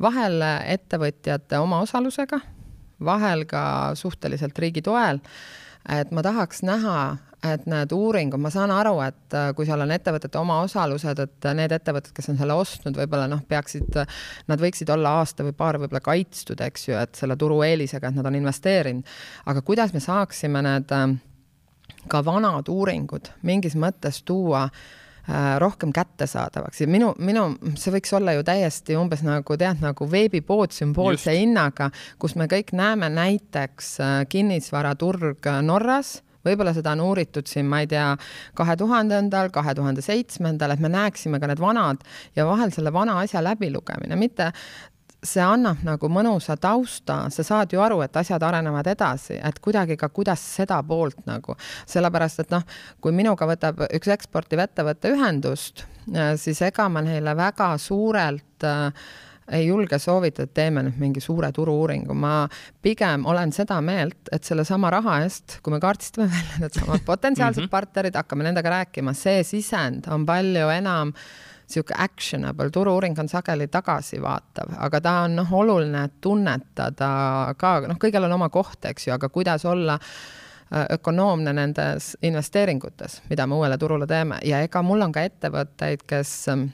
[0.02, 2.40] vahel ettevõtjate omaosalusega,
[3.05, 3.64] vahel ka
[3.94, 5.22] suhteliselt riigi toel.
[5.88, 7.02] Et ma tahaks näha
[7.42, 11.74] et need uuringud, ma saan aru, et äh, kui seal on ettevõtete omaosalused, et need
[11.74, 13.98] ettevõtted, kes on selle ostnud, võib-olla noh, peaksid,
[14.46, 18.30] nad võiksid olla aasta või paar võib-olla kaitstud, eks ju, et selle turueelisega, et nad
[18.30, 19.10] on investeerinud.
[19.50, 21.16] aga kuidas me saaksime need äh,
[22.09, 25.01] ka vanad uuringud mingis mõttes tuua äh,
[25.58, 26.80] rohkem kättesaadavaks.
[26.80, 27.44] Ja minu, minu,
[27.78, 32.74] see võiks olla ju täiesti umbes nagu tead, nagu veebipood sümboolse hinnaga, kus me kõik
[32.76, 36.20] näeme näiteks äh, kinnisvaraturg Norras.
[36.42, 38.08] Võib-olla seda on uuritud siin, ma ei tea,
[38.58, 42.02] kahe tuhandendal, kahe tuhande seitsmendal, et me näeksime ka need vanad
[42.34, 44.50] ja vahel selle vana asja läbilugemine, mitte
[45.22, 49.96] see annab nagu mõnusa tausta, sa saad ju aru, et asjad arenevad edasi, et kuidagi
[50.00, 51.54] ka, kuidas seda poolt nagu,
[51.90, 52.64] sellepärast et noh,
[53.02, 58.90] kui minuga võtab üks eksportiv ettevõte ühendust, äh, siis ega ma neile väga suurelt äh,
[59.52, 62.48] ei julge soovitada, et teeme nüüd mingi suure turu-uuringu, ma
[62.82, 67.74] pigem olen seda meelt, et sellesama raha eest, kui me kaardistame välja needsamad potentsiaalsed -hmm.
[67.78, 73.68] partnerid, hakkame nendega rääkima, see sisend on palju enam äh, niisugune actionable, turu-uuring on sageli
[73.72, 79.14] tagasivaatav, aga ta on noh, oluline tunnetada ka, noh, kõigil on oma koht, eks ju,
[79.16, 85.02] aga kuidas olla äh, ökonoomne nendes investeeringutes, mida me uuele turule teeme ja ega mul
[85.02, 86.68] on ka ettevõtteid, kes ähm,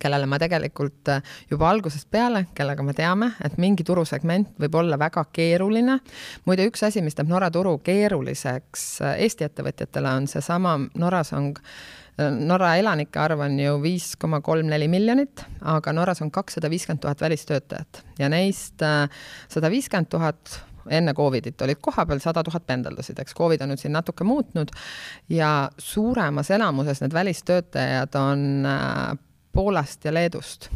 [0.00, 4.98] kellele ma tegelikult äh, juba algusest peale, kellega me teame, et mingi turusegment võib olla
[4.98, 5.98] väga keeruline.
[6.44, 11.52] muide, üks asi, mis teeb Norra turu keeruliseks äh, Eesti ettevõtjatele, on seesama, Norras on
[12.16, 17.02] Norra elanike arv on ju viis koma kolm neli miljonit, aga Norras on kakssada viiskümmend
[17.02, 18.00] tuhat välistöötajat.
[18.18, 19.04] Ja neist äh,
[19.52, 20.60] sada viiskümmend tuhat
[20.90, 24.72] enne Covidit olid kohapeal, sada tuhat pendeldasid, eks Covid on nüüd siin natuke muutnud
[25.28, 29.16] ja suuremas enamuses need välistöötajad on äh,
[29.52, 30.70] Poolast ja Leedust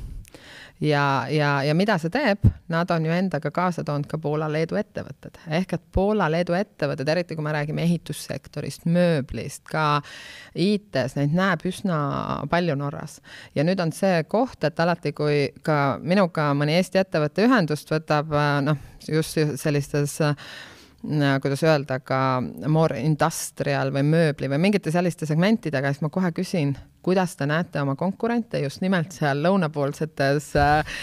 [0.81, 5.37] ja, ja, ja mida see teeb, nad on ju endaga kaasa toonud ka Poola-Leedu ettevõtted,
[5.61, 10.01] ehk et Poola-Leedu ettevõtted, eriti kui me räägime ehitussektorist, mööblist, ka
[10.55, 12.01] IT-s, neid näeb üsna
[12.51, 13.21] palju Norras.
[13.55, 18.33] ja nüüd on see koht, et alati, kui ka minuga mõni Eesti ettevõte ühendust võtab,
[18.65, 18.77] noh,
[19.09, 20.19] just sellistes
[21.41, 26.75] kuidas öelda, ka more industrial või mööbli või mingite selliste segmentidega, siis ma kohe küsin
[27.03, 30.97] kuidas te näete oma konkurente just nimelt seal lõunapoolsetes äh,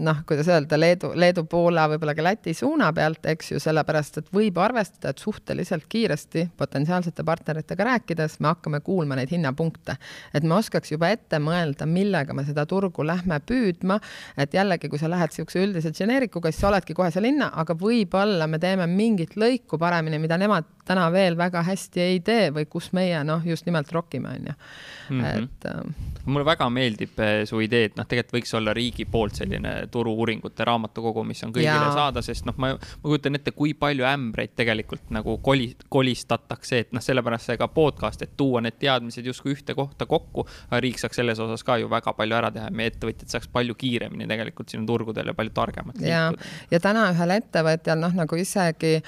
[0.00, 4.32] noh, kuidas öelda, Leedu, Leedu, Poola, võib-olla ka Läti suuna pealt, eks ju, sellepärast et
[4.34, 9.96] võib arvestada, et suhteliselt kiiresti potentsiaalsete partneritega rääkides me hakkame kuulma neid hinnapunkte.
[10.34, 14.00] et me oskaks juba ette mõelda, millega me seda turgu lähme püüdma,
[14.36, 17.74] et jällegi, kui sa lähed niisuguse üldise geneerikuga, siis sa oledki kohe seal hinna, aga
[17.78, 22.66] võib-olla me teeme mingit lõiku paremini, mida nemad täna veel väga hästi ei tee või
[22.70, 24.54] kus meie noh, just nimelt rokime, on ju
[25.10, 25.20] mm.
[25.20, 25.44] -hmm.
[25.44, 29.40] et äh, mulle väga meeldib eh, su idee, et noh, tegelikult võiks olla riigi poolt
[29.40, 31.92] selline turu-uuringute raamatukogu, mis on kõigile ja.
[31.94, 36.92] saada, sest noh, ma, ma kujutan ette, kui palju ämbreid tegelikult nagu koli, kolistatakse, et
[36.96, 40.46] noh, sellepärast see ka podcast, et tuua need teadmised justkui ühte kohta kokku.
[40.80, 43.74] riik saaks selles osas ka ju väga palju ära teha ja meie ettevõtjad saaks palju
[43.78, 46.50] kiiremini tegelikult sinu turgudel ja palju targemalt liikuda.
[46.70, 49.00] ja täna ühel ettevõtjal noh, nagu isegi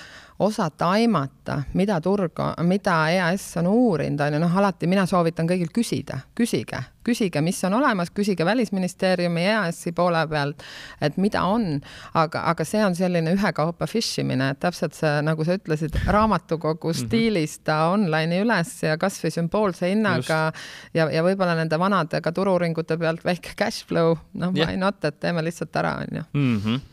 [0.42, 5.70] osata aimata, mida turg, mida EAS on uurinud, on ju, noh, alati mina soovitan kõigil
[5.74, 10.62] küsida, küsige, küsige, mis on olemas, küsige Välisministeeriumi, EAS-i poole pealt,
[11.00, 11.80] et mida on,
[12.18, 16.92] aga, aga see on selline ühekaupa fish imine, et täpselt see, nagu sa ütlesid, raamatukogu
[16.92, 17.06] mm -hmm.
[17.06, 20.94] stiilis ta online'i üles ja kasvõi sümboolse hinnaga Just.
[20.94, 25.20] ja, ja võib-olla nende vanade ka turu-uuringute pealt väike cash flow, noh, why not, et
[25.20, 26.74] teeme lihtsalt ära, on ju mhm.
[26.74, 26.91] Eh,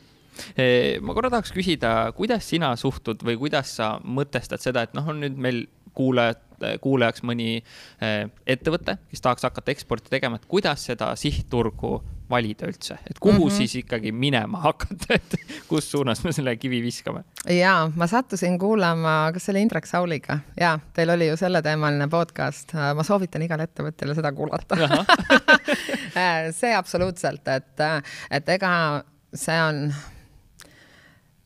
[1.02, 5.22] ma korra tahaks küsida, kuidas sina suhtud või kuidas sa mõtestad seda, et noh, on
[5.24, 5.66] nüüd meil
[6.00, 6.40] kuulajad,
[6.84, 12.00] kuulajaks mõni eh, ettevõte, kes tahaks hakata eksporti tegema, et kuidas seda sihtturgu
[12.30, 13.58] valida üldse, et kuhu mm -hmm.
[13.58, 15.36] siis ikkagi minema hakata, et
[15.68, 17.24] kus suunas me selle kivi viskame?
[17.50, 20.40] ja ma sattusin kuulama, kas see oli Indrek Sauliga?
[20.60, 24.78] Ja teil oli ju selleteemaline podcast, ma soovitan igale ettevõtjale seda kuulata.
[26.60, 27.82] See absoluutselt, et,
[28.32, 29.04] et ega
[29.34, 29.94] see on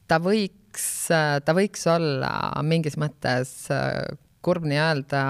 [0.07, 2.33] ta võiks äh, ta võiks olla
[2.65, 4.03] mingis mõttes äh,
[4.43, 5.23] kurb nii-öelda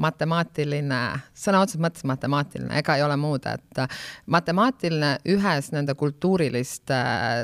[0.00, 1.00] matemaatiline,
[1.36, 3.82] sõna otseses mõttes matemaatiline, ega ei ole muud, et
[4.32, 7.00] matemaatiline ühes nende kultuuriliste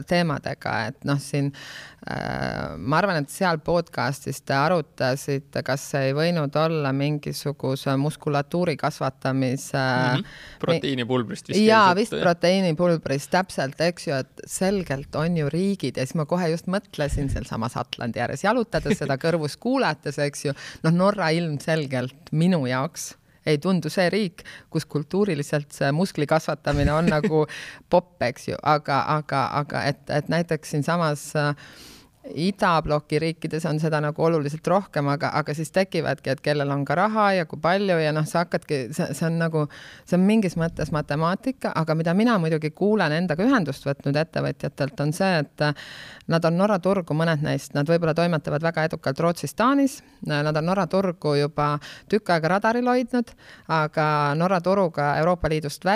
[0.08, 6.54] teemadega, et noh, siin Äh, ma arvan, et seal podcast'is te arutasite, kas ei võinud
[6.56, 10.22] olla mingisuguse muskulatuuri kasvatamise mm.
[10.22, 10.38] -hmm.
[10.62, 11.60] proteiinipulbrist vist.
[11.60, 16.48] jaa, vist proteiinipulbrist, täpselt, eks ju, et selgelt on ju riigid ja siis ma kohe
[16.54, 22.64] just mõtlesin sealsamas Atlandi ääres jalutades seda kõrvus kuulates, eks ju, noh, Norra ilmselgelt minu
[22.66, 23.10] jaoks
[23.46, 27.46] ei tundu see riik, kus kultuuriliselt see muskli kasvatamine on nagu
[27.90, 31.54] popp, eks ju, aga, aga, aga et, et näiteks siinsamas äh,
[32.28, 36.94] idabloki riikides on seda nagu oluliselt rohkem, aga, aga siis tekivadki, et kellel on ka
[36.98, 39.64] raha ja kui palju ja noh, sa hakkadki, see, on nagu,
[40.04, 45.14] see on mingis mõttes matemaatika, aga mida mina muidugi kuulen endaga ühendust võtnud ettevõtjatelt, on
[45.16, 45.64] see, et
[46.30, 50.68] nad on Norra turgu, mõned neist, nad võib-olla toimetavad väga edukalt Rootsis, Taanis, nad on
[50.68, 51.72] Norra turgu juba
[52.12, 53.32] tükk aega radaril hoidnud,
[53.80, 55.88] aga Norra turuga Euroopa Liidust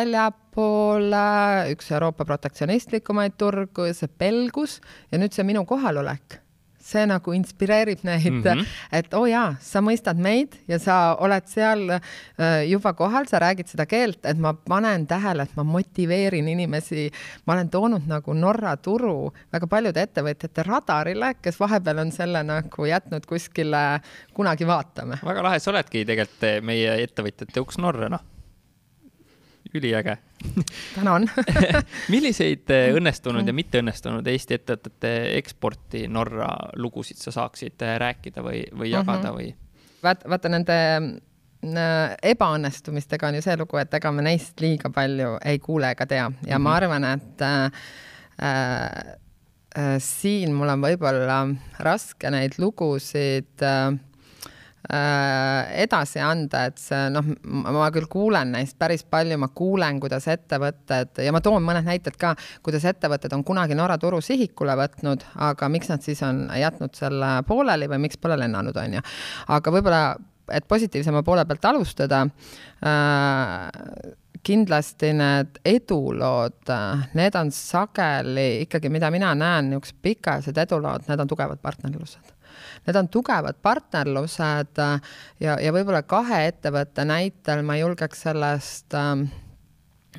[0.55, 6.41] väljapoole, üks Euroopa protektsionistlikumaid turgu, see pelgus ja nüüd see minu kohalolek
[6.85, 8.67] see nagu inspireerib neid mm, -hmm.
[8.93, 13.41] et oo oh jaa, sa mõistad meid ja sa oled seal äh, juba kohal, sa
[13.41, 17.11] räägid seda keelt, et ma panen tähele, et ma motiveerin inimesi.
[17.47, 22.85] ma olen toonud nagu Norra turu väga paljude ettevõtjate radarile, kes vahepeal on selle nagu
[22.85, 24.01] jätnud kuskile,
[24.35, 25.19] kunagi vaatame.
[25.25, 28.34] väga lahe, sa oledki tegelikult meie ettevõtjate uks Norra, noh
[29.75, 30.17] üliäge
[30.95, 31.29] tänan
[32.15, 38.65] milliseid eh, õnnestunud ja mitteõnnestunud Eesti ettevõtete eksporti Norra lugusid sa saaksid eh, rääkida või,
[38.73, 39.39] või jagada mm -hmm.
[39.39, 39.55] või?
[40.03, 45.37] vaata, vaata nende äh, ebaõnnestumistega on ju see lugu, et ega me neist liiga palju
[45.45, 46.59] ei kuule ega tea ja mm -hmm.
[46.59, 46.77] ma mhm.
[46.77, 47.65] arvan, et äh,
[49.77, 51.39] äh, siin mul on võib-olla
[51.79, 54.14] raske neid lugusid äh, Äh,
[54.85, 57.25] edasi anda, et see noh,
[57.73, 62.19] ma küll kuulen neist päris palju, ma kuulen, kuidas ettevõtted ja ma toon mõned näited
[62.21, 62.35] ka,
[62.65, 67.39] kuidas ettevõtted on kunagi Norra turu sihikule võtnud, aga miks nad siis on jätnud selle
[67.49, 69.05] pooleli või miks pole lennanud, on ju.
[69.57, 70.03] aga võib-olla,
[70.53, 72.21] et positiivsema poole pealt alustada
[72.85, 74.13] äh,,
[74.45, 76.61] kindlasti need edulood,
[77.17, 82.34] need on sageli ikkagi, mida mina näen, niisugused pikaajalised edulood, need on tugevad partnerlused
[82.87, 89.25] Need on tugevad partnerlused äh, ja, ja võib-olla kahe ettevõtte näitel ma julgeks sellest äh,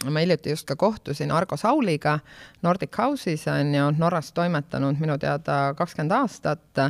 [0.03, 2.19] ma hiljuti just ka kohtusin Argo Sauliga
[2.61, 6.81] Nordic House'is on ju Norras toimetanud minu teada kakskümmend aastat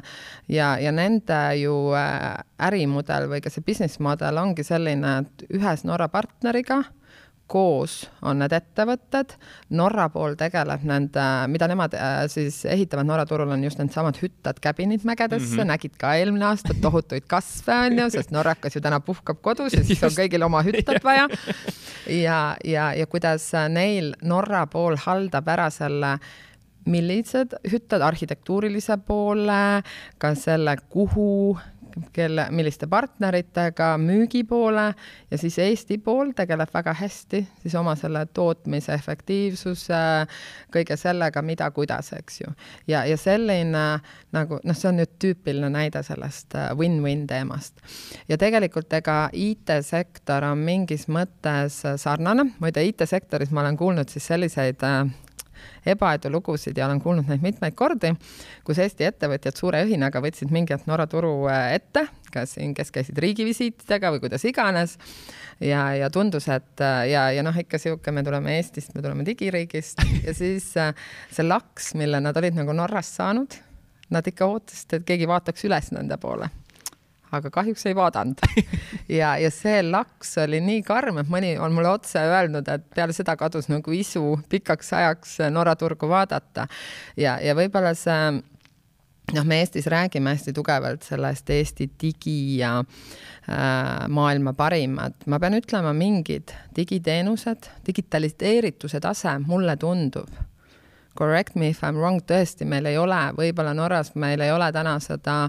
[0.48, 2.34] ja, ja nende ju äh,
[2.68, 6.84] ärimudel või ka see business model ongi selline, et ühes Norra partneriga
[7.48, 9.36] koos on need ettevõtted,
[9.78, 14.60] Norra pool tegeleb nende, mida nemad äh, siis ehitavad Norra turul, on just needsamad hüttad
[14.64, 15.72] käbinid mägedesse mm, -hmm.
[15.74, 19.84] nägid ka eelmine aasta tohutuid kasve on ju, sest norrakas ju täna puhkab kodus ja
[19.84, 21.30] siis on kõigil oma hüttad vaja.
[22.26, 26.18] ja, ja, ja kuidas neil Norra pool haldab ära selle
[26.86, 29.82] millised hüttad arhitektuurilise poole,
[30.22, 31.58] ka selle, kuhu
[32.14, 34.86] kelle, milliste partneritega müügi poole
[35.32, 40.02] ja siis Eesti pool tegeleb väga hästi siis oma selle tootmise efektiivsuse,
[40.74, 42.54] kõige sellega, mida, kuidas, eks ju.
[42.88, 43.86] ja, ja selline
[44.36, 47.82] nagu noh, see on nüüd tüüpiline näide sellest äh, win-win teemast.
[48.28, 54.84] ja tegelikult ega IT-sektor on mingis mõttes sarnane, muide IT-sektoris ma olen kuulnud siis selliseid
[54.84, 55.06] äh,
[55.86, 58.14] ebaedulugusid ja olen kuulnud neid mitmeid kordi,
[58.66, 62.92] kus Eesti ettevõtjad suure õhinaga võtsid mingi hetk Norra turu äh, ette, kas siin, kes
[62.96, 64.98] käisid riigivisiitidega või kuidas iganes.
[65.60, 69.26] ja, ja tundus, et äh, ja, ja noh, ikka sihuke, me tuleme Eestist, me tuleme
[69.26, 70.94] digiriigist ja siis äh,
[71.32, 73.58] see laks, mille nad olid nagu Norrast saanud,
[74.10, 76.52] nad ikka ootasid, et keegi vaataks üles nende poole
[77.40, 78.42] aga kahjuks ei vaadanud
[79.20, 83.16] ja, ja see laks oli nii karm, et mõni on mulle otse öelnud, et peale
[83.16, 86.68] seda kadus nagu isu pikaks ajaks Norra turgu vaadata.
[87.18, 88.42] ja, ja võib-olla see
[89.34, 95.58] noh, me Eestis räägime hästi tugevalt sellest Eesti digi ja äh, maailma parimad, ma pean
[95.58, 100.30] ütlema, mingid digiteenused, digitaliseerituse tase, mulle tundub
[101.16, 104.72] correct me if I m wrong, tõesti, meil ei ole, võib-olla Norras meil ei ole
[104.76, 105.46] täna seda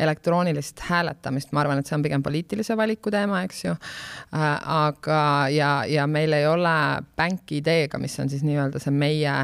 [0.00, 3.74] elektroonilist hääletamist, ma arvan, et see on pigem poliitilise valiku teema, eks ju.
[3.74, 4.46] Äh,
[4.86, 5.22] aga,
[5.52, 6.76] ja, ja meil ei ole
[7.16, 9.34] Bank ID-ga, mis on siis nii-öelda see meie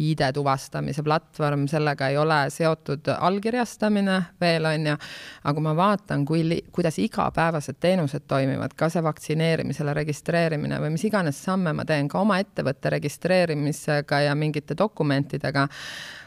[0.00, 4.96] ID tuvastamise platvorm, sellega ei ole seotud allkirjastamine veel, on ju,
[5.44, 11.04] aga kui ma vaatan, kui, kuidas igapäevased teenused toimivad, ka see vaktsineerimisele registreerimine või mis
[11.08, 15.68] iganes samme ma teen, ka oma ettevõtte registreerimisega ja mingite dokumentidega,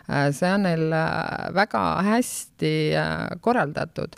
[0.09, 2.73] äh, see on neil äh, väga hästi
[3.41, 4.17] korraldatud.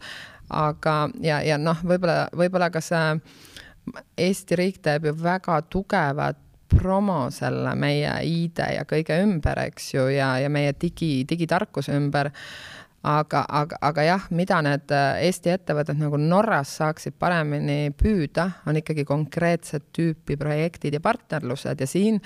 [0.54, 3.20] Aga, ja, ja noh, võib-olla, võib-olla ka see
[4.18, 6.40] Eesti riik teeb ju väga tugevat
[6.70, 12.32] promo selle meie ID ja kõige ümber, eks ju, ja, ja meie digi, digitarkuse ümber.
[13.06, 19.06] aga, aga, aga jah, mida need Eesti ettevõtted nagu Norras saaksid paremini püüda, on ikkagi
[19.06, 22.18] konkreetset tüüpi projektid ja partnerlused ja siin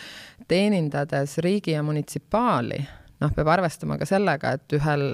[0.48, 2.80] teenindades riigi ja munitsipaali,
[3.20, 5.10] noh, peab arvestama ka sellega, et ühel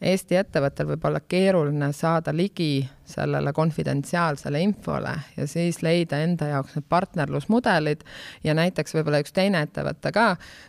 [0.00, 6.76] Eesti ettevõttel võib olla keeruline saada ligi sellele konfidentsiaalsele infole ja siis leida enda jaoks
[6.76, 8.04] need partnerlusmudelid
[8.44, 10.26] ja näiteks võib-olla üks teine ettevõte ka,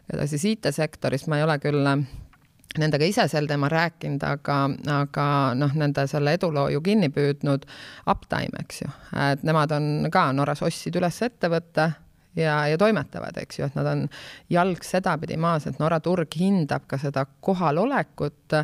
[0.08, 1.92] keda siis IT-sektoris ma ei ole küll
[2.78, 4.58] nendega ise sel teemal rääkinud, aga,
[4.96, 5.28] aga
[5.60, 7.68] noh, nende selle eduloo ju kinni püüdnud
[8.08, 8.92] Uptime, eks ju,
[9.28, 11.92] et nemad on ka Norras ostsid üles ettevõtte
[12.38, 14.04] ja, ja toimetavad, eks ju, et nad on
[14.50, 18.58] jalg sedapidi maas, et Norra turg hindab ka seda kohalolekut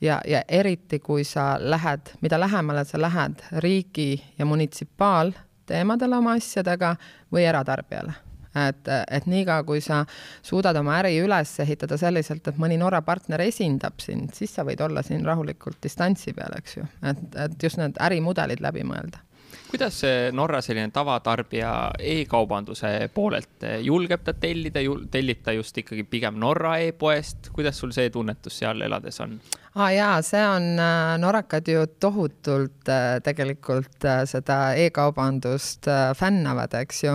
[0.00, 6.96] ja, ja eriti, kui sa lähed, mida lähemale sa lähed riigi ja munitsipaalteemadele oma asjadega
[7.32, 8.16] või eratarbijale.
[8.58, 10.00] Et, et niikaua, kui sa
[10.42, 14.80] suudad oma äri üles ehitada selliselt, et mõni Norra partner esindab sind, siis sa võid
[14.82, 19.20] olla siin rahulikult distantsi peal, eks ju, et, et just need ärimudelid läbi mõelda
[19.70, 20.00] kuidas
[20.32, 24.80] Norra selline tavatarbija e-kaubanduse poolelt, julgeb ta tellida,
[25.10, 29.38] tellib ta just ikkagi pigem Norra e-poest, kuidas sul see tunnetus seal elades on?
[29.78, 35.86] aa ah, jaa, see on, äh, norrakad ju tohutult äh, tegelikult äh, seda e-kaubandust
[36.18, 37.12] fännavad, eks ju.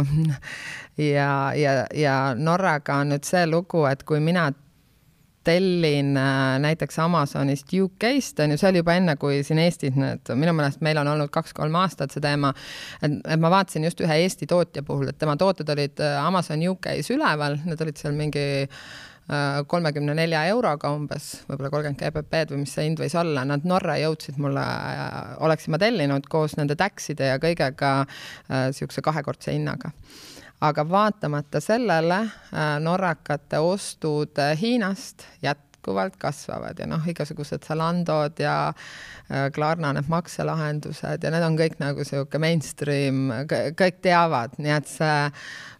[1.16, 4.48] ja, ja, ja Norraga on nüüd see lugu, et kui mina
[5.44, 10.34] tellin äh, näiteks Amazonist UK-st, on ju, see oli juba enne, kui siin Eestis need,
[10.40, 12.54] minu meelest meil on olnud kaks-kolm aastat see teema,
[13.02, 16.64] et, et ma vaatasin just ühe Eesti tootja puhul, et tema tooted olid äh, Amazon
[16.74, 22.64] UK-s üleval, need olid seal mingi äh, kolmekümne nelja euroga umbes, võib-olla kolmkümmend GBP-d või
[22.66, 24.64] mis see hind võis olla, nad Norra jõudsid mulle,
[25.44, 27.96] oleksin ma tellinud koos nende taxide ja kõigega
[28.50, 29.92] niisuguse kahekordse hinnaga
[30.64, 35.26] aga vaatamata sellele äh, norrakate ostud äh, Hiinast
[35.84, 38.74] jätkuvalt kasvavad ja noh, igasugused Zalandod ja
[39.32, 43.32] äh, Klarna need makselahendused ja need on kõik nagu sihuke mainstream,
[43.76, 45.32] kõik teavad, nii et see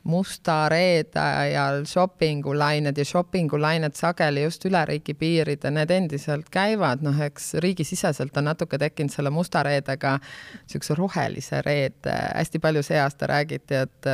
[0.04, 7.02] musta reede ajal shopping ulained ja shopping ulained sageli just üle riigipiiride, need endiselt käivad,
[7.02, 13.00] noh, eks riigisiseselt on natuke tekkinud selle musta reedega niisuguse rohelise reede, hästi palju see
[13.00, 14.12] aasta räägiti, et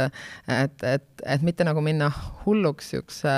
[0.50, 2.12] et, et, et mitte nagu minna
[2.46, 3.36] hulluks niisuguse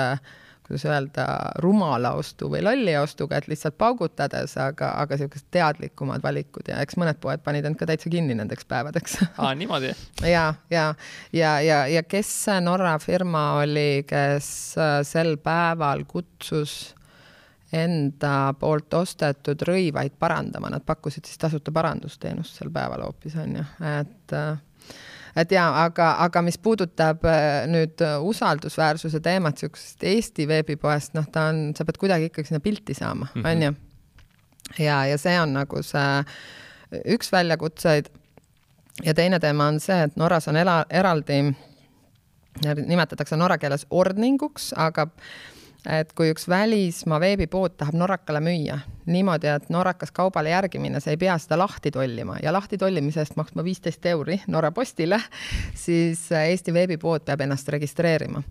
[0.72, 1.26] kuidas öelda,
[1.60, 6.96] rumala ostu või lolli ostuga, et lihtsalt paugutades, aga, aga niisugused teadlikumad valikud ja eks
[7.00, 9.18] mõned poed panid end ka täitsa kinni nendeks päevadeks.
[9.36, 9.92] aa, niimoodi?
[10.34, 10.86] ja, ja,
[11.32, 14.48] ja, ja, ja kes see Norra firma oli, kes
[14.80, 16.94] äh, sel päeval kutsus
[17.72, 23.64] enda poolt ostetud rõivaid parandama, nad pakkusid siis tasuta parandusteenust sel päeval hoopis onju,
[23.98, 24.56] et äh,
[25.36, 31.28] et jaa, aga, aga mis puudutab äh, nüüd äh, usaldusväärsuse teemat niisugusest Eesti veebipoest, noh,
[31.32, 33.46] ta on, sa pead kuidagi ikkagi sinna pilti saama, mhm.
[33.46, 33.72] on ju.
[34.84, 36.24] ja, ja see on nagu see
[37.16, 38.10] üks väljakutseid.
[39.04, 41.40] ja teine teema on see, et Norras on ela, eraldi,
[42.62, 45.08] nimetatakse norra keeles ordninguks, aga
[45.90, 48.78] et kui üks välismaa veebipood tahab norrakale müüa
[49.10, 53.22] niimoodi, et norrakas kaubale järgi minna, sa ei pea seda lahti tollima ja lahti tollimise
[53.24, 55.18] eest maksma viisteist euri Norra Postile,
[55.74, 58.42] siis Eesti veebipood peab ennast registreerima.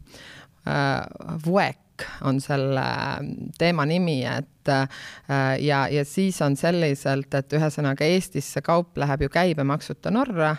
[1.46, 2.84] VUEK on selle
[3.58, 4.72] teema nimi, et
[5.62, 10.56] ja, ja siis on selliselt, et ühesõnaga Eestis see kaup läheb ju käibemaksuta Norra,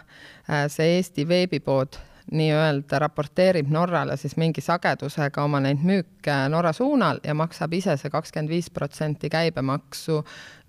[0.72, 2.00] see Eesti veebipood
[2.32, 8.10] nii-öelda raporteerib Norrale siis mingi sagedusega oma neid müüke Norra suunal ja maksab ise see
[8.10, 10.22] kakskümmend viis protsenti käibemaksu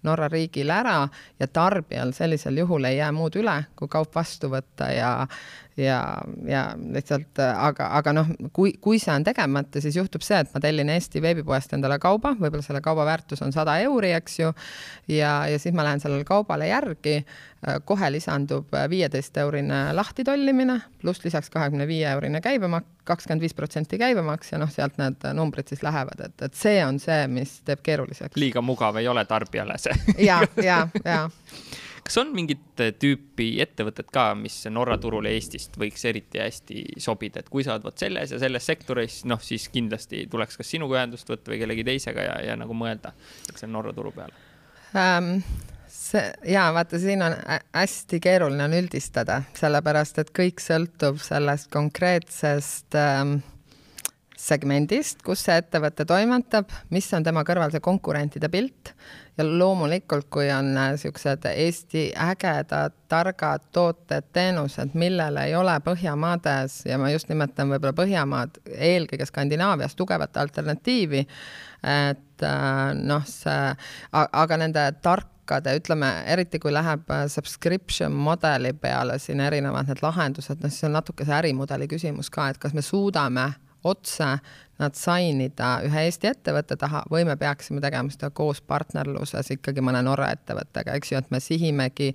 [0.03, 0.98] Norra riigile ära
[1.40, 5.14] ja tarbijal sellisel juhul ei jää muud üle, kui kaup vastu võtta ja
[5.78, 6.18] ja,
[6.48, 10.62] ja lihtsalt, aga, aga noh, kui, kui see on tegemata, siis juhtub see, et ma
[10.64, 14.54] tellin Eesti veebipoest endale kauba, võib-olla selle kauba väärtus on sada euri, eks ju,
[15.12, 17.22] ja, ja siis ma lähen sellele kaubale järgi,
[17.88, 23.98] kohe lisandub viieteist eurine lahti tollimine, pluss lisaks kahekümne viie eurine käibemaks, kakskümmend viis protsenti
[24.00, 27.82] käibemaks ja noh, sealt need numbrid siis lähevad, et, et see on see, mis teeb
[27.84, 28.38] keeruliseks.
[28.40, 29.95] liiga mugav ei ole tarbijale see.
[30.28, 31.24] Ja, ja, ja
[32.04, 37.52] kas on mingit tüüpi ettevõtted ka, mis Norra turule Eestist võiks eriti hästi sobida, et
[37.52, 41.30] kui sa oled vot selles ja selles sektoris, noh, siis kindlasti tuleks kas sinuga ühendust
[41.32, 43.14] võtta või kellegi teisega ja, ja nagu mõelda,
[43.56, 44.34] on Norra turu peal
[44.94, 45.38] um,?
[45.94, 47.36] see ja vaata, siin on
[47.74, 53.38] hästi keeruline on üldistada, sellepärast et kõik sõltub sellest konkreetsest ähm,
[54.38, 58.94] segmendist, kus see ettevõte toimetab, mis on tema kõrval see konkurentide pilt
[59.38, 66.84] ja loomulikult, kui on niisugused äh, Eesti ägedad, targad tooted, teenused, millel ei ole Põhjamaades
[66.86, 71.26] ja ma just nimetan võib-olla Põhjamaad, eelkõige Skandinaavias tugevat alternatiivi,
[71.84, 73.74] et äh, noh, see,
[74.14, 80.62] aga nende tarkade, ütleme, eriti kui läheb äh, subscription mudeli peale siin erinevad need lahendused,
[80.62, 83.50] noh, siis on natuke see ärimudeli küsimus ka, et kas me suudame
[83.84, 84.38] otse
[84.82, 90.02] nad sainida ühe Eesti ettevõtte taha või me peaksime tegema seda koos partnerluses ikkagi mõne
[90.06, 92.10] Norra ettevõttega, eks ju, et me sihimegi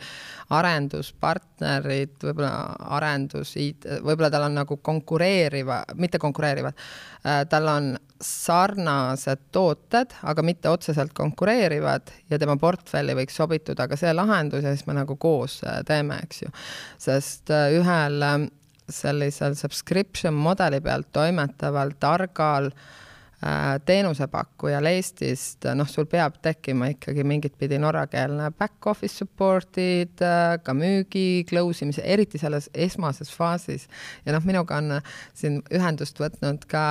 [0.58, 2.52] arenduspartnerid, võib-olla
[2.98, 3.54] arendus,
[4.02, 6.84] võib-olla tal on nagu konkureeriva, mitte konkureerivad,
[7.22, 13.96] äh, tal on sarnased tooted, aga mitte otseselt konkureerivad ja tema portfelli võiks sobituda ka
[13.96, 16.54] see lahendus ja siis me nagu koos äh, teeme, eks ju.
[16.98, 18.18] sest äh, ühel
[18.88, 23.07] sellisel subscription mudeli pealt toimetaval targal äh,
[23.86, 30.74] teenusepakkujal Eestist, noh, sul peab tekkima ikkagi mingit pidi norrakeelne back office support'id, äh, ka
[30.74, 33.86] müügi, close imise, eriti selles esmases faasis.
[34.26, 34.96] ja noh, minuga on
[35.38, 36.82] siin ühendust võtnud ka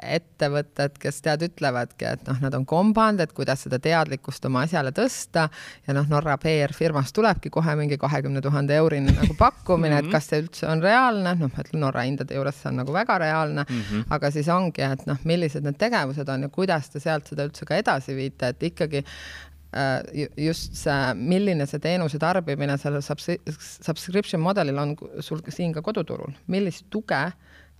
[0.00, 4.94] ettevõtted, kes tead, ütlevadki, et noh, nad on kombanud, et kuidas seda teadlikkust oma asjale
[4.96, 5.50] tõsta
[5.86, 10.16] ja noh, Norra PR-firmast tulebki kohe mingi kahekümne tuhande eurine nagu pakkumine, et mhm.
[10.16, 13.20] kas see üldse on reaalne, noh, ma ütlen Norra hindade juures see on nagu väga
[13.20, 14.08] reaalne mm, -hmm.
[14.16, 17.66] aga siis ongi, et noh, millised need tegevused on ja kuidas te sealt seda üldse
[17.68, 24.78] ka edasi viite, et ikkagi äh, just see, milline see teenuse tarbimine sellel subscription modelil
[24.78, 27.24] on sul siin ka koduturul, millist tuge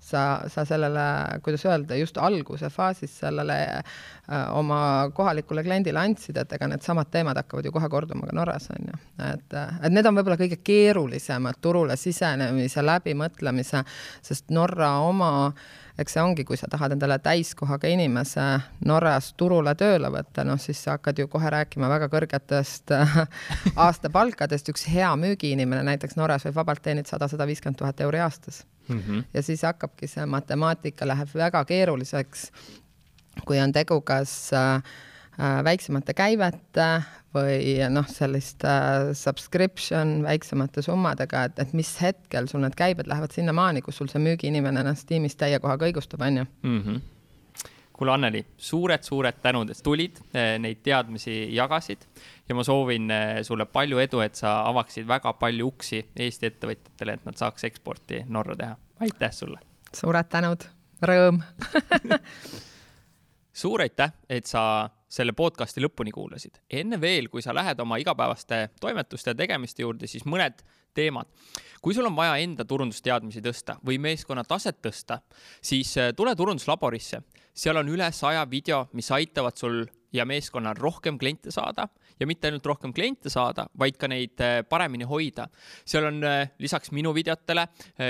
[0.01, 1.05] sa, sa sellele,
[1.45, 7.39] kuidas öelda, just alguse faasis sellele äh, oma kohalikule kliendile andsid, et ega needsamad teemad
[7.41, 9.03] hakkavad ju kohe korduma ka Norras, on ju.
[9.29, 13.85] et, et need on võib-olla kõige keerulisemad turule sisenemise, läbimõtlemise,
[14.25, 15.69] sest Norra oma äh,
[16.01, 18.45] eks see ongi, kui sa tahad endale täiskohaga inimese
[18.89, 22.95] Norras turule tööle võtta, noh siis sa hakkad ju kohe rääkima väga kõrgetest
[23.87, 28.65] aastapalkadest, üks hea müügiinimene näiteks Norras võib vabalt teenida sada, sada viiskümmend tuhat euri aastas
[28.91, 29.03] mm.
[29.07, 29.25] -hmm.
[29.35, 32.51] ja siis hakkabki see matemaatika läheb väga keeruliseks,
[33.47, 34.83] kui on tegu kas äh,
[35.39, 36.89] äh väiksemate käivete
[37.35, 43.33] või noh, sellist äh, subscription väiksemate summadega, et, et mis hetkel sul need käibed lähevad
[43.33, 47.01] sinnamaani, kus sul see müügiinimene ennast tiimis täie kohaga õigustab, on ju mm -hmm
[48.01, 52.07] kuule, Anneli suured,, suured-suured tänud, et tulid, äh, neid teadmisi jagasid
[52.49, 57.19] ja ma soovin äh, sulle palju edu, et sa avaksid väga palju uksi Eesti ettevõtjatele,
[57.19, 58.77] et nad saaks eksporti Norra teha.
[59.05, 59.61] aitäh sulle!
[59.95, 60.65] suured tänud,
[61.03, 61.43] rõõm
[63.63, 64.63] suur aitäh, et sa
[65.11, 66.61] selle podcasti lõpuni kuulasid.
[66.71, 70.63] enne veel, kui sa lähed oma igapäevaste toimetuste ja tegemiste juurde, siis mõned
[70.95, 71.27] teemad.
[71.83, 75.21] kui sul on vaja enda turundusteadmisi tõsta või meeskonna taset tõsta,
[75.63, 77.23] siis äh, tule turunduslaborisse.
[77.55, 81.89] seal on üle saja video, mis aitavad sul ja meeskonnal rohkem kliente saada
[82.21, 85.49] ja mitte ainult rohkem kliente saada, vaid ka neid äh, paremini hoida.
[85.85, 87.69] seal on äh, lisaks minu videotele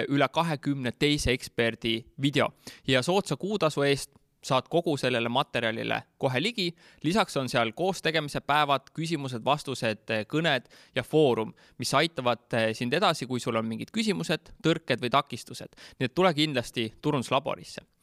[0.09, 2.49] üle kahekümne teise eksperdi video
[2.87, 6.71] ja soodsa kuutasu eest saad kogu sellele materjalile kohe ligi.
[7.03, 13.41] lisaks on seal koostegemise päevad, küsimused-vastused, kõned ja foorum, mis aitavad eh, sind edasi, kui
[13.41, 15.77] sul on mingid küsimused, tõrked või takistused.
[15.99, 17.85] nii et tule kindlasti turunduslaborisse